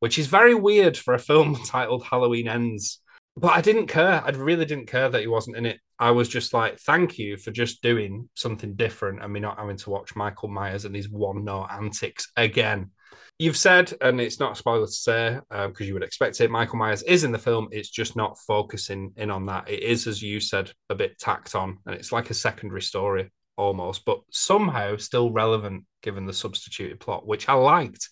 which 0.00 0.18
is 0.18 0.26
very 0.26 0.54
weird 0.54 0.96
for 0.96 1.12
a 1.12 1.18
film 1.18 1.54
titled 1.66 2.04
Halloween 2.04 2.48
Ends. 2.48 3.00
But 3.36 3.52
I 3.52 3.60
didn't 3.60 3.88
care. 3.88 4.22
I 4.24 4.30
really 4.30 4.64
didn't 4.64 4.86
care 4.86 5.10
that 5.10 5.20
he 5.20 5.26
wasn't 5.26 5.58
in 5.58 5.66
it. 5.66 5.78
I 5.98 6.12
was 6.12 6.28
just 6.28 6.54
like, 6.54 6.78
thank 6.78 7.18
you 7.18 7.36
for 7.36 7.50
just 7.50 7.82
doing 7.82 8.30
something 8.34 8.74
different 8.74 9.22
and 9.22 9.30
me 9.30 9.40
not 9.40 9.58
having 9.58 9.76
to 9.76 9.90
watch 9.90 10.16
Michael 10.16 10.48
Myers 10.48 10.86
and 10.86 10.96
his 10.96 11.10
one 11.10 11.44
note 11.44 11.68
antics 11.70 12.32
again. 12.36 12.90
You've 13.38 13.56
said, 13.56 13.92
and 14.00 14.20
it's 14.20 14.40
not 14.40 14.52
a 14.52 14.56
spoiler 14.56 14.86
to 14.86 14.92
say 14.92 15.38
because 15.50 15.80
um, 15.80 15.86
you 15.86 15.94
would 15.94 16.02
expect 16.02 16.40
it, 16.40 16.50
Michael 16.50 16.78
Myers 16.78 17.02
is 17.02 17.24
in 17.24 17.32
the 17.32 17.38
film. 17.38 17.68
It's 17.70 17.90
just 17.90 18.16
not 18.16 18.38
focusing 18.46 19.12
in 19.16 19.30
on 19.30 19.46
that. 19.46 19.68
It 19.68 19.82
is, 19.82 20.06
as 20.06 20.22
you 20.22 20.40
said, 20.40 20.72
a 20.90 20.94
bit 20.94 21.18
tacked 21.18 21.54
on 21.54 21.78
and 21.86 21.94
it's 21.94 22.12
like 22.12 22.30
a 22.30 22.34
secondary 22.34 22.82
story 22.82 23.30
almost, 23.56 24.04
but 24.04 24.20
somehow 24.30 24.96
still 24.96 25.30
relevant 25.30 25.84
given 26.02 26.26
the 26.26 26.32
substituted 26.32 27.00
plot, 27.00 27.26
which 27.26 27.48
I 27.48 27.54
liked. 27.54 28.08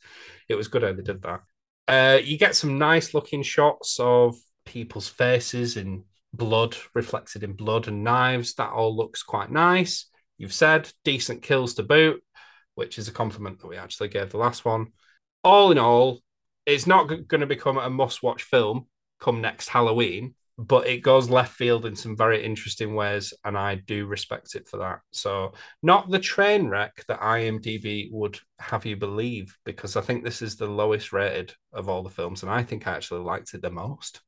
It 0.49 0.55
was 0.55 0.69
good 0.69 0.83
how 0.83 0.93
they 0.93 1.03
did 1.03 1.23
that. 1.23 1.41
Uh, 1.87 2.19
you 2.23 2.39
get 2.39 2.57
some 2.57 2.79
nice 2.79 3.15
looking 3.15 3.43
shots 3.43 3.99
of 4.01 4.37
people's 4.65 5.09
faces 5.09 5.77
in 5.77 6.05
blood 6.33 6.77
reflected 6.95 7.43
in 7.43 7.53
blood 7.53 7.89
and 7.89 8.03
knives. 8.05 8.55
That 8.55 8.73
all 8.73 8.97
looks 8.97 9.23
quite 9.23 9.51
nice. 9.51 10.07
You've 10.39 10.53
said 10.53 10.91
decent 11.05 11.43
kills 11.43 11.75
to 11.75 11.83
boot, 11.83 12.23
which 12.75 12.99
is 12.99 13.09
a 13.09 13.13
compliment 13.13 13.61
that 13.61 13.67
we 13.67 13.77
actually 13.77 14.09
gave 14.09 14.31
the 14.31 14.39
last 14.39 14.65
one. 14.65 14.89
All 15.43 15.71
in 15.71 15.79
all, 15.79 16.21
it's 16.67 16.87
not 16.87 17.05
going 17.05 17.41
to 17.41 17.47
become 17.47 17.79
a 17.79 17.91
must 17.91 18.23
watch 18.23 18.43
film 18.43 18.87
come 19.21 19.41
next 19.41 19.69
Halloween, 19.69 20.35
but 20.57 20.87
it 20.87 21.03
goes 21.03 21.29
left 21.29 21.55
field 21.55 21.85
in 21.85 21.97
some 21.97 22.17
very 22.17 22.45
interesting 22.45 22.95
ways, 22.95 23.35
and 23.45 23.57
I 23.59 23.77
do 23.77 24.07
respect 24.07 24.55
it 24.55 24.69
for 24.69 24.79
that. 24.79 25.01
So, 25.13 25.53
not 25.83 26.11
the 26.11 26.19
train 26.19 26.69
wreck 26.69 27.05
that 27.09 27.21
IMDb 27.21 28.09
would 28.13 28.39
have 28.59 28.87
you 28.87 28.97
believe, 28.97 29.57
because 29.65 29.97
I 29.97 30.01
think 30.01 30.23
this 30.23 30.43
is 30.43 30.57
the 30.57 30.67
lowest 30.67 31.13
rated 31.13 31.53
of 31.73 31.89
all 31.89 32.03
the 32.03 32.11
films, 32.11 32.43
and 32.43 32.53
I 32.53 32.63
think 32.63 32.87
I 32.87 32.95
actually 32.95 33.23
liked 33.23 33.55
it 33.55 33.63
the 33.63 33.71
most. 33.71 34.21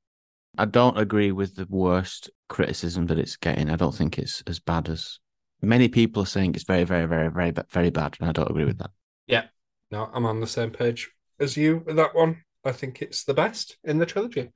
I 0.59 0.64
don't 0.64 0.99
agree 0.99 1.32
with 1.32 1.55
the 1.55 1.66
worst 1.68 2.30
criticism 2.49 3.07
that 3.07 3.18
it's 3.18 3.36
getting. 3.36 3.70
I 3.70 3.76
don't 3.76 3.94
think 3.94 4.18
it's 4.18 4.42
as 4.47 4.59
bad 4.59 4.88
as 4.88 5.18
many 5.62 5.88
people 5.88 6.22
are 6.22 6.26
saying. 6.26 6.54
It's 6.54 6.64
very, 6.64 6.84
very, 6.84 7.07
very, 7.07 7.30
very, 7.30 7.52
very 7.70 7.90
bad, 7.90 8.16
and 8.20 8.28
I 8.28 8.32
don't 8.32 8.50
agree 8.50 8.64
with 8.64 8.78
that. 8.78 8.90
Yeah, 9.26 9.44
no, 9.90 10.09
I'm 10.12 10.26
on 10.26 10.40
the 10.40 10.46
same 10.46 10.70
page 10.70 11.11
as 11.40 11.57
you 11.57 11.82
with 11.84 11.96
that 11.96 12.14
one. 12.14 12.42
I 12.64 12.72
think 12.72 13.00
it's 13.00 13.24
the 13.24 13.34
best 13.34 13.76
in 13.84 13.98
the 13.98 14.07
trilogy, 14.07 14.50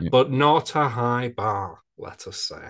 Yeah. 0.00 0.10
but 0.12 0.30
not 0.30 0.76
a 0.76 0.88
high 0.88 1.28
bar, 1.28 1.80
let 1.96 2.26
us 2.28 2.36
say. 2.36 2.62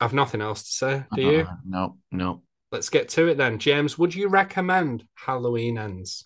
I've 0.00 0.12
nothing 0.12 0.42
else 0.42 0.64
to 0.64 0.70
say. 0.70 1.04
Do 1.14 1.22
you? 1.22 1.40
Uh, 1.40 1.54
no, 1.64 1.96
no. 2.10 2.42
Let's 2.72 2.90
get 2.90 3.08
to 3.10 3.28
it 3.28 3.36
then. 3.36 3.58
James, 3.58 3.98
would 3.98 4.14
you 4.14 4.28
recommend 4.28 5.04
Halloween 5.14 5.78
Ends? 5.78 6.24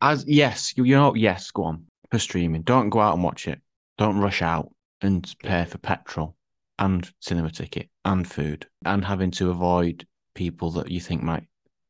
As 0.00 0.24
yes, 0.26 0.74
you, 0.76 0.84
you 0.84 0.94
know, 0.96 1.14
yes, 1.14 1.50
go 1.50 1.64
on 1.64 1.86
for 2.10 2.18
streaming. 2.18 2.62
Don't 2.62 2.90
go 2.90 3.00
out 3.00 3.14
and 3.14 3.24
watch 3.24 3.48
it. 3.48 3.60
Don't 3.98 4.18
rush 4.18 4.42
out 4.42 4.72
and 5.00 5.32
pay 5.42 5.64
for 5.64 5.78
petrol 5.78 6.36
and 6.78 7.10
cinema 7.20 7.50
ticket 7.50 7.88
and 8.04 8.28
food 8.28 8.66
and 8.84 9.04
having 9.04 9.30
to 9.30 9.50
avoid 9.50 10.06
people 10.34 10.70
that 10.70 10.90
you 10.90 11.00
think 11.00 11.22
might 11.22 11.44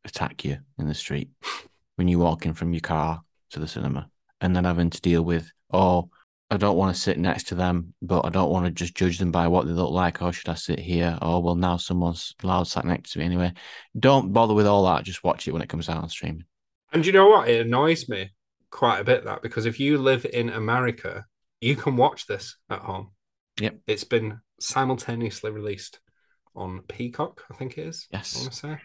attack 0.04 0.44
you 0.44 0.58
in 0.78 0.88
the 0.88 0.94
street 0.94 1.30
when 1.96 2.08
you 2.08 2.18
walk 2.18 2.46
in 2.46 2.54
from 2.54 2.72
your 2.72 2.80
car 2.80 3.22
to 3.50 3.58
the 3.58 3.68
cinema 3.68 4.08
and 4.40 4.54
then 4.54 4.64
having 4.64 4.90
to 4.90 5.00
deal 5.00 5.22
with 5.22 5.50
oh 5.72 6.08
I 6.48 6.58
don't 6.58 6.76
want 6.76 6.94
to 6.94 7.00
sit 7.00 7.18
next 7.18 7.48
to 7.48 7.56
them, 7.56 7.94
but 8.00 8.24
I 8.24 8.28
don't 8.28 8.50
want 8.50 8.66
to 8.66 8.70
just 8.70 8.94
judge 8.94 9.18
them 9.18 9.32
by 9.32 9.48
what 9.48 9.66
they 9.66 9.72
look 9.72 9.90
like. 9.90 10.22
or 10.22 10.32
should 10.32 10.48
I 10.48 10.54
sit 10.54 10.78
here? 10.78 11.18
Oh, 11.20 11.40
well, 11.40 11.56
now 11.56 11.76
someone's 11.76 12.36
loud 12.42 12.68
sat 12.68 12.84
next 12.84 13.12
to 13.12 13.18
me 13.18 13.24
anyway. 13.24 13.52
Don't 13.98 14.32
bother 14.32 14.54
with 14.54 14.66
all 14.66 14.86
that. 14.86 15.02
Just 15.02 15.24
watch 15.24 15.48
it 15.48 15.52
when 15.52 15.62
it 15.62 15.68
comes 15.68 15.88
out 15.88 16.04
on 16.04 16.08
streaming. 16.08 16.44
And 16.92 17.04
you 17.04 17.12
know 17.12 17.28
what? 17.28 17.48
It 17.48 17.66
annoys 17.66 18.08
me 18.08 18.30
quite 18.70 19.00
a 19.00 19.04
bit 19.04 19.24
that 19.24 19.42
because 19.42 19.66
if 19.66 19.80
you 19.80 19.98
live 19.98 20.24
in 20.24 20.50
America, 20.50 21.26
you 21.60 21.74
can 21.74 21.96
watch 21.96 22.26
this 22.26 22.56
at 22.70 22.78
home. 22.78 23.10
Yep. 23.60 23.78
It's 23.86 24.04
been 24.04 24.40
simultaneously 24.60 25.50
released 25.50 26.00
on 26.54 26.80
Peacock, 26.88 27.44
I 27.50 27.54
think 27.54 27.78
it 27.78 27.86
is. 27.86 28.06
I 28.12 28.18
Yes. 28.18 28.36
want 28.36 28.52
to 28.52 28.56
say. 28.58 28.78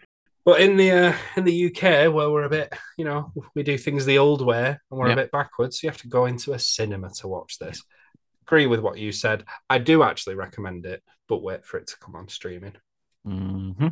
But 0.44 0.62
in 0.62 0.76
the 0.76 0.92
uh, 0.92 1.14
in 1.36 1.44
the 1.44 1.54
UK, 1.68 2.12
where 2.12 2.30
we're 2.30 2.44
a 2.44 2.50
bit, 2.50 2.74
you 2.98 3.06
know, 3.06 3.32
we 3.56 3.64
do 3.64 3.78
things 3.78 4.06
the 4.06 4.18
old 4.18 4.44
way 4.46 4.70
and 4.70 5.00
we're 5.00 5.08
Yeah. 5.08 5.14
a 5.14 5.18
bit 5.18 5.32
backwards, 5.32 5.80
so 5.80 5.86
you 5.88 5.92
have 5.92 6.02
to 6.02 6.08
go 6.08 6.26
into 6.26 6.54
a 6.54 6.60
cinema 6.60 7.10
to 7.20 7.28
watch 7.28 7.60
this. 7.60 7.84
Agree 8.44 8.66
with 8.66 8.80
what 8.80 8.98
you 8.98 9.12
said. 9.12 9.46
I 9.70 9.78
do 9.78 10.04
actually 10.04 10.36
recommend 10.36 10.86
it, 10.86 11.04
but 11.28 11.44
wait 11.44 11.64
for 11.66 11.78
it 11.78 11.88
to 11.88 11.98
come 12.00 12.16
on 12.16 12.28
streaming. 12.28 12.76
hmm 13.24 13.88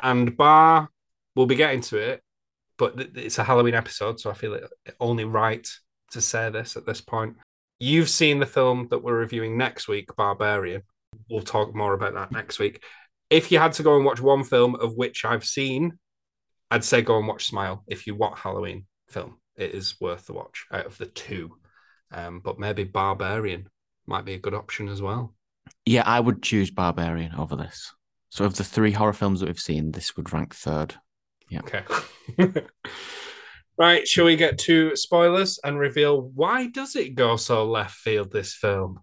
And 0.00 0.36
Bar, 0.36 0.88
we'll 1.36 1.46
be 1.46 1.56
getting 1.56 1.82
to 1.82 1.98
it, 1.98 2.22
but 2.78 2.94
it's 3.14 3.38
a 3.38 3.44
Halloween 3.44 3.74
episode, 3.74 4.18
so 4.18 4.30
I 4.30 4.34
feel 4.34 4.54
it 4.54 4.70
only 4.98 5.24
right 5.24 5.68
to 6.12 6.20
say 6.20 6.48
this 6.50 6.76
at 6.76 6.86
this 6.86 7.00
point. 7.02 7.36
You've 7.82 8.08
seen 8.08 8.38
the 8.38 8.46
film 8.46 8.86
that 8.90 9.02
we're 9.02 9.18
reviewing 9.18 9.58
next 9.58 9.88
week, 9.88 10.14
Barbarian. 10.14 10.82
We'll 11.28 11.42
talk 11.42 11.74
more 11.74 11.94
about 11.94 12.14
that 12.14 12.30
next 12.30 12.60
week. 12.60 12.80
If 13.28 13.50
you 13.50 13.58
had 13.58 13.72
to 13.72 13.82
go 13.82 13.96
and 13.96 14.04
watch 14.04 14.20
one 14.20 14.44
film 14.44 14.76
of 14.76 14.94
which 14.96 15.24
I've 15.24 15.44
seen, 15.44 15.98
I'd 16.70 16.84
say 16.84 17.02
go 17.02 17.18
and 17.18 17.26
watch 17.26 17.46
Smile. 17.46 17.82
If 17.88 18.06
you 18.06 18.14
want 18.14 18.38
Halloween 18.38 18.86
film, 19.08 19.38
it 19.56 19.72
is 19.72 20.00
worth 20.00 20.26
the 20.26 20.32
watch 20.32 20.64
out 20.70 20.86
of 20.86 20.96
the 20.96 21.06
two. 21.06 21.56
Um, 22.12 22.38
but 22.38 22.56
maybe 22.56 22.84
Barbarian 22.84 23.68
might 24.06 24.24
be 24.24 24.34
a 24.34 24.38
good 24.38 24.54
option 24.54 24.88
as 24.88 25.02
well. 25.02 25.34
Yeah, 25.84 26.04
I 26.06 26.20
would 26.20 26.40
choose 26.40 26.70
Barbarian 26.70 27.34
over 27.34 27.56
this. 27.56 27.92
So, 28.28 28.44
of 28.44 28.54
the 28.54 28.62
three 28.62 28.92
horror 28.92 29.12
films 29.12 29.40
that 29.40 29.46
we've 29.46 29.58
seen, 29.58 29.90
this 29.90 30.16
would 30.16 30.32
rank 30.32 30.54
third. 30.54 30.94
Yeah. 31.48 31.62
Okay. 31.64 31.82
right, 33.82 34.06
shall 34.06 34.26
we 34.26 34.36
get 34.36 34.58
to 34.58 34.94
spoilers 34.94 35.58
and 35.64 35.76
reveal 35.76 36.22
why 36.34 36.68
does 36.68 36.94
it 36.94 37.16
go 37.16 37.34
so 37.34 37.66
left 37.66 37.96
field 37.96 38.30
this 38.30 38.54
film? 38.54 39.00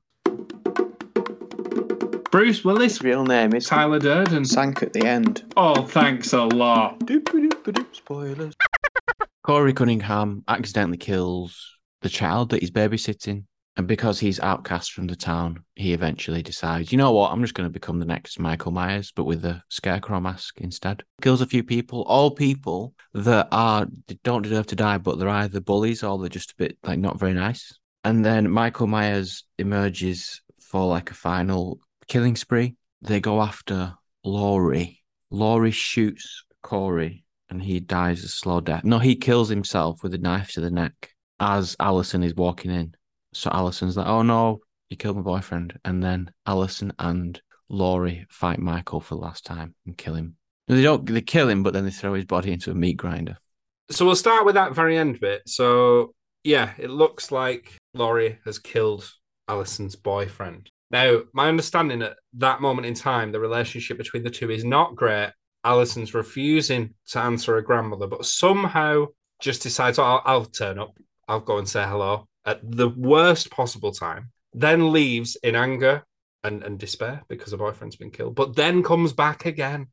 Bruce 2.32 2.64
Willis, 2.64 3.02
Real 3.02 3.26
name 3.26 3.54
is 3.54 3.66
Tyler 3.66 4.00
Durden. 4.00 4.46
Sank 4.46 4.82
at 4.82 4.94
the 4.94 5.06
end. 5.06 5.52
Oh, 5.58 5.84
thanks 5.84 6.32
a 6.32 6.44
lot. 6.44 7.02
Spoilers. 7.92 8.54
Corey 9.44 9.74
Cunningham 9.74 10.44
accidentally 10.48 10.98
kills 10.98 11.78
the 12.02 12.10
child 12.10 12.52
that 12.52 12.62
he's 12.62 12.72
babysitting. 12.72 13.44
And 13.80 13.88
because 13.88 14.20
he's 14.20 14.42
outcast 14.42 14.92
from 14.92 15.08
the 15.08 15.16
town, 15.16 15.64
he 15.78 15.94
eventually 15.94 16.44
decides, 16.44 16.92
you 16.92 16.98
know 16.98 17.14
what, 17.14 17.32
I'm 17.32 17.42
just 17.42 17.54
going 17.54 17.66
to 17.66 17.72
become 17.72 17.98
the 17.98 18.06
next 18.06 18.38
Michael 18.38 18.74
Myers, 18.74 19.14
but 19.16 19.24
with 19.24 19.46
a 19.46 19.64
scarecrow 19.70 20.20
mask 20.20 20.60
instead. 20.60 21.02
Kills 21.22 21.40
a 21.40 21.46
few 21.46 21.64
people, 21.64 22.02
all 22.02 22.30
people 22.30 22.94
that 23.14 23.48
are 23.54 23.88
don't 24.26 24.42
deserve 24.42 24.68
to 24.68 24.76
die, 24.76 24.98
but 24.98 25.18
they're 25.18 25.30
either 25.30 25.62
bullies 25.62 26.04
or 26.04 26.20
they're 26.20 26.28
just 26.28 26.52
a 26.52 26.56
bit 26.58 26.78
like 26.84 27.00
not 27.00 27.18
very 27.18 27.34
nice. 27.34 27.74
And 28.04 28.26
then 28.26 28.52
Michael 28.52 28.88
Myers 28.88 29.46
emerges 29.58 30.42
for 30.60 30.86
like 30.86 31.12
a 31.12 31.14
final 31.14 31.80
killing 32.10 32.36
spree. 32.36 32.76
They 33.02 33.22
go 33.22 33.42
after 33.42 33.94
Laurie. 34.26 35.06
Laurie 35.32 35.72
shoots 35.72 36.44
Corey 36.62 37.24
and 37.50 37.64
he 37.64 37.80
dies 37.80 38.26
a 38.26 38.28
slow 38.28 38.60
death. 38.60 38.84
No, 38.84 39.00
he 39.00 39.16
kills 39.16 39.48
himself 39.48 40.04
with 40.04 40.14
a 40.14 40.18
knife 40.18 40.52
to 40.52 40.60
the 40.60 40.70
neck 40.70 41.14
as 41.40 41.78
Allison 41.80 42.24
is 42.24 42.36
walking 42.36 42.72
in. 42.72 42.94
So 43.34 43.50
Allison's 43.52 43.98
like, 43.98 44.08
oh 44.08 44.22
no, 44.22 44.60
you 44.90 44.98
killed 44.98 45.18
my 45.18 45.22
boyfriend. 45.22 45.80
And 45.86 46.04
then 46.04 46.32
Allison 46.46 46.94
and 47.00 47.40
Laurie 47.70 48.26
fight 48.30 48.60
Michael 48.60 49.00
for 49.00 49.16
the 49.16 49.22
last 49.22 49.46
time 49.46 49.76
and 49.86 49.98
kill 49.98 50.16
him. 50.16 50.36
They 50.68 50.84
don't 50.84 51.06
they 51.06 51.22
kill 51.22 51.50
him, 51.50 51.64
but 51.64 51.74
then 51.74 51.86
they 51.86 51.92
throw 51.92 52.14
his 52.14 52.26
body 52.26 52.52
into 52.52 52.72
a 52.72 52.76
meat 52.76 52.98
grinder. 52.98 53.38
So 53.92 54.06
we'll 54.06 54.16
start 54.16 54.46
with 54.46 54.56
that 54.56 54.76
very 54.76 54.98
end 54.98 55.20
bit. 55.20 55.42
So, 55.48 56.14
yeah, 56.44 56.74
it 56.78 56.92
looks 56.92 57.32
like 57.32 57.74
Laurie 57.96 58.38
has 58.46 58.60
killed 58.60 59.12
Allison's 59.48 59.96
boyfriend. 59.96 60.70
Now, 60.92 61.22
my 61.34 61.48
understanding 61.48 62.04
at 62.04 62.18
that 62.34 62.62
moment 62.62 62.86
in 62.86 62.94
time, 62.94 63.32
the 63.32 63.40
relationship 63.40 63.98
between 63.98 64.24
the 64.24 64.30
two 64.30 64.52
is 64.52 64.64
not 64.64 64.96
great. 64.96 65.32
Allison's 65.64 66.14
refusing 66.14 66.94
to 67.10 67.20
answer 67.20 67.56
her 67.56 67.62
grandmother, 67.62 68.08
but 68.08 68.26
somehow 68.26 69.08
just 69.42 69.64
decides, 69.64 69.98
oh, 69.98 70.04
I'll, 70.04 70.22
I'll 70.26 70.46
turn 70.46 70.78
up. 70.78 70.96
I'll 71.28 71.40
go 71.40 71.58
and 71.58 71.68
say 71.68 71.84
hello 71.84 72.28
at 72.50 72.60
the 72.64 72.90
worst 72.90 73.52
possible 73.52 73.92
time, 73.92 74.32
then 74.54 74.92
leaves 74.92 75.38
in 75.44 75.56
anger 75.56 76.04
and, 76.44 76.64
and 76.64 76.80
despair 76.80 77.22
because 77.28 77.52
her 77.52 77.58
boyfriend's 77.58 77.96
been 77.96 78.10
killed, 78.12 78.34
but 78.36 78.56
then 78.56 78.82
comes 78.82 79.14
back 79.14 79.46
again. 79.46 79.88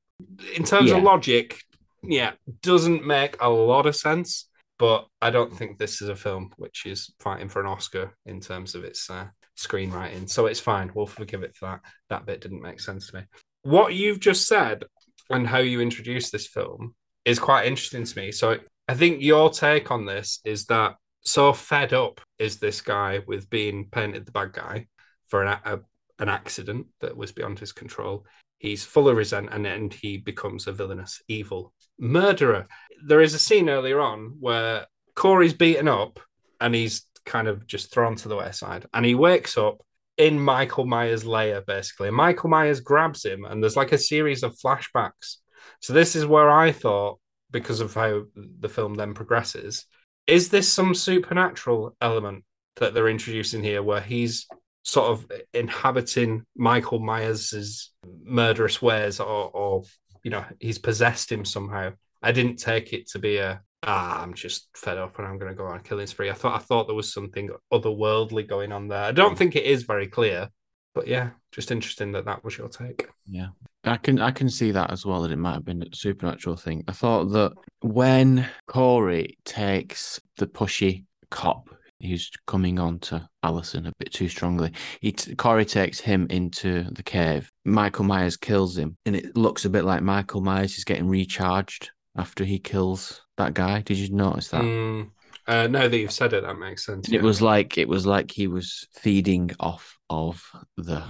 In 0.57 0.65
terms 0.65 0.91
Yeah. 0.91 0.97
of 0.97 1.03
logic, 1.03 1.61
yeah, 2.03 2.33
doesn't 2.63 3.07
make 3.07 3.37
a 3.41 3.49
lot 3.51 3.87
of 3.87 3.95
sense. 3.95 4.49
But 4.79 5.07
I 5.23 5.31
don't 5.31 5.57
think 5.57 5.79
this 5.79 6.03
is 6.03 6.11
a 6.11 6.17
film 6.17 6.53
which 6.59 6.85
is 6.85 7.15
fighting 7.21 7.49
for 7.49 7.61
an 7.61 7.67
Oscar 7.67 8.15
in 8.27 8.41
terms 8.41 8.75
of 8.75 8.85
its 8.85 9.09
uh, 9.09 9.27
screenwriting. 9.57 10.29
So 10.29 10.47
it's 10.47 10.61
fine. 10.61 10.91
We'll 10.95 11.07
forgive 11.07 11.43
it 11.43 11.57
for 11.57 11.67
that. 11.67 11.81
That 12.11 12.27
bit 12.27 12.43
didn't 12.43 12.61
make 12.61 12.81
sense 12.81 13.09
to 13.09 13.17
me. 13.17 13.23
What 13.63 13.95
you've 13.95 14.21
just 14.21 14.47
said 14.47 14.85
and 15.31 15.47
how 15.47 15.59
you 15.59 15.81
introduced 15.81 16.31
this 16.31 16.47
film 16.47 16.95
is 17.25 17.39
quite 17.39 17.67
interesting 17.67 18.05
to 18.05 18.19
me. 18.19 18.33
So 18.33 18.59
I 18.87 18.95
think 18.95 19.23
your 19.23 19.49
take 19.51 19.91
on 19.91 20.05
this 20.05 20.41
is 20.45 20.67
that 20.67 20.97
so 21.27 21.53
fed 21.53 21.93
up 21.93 22.21
is 22.39 22.59
this 22.59 22.81
guy 22.81 23.21
with 23.27 23.51
being 23.51 23.89
painted 23.91 24.25
the 24.25 24.33
bad 24.33 24.53
guy 24.53 24.87
for 25.29 25.43
an, 25.43 25.59
a, 25.65 25.81
an 26.21 26.29
accident 26.29 26.87
that 27.01 27.17
was 27.17 27.33
beyond 27.33 27.59
his 27.59 27.73
control. 27.73 28.25
He's 28.59 28.85
full 28.85 29.09
of 29.09 29.17
resentment 29.17 29.67
and 29.67 29.93
he 29.93 30.19
becomes 30.19 30.67
a 30.67 30.73
villainous, 30.73 31.21
evil 31.29 31.73
murderer. 31.99 32.67
There 33.05 33.21
is 33.21 33.35
a 33.35 33.39
scene 33.39 33.69
earlier 33.69 34.01
on 34.01 34.37
where 34.39 34.87
Corey's 35.15 35.53
beaten 35.53 35.89
up 35.89 36.21
and 36.61 36.75
he's 36.75 37.07
kind 37.25 37.49
of 37.49 37.67
just 37.67 37.93
thrown 37.93 38.15
to 38.17 38.29
the 38.29 38.37
wayside 38.37 38.87
and 38.95 39.05
he 39.05 39.15
wakes 39.15 39.59
up 39.59 39.83
in 40.17 40.41
Michael 40.41 40.87
Myers' 40.87 41.27
lair, 41.27 41.61
basically. 41.61 42.09
And 42.09 42.17
Michael 42.17 42.51
Myers 42.51 42.81
grabs 42.81 43.25
him 43.25 43.45
and 43.45 43.63
there's 43.63 43.77
like 43.77 43.93
a 43.93 43.99
series 43.99 44.43
of 44.43 44.57
flashbacks. 44.57 45.39
So 45.81 45.93
this 45.93 46.17
is 46.17 46.25
where 46.25 46.49
I 46.49 46.73
thought, 46.73 47.19
because 47.51 47.81
of 47.81 47.95
how 47.95 48.23
the 48.35 48.69
film 48.69 48.95
then 48.95 49.13
progresses, 49.13 49.87
is 50.27 50.49
this 50.49 50.73
some 50.73 50.95
supernatural 50.95 51.97
element 52.01 52.45
that 52.77 52.95
they're 52.95 53.09
introducing 53.09 53.63
here 53.63 53.83
where 53.83 54.01
he's 54.01 54.47
sort 54.83 55.11
of 55.11 55.31
inhabiting 55.53 56.45
Michael 56.57 57.01
Myers's 57.01 57.93
murderous 58.25 58.81
ways 58.81 59.19
or, 59.21 59.51
or 59.51 59.83
you 60.23 60.31
know, 60.31 60.45
he's 60.61 60.79
possessed 60.79 61.31
him 61.31 61.45
somehow. 61.45 61.93
I 62.23 62.33
didn't 62.33 62.57
take 62.57 62.93
it 62.93 63.09
to 63.11 63.19
be 63.19 63.39
a 63.39 63.61
ah, 63.83 64.23
I'm 64.23 64.35
just 64.35 64.69
fed 64.77 64.99
up 64.99 65.19
and 65.19 65.27
I'm 65.27 65.39
going 65.39 65.51
to 65.51 65.57
go 65.57 65.67
on 65.67 65.77
a 65.77 65.83
killing 65.83 66.07
spree. 66.07 66.31
I 66.31 66.35
thought 66.35 66.57
I 66.57 66.63
thought 66.63 66.87
there 66.87 66.97
was 66.97 67.13
something 67.13 67.51
otherworldly 67.73 68.47
going 68.47 68.73
on 68.73 68.89
there. 68.89 69.05
I 69.05 69.13
don't 69.13 69.37
think 69.39 69.57
it 69.57 69.65
is 69.65 69.85
very 69.85 70.07
clear, 70.07 70.49
but 70.95 71.07
yeah, 71.07 71.31
just 71.53 71.71
interesting 71.71 72.13
that 72.13 72.25
that 72.25 72.45
was 72.45 72.59
your 72.59 72.69
take. 72.69 73.09
Yeah. 73.27 73.49
I 73.87 73.97
can 73.97 74.21
I 74.21 74.31
can 74.31 74.49
see 74.49 74.73
that 74.73 74.91
as 74.91 75.07
well 75.07 75.23
that 75.23 75.31
it 75.31 75.37
might 75.37 75.55
have 75.55 75.65
been 75.65 75.83
a 75.83 75.95
supernatural 75.95 76.57
thing. 76.57 76.85
I 76.89 76.93
thought 76.93 77.27
that 77.33 77.53
when 77.81 78.49
Corey 78.67 79.39
takes 79.45 80.21
the 80.39 80.47
pushy 80.47 81.05
cop 81.31 81.69
who's 82.01 82.31
coming 82.47 82.79
on 82.79 82.99
to 82.99 83.27
Allison 83.43 83.87
a 83.87 83.93
bit 83.99 84.13
too 84.13 84.29
strongly, 84.29 84.73
he 85.01 85.13
t- 85.13 85.35
Corey 85.35 85.65
takes 85.65 86.01
him 86.01 86.27
into 86.31 86.85
the 86.93 87.03
cave. 87.03 87.51
Michael 87.65 88.05
Myers 88.05 88.37
kills 88.37 88.77
him, 88.77 88.97
and 89.07 89.17
it 89.17 89.37
looks 89.37 89.65
a 89.65 89.71
bit 89.71 89.85
like 89.85 90.03
Michael 90.03 90.41
Myers 90.41 90.77
is 90.77 90.85
getting 90.85 91.09
recharged 91.09 91.91
after 92.17 92.45
he 92.45 92.59
kills 92.59 93.23
that 93.37 93.55
guy. 93.55 93.83
Did 93.83 93.99
you 93.99 94.13
notice 94.15 94.49
that? 94.49 94.63
Mm, 94.63 95.11
uh, 95.47 95.67
now 95.69 95.89
that 95.89 95.97
you've 95.97 96.13
said 96.13 96.33
it, 96.33 96.43
that 96.43 96.59
makes 96.59 96.85
sense. 96.85 97.07
And 97.07 97.15
It 97.15 97.23
was 97.23 97.41
like 97.41 97.79
it 97.79 97.89
was 97.89 98.05
like 98.07 98.31
he 98.31 98.47
was 98.47 98.87
feeding 98.93 99.53
off 99.61 99.97
of 100.11 100.43
the 100.77 101.05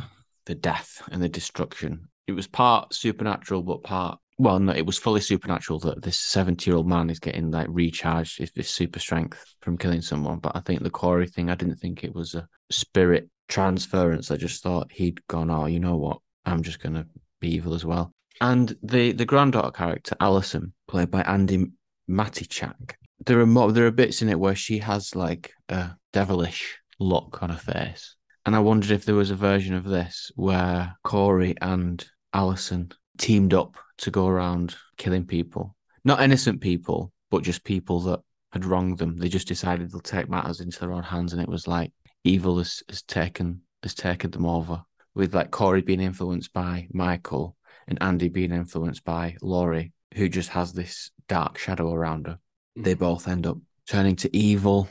the 0.47 0.55
death 0.55 1.03
and 1.11 1.23
the 1.23 1.29
destruction. 1.29 2.09
It 2.27 2.33
was 2.33 2.47
part 2.47 2.95
supernatural, 2.95 3.63
but 3.63 3.83
part 3.83 4.19
well, 4.39 4.59
no, 4.59 4.73
it 4.73 4.85
was 4.85 4.99
fully 4.99 5.23
supernatural 5.23 5.79
that 5.81 6.03
this 6.03 6.19
seventy-year-old 6.19 6.87
man 6.87 7.09
is 7.09 7.19
getting 7.19 7.51
like 7.51 7.69
recharged 7.71 8.39
with 8.39 8.53
this 8.53 8.71
super 8.71 8.99
strength 8.99 9.43
from 9.61 9.79
killing 9.79 10.03
someone. 10.03 10.41
But 10.41 10.55
I 10.55 10.61
think 10.61 10.83
the 10.83 10.91
Corey 10.91 11.27
thing, 11.27 11.49
I 11.49 11.55
didn't 11.55 11.77
think 11.77 12.05
it 12.05 12.15
was 12.15 12.35
a 12.35 12.47
spirit 12.71 13.31
transference. 13.49 14.31
I 14.31 14.37
just 14.37 14.63
thought 14.63 14.93
he'd 14.93 15.27
gone, 15.27 15.51
oh, 15.51 15.67
you 15.67 15.81
know 15.81 15.97
what? 15.97 16.19
I'm 16.45 16.63
just 16.63 16.81
gonna 16.81 17.07
be 17.41 17.55
evil 17.55 17.73
as 17.73 17.85
well. 17.85 18.13
And 18.41 18.77
the 18.83 19.13
the 19.13 19.25
granddaughter 19.25 19.71
character, 19.71 20.17
Allison, 20.21 20.75
played 20.87 21.11
by 21.11 21.23
Andi 21.23 21.71
Matichak, 22.11 22.95
there 23.25 23.41
are 23.41 23.47
more 23.47 23.73
there 23.73 23.87
are 23.87 23.91
bits 23.91 24.21
in 24.21 24.29
it 24.29 24.39
where 24.39 24.55
she 24.55 24.79
has 24.81 25.15
like 25.15 25.53
a 25.71 25.93
devilish 26.13 26.79
look 26.99 27.43
on 27.43 27.51
her 27.51 27.57
face. 27.57 28.17
And 28.45 28.55
I 28.55 28.61
wondered 28.61 28.91
if 28.91 29.07
there 29.07 29.15
was 29.15 29.31
a 29.31 29.35
version 29.35 29.75
of 29.75 29.85
this 29.85 30.31
where 30.37 30.95
Corey 31.03 31.55
and 31.61 32.07
Allison 32.33 32.93
teamed 33.19 33.55
up 33.55 33.77
to 33.99 34.11
go 34.11 34.27
around 34.27 34.77
killing 34.97 35.25
people. 35.25 35.77
Not 36.05 36.21
innocent 36.21 36.61
people, 36.61 37.13
but 37.31 37.43
just 37.43 37.65
people 37.65 38.01
that 38.01 38.21
had 38.53 38.65
wronged 38.65 38.99
them. 38.99 39.19
They 39.19 39.29
just 39.29 39.49
decided 39.49 39.91
they'll 39.91 40.01
take 40.01 40.29
matters 40.29 40.61
into 40.61 40.79
their 40.79 40.93
own 40.93 41.03
hands 41.03 41.33
and 41.33 41.43
it 41.43 41.49
was 41.49 41.67
like 41.67 41.93
evil 42.25 42.59
has, 42.59 42.83
has 42.89 43.03
taken 43.03 43.63
has 43.83 43.95
taken 43.95 44.31
them 44.31 44.47
over. 44.47 44.83
With 45.15 45.35
like 45.35 45.51
Corey 45.51 45.81
being 45.81 46.01
influenced 46.01 46.53
by 46.53 46.89
Michael 46.93 47.57
and 47.89 47.99
Andi 48.01 48.31
being 48.31 48.53
influenced 48.53 49.05
by 49.05 49.37
Laurie, 49.41 49.93
who 50.15 50.29
just 50.29 50.51
has 50.51 50.73
this 50.73 51.11
dark 51.29 51.57
shadow 51.59 51.93
around 51.93 52.27
her 52.27 52.39
they 52.77 52.95
mm. 52.95 52.99
both 52.99 53.27
end 53.27 53.47
up 53.47 53.59
turning 53.89 54.17
to 54.17 54.37
evil. 54.37 54.89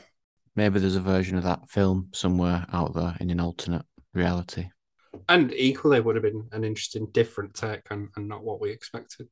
Maybe 0.54 0.80
there's 0.80 0.96
a 0.96 1.00
version 1.00 1.36
of 1.36 1.44
that 1.44 1.68
film 1.68 2.08
somewhere 2.12 2.66
out 2.72 2.94
there 2.94 3.16
in 3.20 3.30
an 3.30 3.40
alternate 3.40 3.84
reality. 4.12 4.68
And 5.28 5.52
equally 5.52 6.00
would 6.00 6.16
have 6.16 6.22
been 6.22 6.48
an 6.52 6.64
interesting 6.64 7.06
different 7.12 7.54
take 7.54 7.82
and, 7.90 8.08
and 8.16 8.28
not 8.28 8.44
what 8.44 8.60
we 8.60 8.70
expected. 8.70 9.28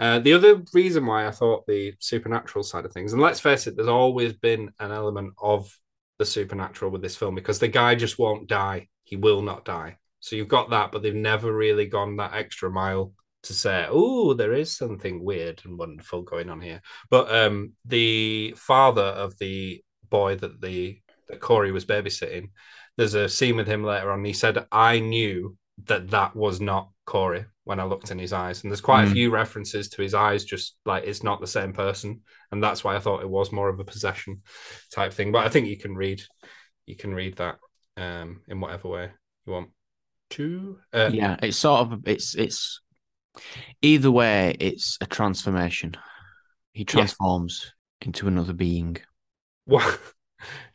Uh, 0.00 0.20
the 0.20 0.32
other 0.32 0.62
reason 0.72 1.04
why 1.04 1.26
i 1.26 1.30
thought 1.30 1.66
the 1.66 1.92
supernatural 1.98 2.62
side 2.62 2.84
of 2.84 2.92
things 2.92 3.12
and 3.12 3.20
let's 3.20 3.40
face 3.40 3.66
it 3.66 3.74
there's 3.74 3.88
always 3.88 4.32
been 4.32 4.70
an 4.78 4.92
element 4.92 5.34
of 5.42 5.76
the 6.18 6.24
supernatural 6.24 6.90
with 6.90 7.02
this 7.02 7.16
film 7.16 7.34
because 7.34 7.58
the 7.58 7.68
guy 7.68 7.94
just 7.94 8.18
won't 8.18 8.48
die. 8.48 8.88
He 9.04 9.16
will 9.16 9.40
not 9.40 9.64
die. 9.64 9.96
So 10.20 10.36
you've 10.36 10.48
got 10.48 10.70
that 10.70 10.92
but 10.92 11.02
they've 11.02 11.14
never 11.14 11.52
really 11.52 11.86
gone 11.86 12.16
that 12.16 12.34
extra 12.34 12.70
mile 12.70 13.12
to 13.44 13.52
say 13.52 13.86
oh 13.88 14.34
there 14.34 14.52
is 14.52 14.76
something 14.76 15.24
weird 15.24 15.62
and 15.64 15.78
wonderful 15.78 16.22
going 16.22 16.50
on 16.50 16.60
here. 16.60 16.82
But 17.08 17.32
um 17.32 17.72
the 17.84 18.54
father 18.56 19.02
of 19.02 19.38
the 19.38 19.82
boy 20.10 20.34
that 20.36 20.60
the 20.60 21.00
that 21.28 21.40
corey 21.40 21.70
was 21.70 21.84
babysitting 21.84 22.50
there's 22.98 23.14
a 23.14 23.28
scene 23.28 23.56
with 23.56 23.66
him 23.68 23.82
later 23.84 24.10
on. 24.12 24.24
He 24.24 24.34
said, 24.34 24.66
I 24.70 24.98
knew 24.98 25.56
that 25.86 26.10
that 26.10 26.36
was 26.36 26.60
not 26.60 26.90
Corey 27.06 27.46
when 27.64 27.80
I 27.80 27.84
looked 27.84 28.10
in 28.10 28.18
his 28.18 28.32
eyes. 28.32 28.62
And 28.62 28.70
there's 28.70 28.80
quite 28.82 29.04
a 29.04 29.06
Mm. 29.06 29.12
few 29.12 29.30
references 29.30 29.88
to 29.90 30.02
his 30.02 30.12
eyes, 30.14 30.44
just 30.44 30.76
like 30.84 31.04
it's 31.04 31.22
not 31.22 31.40
the 31.40 31.46
same 31.46 31.72
person. 31.72 32.22
And 32.52 32.62
that's 32.62 32.84
why 32.84 32.96
I 32.96 32.98
thought 32.98 33.22
it 33.22 33.30
was 33.30 33.52
more 33.52 33.68
of 33.68 33.78
a 33.78 33.84
possession 33.84 34.42
type 34.92 35.12
thing. 35.14 35.32
But 35.32 35.46
I 35.46 35.48
think 35.48 35.68
you 35.68 35.78
can 35.78 35.96
read, 35.96 36.22
you 36.86 36.96
can 36.96 37.14
read 37.14 37.36
that 37.36 37.58
um, 37.96 38.42
in 38.48 38.60
whatever 38.60 38.88
way 38.88 39.10
you 39.46 39.52
want 39.52 39.70
to. 40.30 40.78
Uh, 40.92 41.10
yeah, 41.12 41.36
it's 41.42 41.56
sort 41.56 41.80
of 41.80 42.06
it's 42.06 42.34
it's 42.34 42.80
either 43.80 44.10
way, 44.10 44.56
it's 44.58 44.98
a 45.00 45.06
transformation. 45.06 45.96
He 46.72 46.84
transforms 46.84 47.72
into 48.00 48.28
another 48.28 48.52
being. 48.52 48.96
Well, 49.66 49.98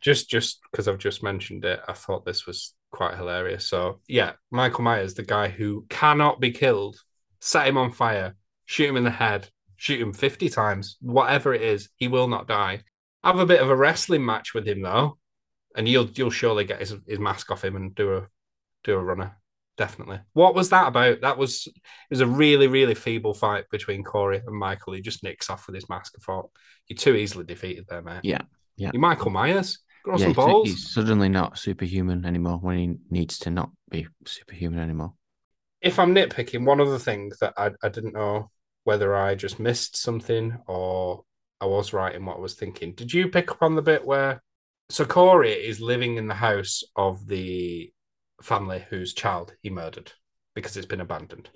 just 0.00 0.28
just 0.28 0.60
because 0.70 0.88
I've 0.88 0.98
just 0.98 1.22
mentioned 1.22 1.64
it, 1.64 1.80
I 1.88 1.92
thought 1.92 2.24
this 2.24 2.46
was 2.46 2.74
quite 2.90 3.16
hilarious. 3.16 3.66
So 3.66 4.00
yeah, 4.08 4.32
Michael 4.50 4.84
Myers, 4.84 5.14
the 5.14 5.22
guy 5.22 5.48
who 5.48 5.86
cannot 5.88 6.40
be 6.40 6.50
killed, 6.50 6.96
set 7.40 7.66
him 7.66 7.76
on 7.76 7.92
fire, 7.92 8.34
shoot 8.66 8.88
him 8.88 8.96
in 8.96 9.04
the 9.04 9.10
head, 9.10 9.48
shoot 9.76 10.00
him 10.00 10.12
fifty 10.12 10.48
times, 10.48 10.96
whatever 11.00 11.54
it 11.54 11.62
is, 11.62 11.88
he 11.96 12.08
will 12.08 12.28
not 12.28 12.48
die. 12.48 12.82
Have 13.22 13.38
a 13.38 13.46
bit 13.46 13.62
of 13.62 13.70
a 13.70 13.76
wrestling 13.76 14.24
match 14.24 14.54
with 14.54 14.66
him 14.66 14.82
though, 14.82 15.18
and 15.76 15.88
you'll 15.88 16.10
you'll 16.10 16.30
surely 16.30 16.64
get 16.64 16.80
his, 16.80 16.94
his 17.06 17.18
mask 17.18 17.50
off 17.50 17.64
him 17.64 17.76
and 17.76 17.94
do 17.94 18.16
a 18.16 18.28
do 18.84 18.94
a 18.94 19.02
runner. 19.02 19.36
Definitely. 19.76 20.20
What 20.34 20.54
was 20.54 20.68
that 20.70 20.86
about? 20.86 21.22
That 21.22 21.36
was 21.36 21.66
it 21.66 21.74
was 22.10 22.20
a 22.20 22.26
really, 22.26 22.68
really 22.68 22.94
feeble 22.94 23.34
fight 23.34 23.64
between 23.70 24.04
Corey 24.04 24.40
and 24.46 24.56
Michael. 24.56 24.92
He 24.92 25.00
just 25.00 25.24
nicks 25.24 25.50
off 25.50 25.66
with 25.66 25.74
his 25.74 25.88
mask. 25.88 26.14
I 26.16 26.22
thought 26.22 26.50
you're 26.86 26.96
too 26.96 27.16
easily 27.16 27.44
defeated 27.44 27.86
there, 27.88 28.02
mate. 28.02 28.20
Yeah, 28.22 28.42
yeah. 28.76 28.90
You're 28.92 29.00
Michael 29.00 29.30
Myers. 29.30 29.78
Grow 30.02 30.14
Yeah, 30.16 30.18
some 30.18 30.28
he's, 30.28 30.36
balls. 30.36 30.68
he's 30.68 30.90
suddenly 30.90 31.28
not 31.28 31.58
superhuman 31.58 32.24
anymore 32.24 32.58
when 32.58 32.78
he 32.78 32.94
needs 33.10 33.38
to 33.40 33.50
not 33.50 33.70
be 33.90 34.06
superhuman 34.26 34.80
anymore. 34.80 35.14
If 35.80 35.98
I'm 35.98 36.14
nitpicking, 36.14 36.64
one 36.64 36.80
other 36.80 36.98
thing 36.98 37.32
that 37.40 37.54
I, 37.56 37.70
I 37.82 37.88
didn't 37.88 38.14
know 38.14 38.50
whether 38.84 39.14
I 39.14 39.34
just 39.34 39.58
missed 39.58 39.96
something 39.96 40.56
or 40.66 41.24
I 41.60 41.66
was 41.66 41.92
right 41.92 42.14
in 42.14 42.24
what 42.24 42.36
I 42.36 42.40
was 42.40 42.54
thinking. 42.54 42.94
Did 42.94 43.12
you 43.12 43.28
pick 43.28 43.50
up 43.50 43.62
on 43.62 43.74
the 43.74 43.82
bit 43.82 44.04
where 44.04 44.42
so 44.90 45.04
Corey 45.04 45.52
is 45.52 45.80
living 45.80 46.16
in 46.16 46.26
the 46.26 46.34
house 46.34 46.82
of 46.96 47.26
the 47.26 47.90
family 48.42 48.84
whose 48.90 49.14
child 49.14 49.54
he 49.62 49.70
murdered 49.70 50.12
because 50.54 50.76
it's 50.76 50.86
been 50.86 51.00
abandoned. 51.00 51.48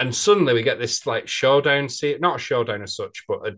And 0.00 0.14
suddenly 0.14 0.52
we 0.52 0.62
get 0.62 0.78
this 0.78 1.06
like 1.06 1.28
showdown 1.28 1.88
scene, 1.88 2.18
not 2.20 2.36
a 2.36 2.42
showdown 2.42 2.82
as 2.82 2.96
such, 2.96 3.24
but 3.28 3.46
a 3.46 3.56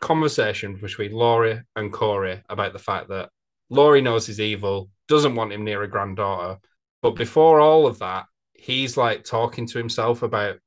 conversation 0.00 0.76
between 0.76 1.12
Laurie 1.12 1.62
and 1.74 1.92
Corey 1.92 2.42
about 2.48 2.72
the 2.72 2.78
fact 2.78 3.08
that 3.08 3.30
Laurie 3.70 4.02
knows 4.02 4.26
he's 4.26 4.40
evil, 4.40 4.90
doesn't 5.08 5.34
want 5.34 5.52
him 5.52 5.64
near 5.64 5.82
a 5.82 5.88
granddaughter. 5.88 6.58
But 7.02 7.12
before 7.12 7.60
all 7.60 7.86
of 7.86 7.98
that, 8.00 8.26
he's 8.54 8.96
like 8.96 9.24
talking 9.24 9.66
to 9.68 9.78
himself 9.78 10.22
about 10.22 10.58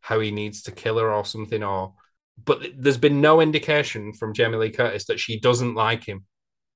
how 0.00 0.20
he 0.20 0.30
needs 0.30 0.62
to 0.62 0.72
kill 0.72 0.98
her 0.98 1.12
or 1.12 1.24
something, 1.24 1.62
or 1.62 1.94
but 2.44 2.62
there's 2.76 2.98
been 2.98 3.20
no 3.20 3.40
indication 3.40 4.12
from 4.12 4.32
Jamie 4.32 4.56
Lee 4.56 4.70
Curtis 4.70 5.06
that 5.06 5.18
she 5.18 5.40
doesn't 5.40 5.74
like 5.74 6.04
him 6.04 6.24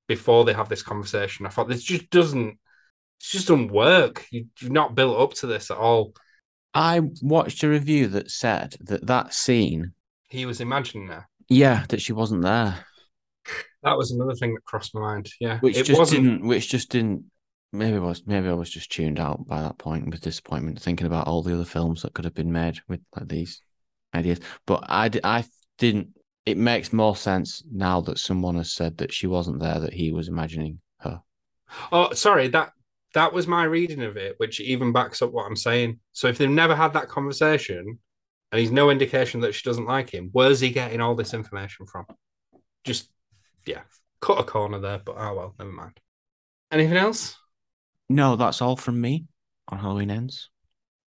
before 0.09 0.45
they 0.45 0.53
have 0.53 0.69
this 0.69 0.83
conversation. 0.83 1.47
I 1.47 1.51
thought 1.51 1.69
this 1.69 1.83
just 1.83 2.11
doesn't 2.11 2.49
it 2.49 2.59
just 3.21 3.49
doesn't 3.49 3.71
work. 3.71 4.27
You, 4.31 4.47
you've 4.61 4.73
not 4.73 4.95
built 4.95 5.19
up 5.19 5.35
to 5.35 5.47
this 5.47 5.71
at 5.71 5.77
all. 5.77 6.15
I 6.75 7.01
watched 7.21 7.63
a 7.63 7.69
review 7.69 8.09
that 8.09 8.31
said 8.31 8.75
that 8.81 9.07
that 9.07 9.35
scene, 9.35 9.93
He 10.29 10.47
was 10.47 10.61
imagining 10.61 11.09
her. 11.09 11.29
Yeah, 11.53 11.85
that 11.89 12.01
she 12.01 12.13
wasn't 12.13 12.43
there, 12.43 12.85
That 13.83 13.99
was 13.99 14.13
another 14.13 14.35
thing 14.35 14.55
that 14.55 14.65
crossed 14.65 14.95
my 14.95 15.01
mind. 15.01 15.31
Yeah. 15.41 15.59
which 15.61 15.77
it 15.77 15.85
just 15.85 15.99
wasn't 15.99 16.23
didn't, 16.25 16.47
which 16.47 16.69
just 16.69 16.91
didn't. 16.91 17.25
Maybe 17.75 17.99
was 17.99 18.23
maybe 18.27 18.49
I 18.49 18.53
was 18.53 18.71
just 18.71 18.93
tuned 18.93 19.19
out 19.19 19.47
by 19.47 19.63
that 19.63 19.79
point 19.79 20.11
with 20.11 20.21
disappointment, 20.21 20.81
thinking 20.81 21.07
about 21.07 21.27
all 21.27 21.43
the 21.43 21.55
other 21.55 21.65
films 21.65 22.03
that 22.03 22.13
could 22.13 22.27
have 22.27 22.35
been 22.35 22.53
made 22.53 22.81
with 22.87 23.01
like 23.17 23.29
these 23.29 23.63
ideas. 24.15 24.41
But 24.67 24.85
I 24.89 25.11
I 25.25 25.45
didn't. 25.79 26.09
It 26.45 26.59
makes 26.59 26.93
more 26.93 27.17
sense 27.17 27.63
now 27.73 28.01
that 28.03 28.19
someone 28.19 28.57
has 28.57 28.73
said 28.73 28.99
that 28.99 29.13
she 29.13 29.27
wasn't 29.27 29.61
there, 29.61 29.81
that 29.81 29.95
he 29.95 30.13
was 30.13 30.29
imagining 30.29 30.81
her. 30.99 31.23
Oh, 31.91 32.13
sorry, 32.13 32.49
that 32.49 32.73
that 33.15 33.33
was 33.33 33.47
my 33.47 33.65
reading 33.65 34.03
of 34.03 34.17
it, 34.17 34.35
which 34.39 34.61
even 34.61 34.93
backs 34.93 35.23
up 35.23 35.33
what 35.33 35.47
I'm 35.47 35.57
saying. 35.57 36.01
So 36.13 36.29
if 36.29 36.39
they've 36.39 36.51
never 36.51 36.75
had 36.75 36.93
that 36.93 37.09
conversation 37.09 37.99
and 38.53 38.61
he's 38.61 38.71
no 38.71 38.91
indication 38.91 39.41
that 39.41 39.55
she 39.55 39.63
doesn't 39.65 39.87
like 39.87 40.11
him, 40.11 40.29
where's 40.33 40.61
he 40.61 40.71
getting 40.71 41.01
all 41.01 41.15
this 41.15 41.35
information 41.35 41.87
from? 41.87 42.07
Just 42.85 43.11
yeah, 43.67 43.81
cut 44.21 44.39
a 44.39 44.45
corner 44.45 44.79
there, 44.79 45.01
but 45.05 45.17
oh 45.19 45.35
well, 45.35 45.55
never 45.59 45.73
mind. 45.73 45.99
Anything 46.71 46.99
else? 46.99 47.37
No, 48.09 48.37
that's 48.37 48.63
all 48.63 48.77
from 48.77 49.01
me 49.01 49.27
on 49.69 49.79
Halloween 49.79 50.11
ends. 50.11 50.51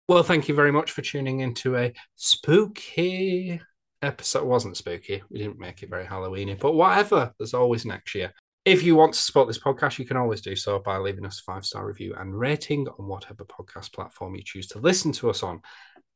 Well, 0.08 0.24
thank 0.24 0.48
you 0.48 0.56
very 0.56 0.72
much 0.72 0.92
for 0.92 1.02
tuning 1.02 1.40
into 1.40 1.78
a 1.78 1.94
spooky 2.16 3.62
episode. 4.02 4.40
It 4.40 4.46
wasn't 4.46 4.78
spooky. 4.78 5.24
We 5.30 5.40
didn't 5.40 5.60
make 5.60 5.84
it 5.84 5.90
very 5.90 6.06
Halloweeny, 6.06 6.60
but 6.60 6.74
whatever. 6.74 7.34
There's 7.38 7.54
always 7.54 7.86
next 7.86 8.14
year. 8.14 8.34
If 8.66 8.84
you 8.84 8.96
want 8.96 9.14
to 9.14 9.20
support 9.20 9.48
this 9.48 9.60
podcast, 9.60 9.98
you 9.98 10.06
can 10.06 10.18
always 10.18 10.42
do 10.42 10.56
so 10.56 10.80
by 10.80 10.98
leaving 10.98 11.26
us 11.26 11.40
a 11.40 11.44
five 11.44 11.66
star 11.66 11.88
review 11.88 12.14
and 12.16 12.38
rating 12.38 12.88
on 12.88 13.08
whatever 13.08 13.46
podcast 13.46 13.94
platform 13.94 14.36
you 14.36 14.44
choose 14.44 14.68
to 14.68 14.80
listen 14.80 15.12
to 15.14 15.30
us 15.30 15.42
on. 15.44 15.62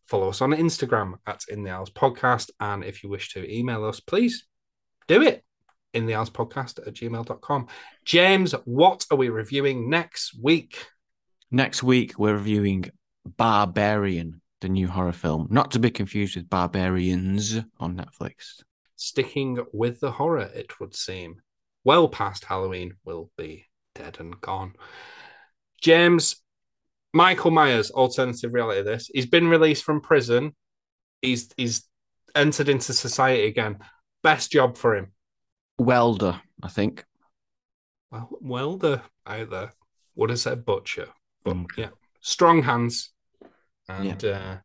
Follow 0.08 0.30
us 0.30 0.42
on 0.42 0.52
Instagram 0.52 1.16
at 1.26 1.44
In 1.50 1.64
the 1.64 1.72
Owls 1.72 1.90
Podcast. 1.90 2.52
And 2.60 2.84
if 2.84 3.04
you 3.04 3.10
wish 3.10 3.34
to 3.34 3.52
email 3.52 3.84
us, 3.86 4.00
please 4.00 4.46
do 5.08 5.22
it 5.22 5.44
in 5.94 6.06
the 6.06 6.14
Owls 6.14 6.30
Podcast 6.30 6.86
at 6.86 6.94
gmail.com. 6.94 7.68
James, 8.04 8.54
what 8.66 9.06
are 9.10 9.18
we 9.18 9.30
reviewing 9.30 9.90
next 9.90 10.38
week? 10.40 10.86
Next 11.50 11.82
week, 11.82 12.20
we're 12.20 12.34
reviewing 12.34 12.92
Barbarian, 13.26 14.42
the 14.62 14.70
new 14.70 14.88
horror 14.88 15.12
film, 15.12 15.48
not 15.50 15.72
to 15.72 15.80
be 15.80 15.90
confused 15.90 16.36
with 16.36 16.50
Barbarians 16.50 17.58
on 17.80 17.96
Netflix. 17.98 18.62
Sticking 18.96 19.60
with 19.74 20.00
the 20.00 20.12
horror, 20.12 20.50
it 20.54 20.80
would 20.80 20.96
seem. 20.96 21.42
Well 21.84 22.10
past 22.10 22.46
Halloween 22.46 22.96
will 23.04 23.32
be 23.38 23.66
dead 23.94 24.18
and 24.20 24.40
gone. 24.42 24.74
James, 25.82 26.38
Michael 27.16 27.52
Myers, 27.52 27.92
alternative 27.92 28.54
reality. 28.54 28.80
Of 28.82 28.86
this 28.86 29.10
he's 29.14 29.26
been 29.26 29.48
released 29.48 29.84
from 29.86 30.02
prison. 30.02 30.54
He's 31.22 31.50
he's 31.56 31.88
entered 32.36 32.68
into 32.70 32.92
society 32.94 33.48
again. 33.48 33.78
Best 34.22 34.52
job 34.52 34.78
for 34.78 34.96
him. 34.96 35.14
Welder, 35.80 36.42
I 36.62 36.68
think. 36.68 37.06
Well, 38.12 38.30
welder 38.42 39.02
either 39.26 39.72
would 40.16 40.30
have 40.30 40.40
said 40.40 40.66
butcher, 40.66 41.08
but 41.44 41.56
Mm. 41.56 41.66
yeah, 41.78 41.90
strong 42.22 42.64
hands 42.64 43.14
and 43.88 44.24
uh, 44.26 44.58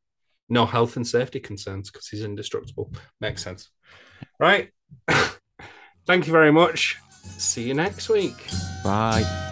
no 0.48 0.66
health 0.66 0.96
and 0.96 1.07
safety 1.07 1.38
concerns 1.40 1.90
because 1.90 2.09
he's 2.09 2.24
indestructible. 2.24 2.92
Makes 3.20 3.44
sense, 3.44 3.70
right? 4.40 4.70
Thank 6.07 6.26
you 6.26 6.32
very 6.32 6.53
much. 6.53 6.96
See 7.38 7.62
you 7.68 7.74
next 7.74 8.09
week. 8.09 8.36
Bye. 8.82 9.49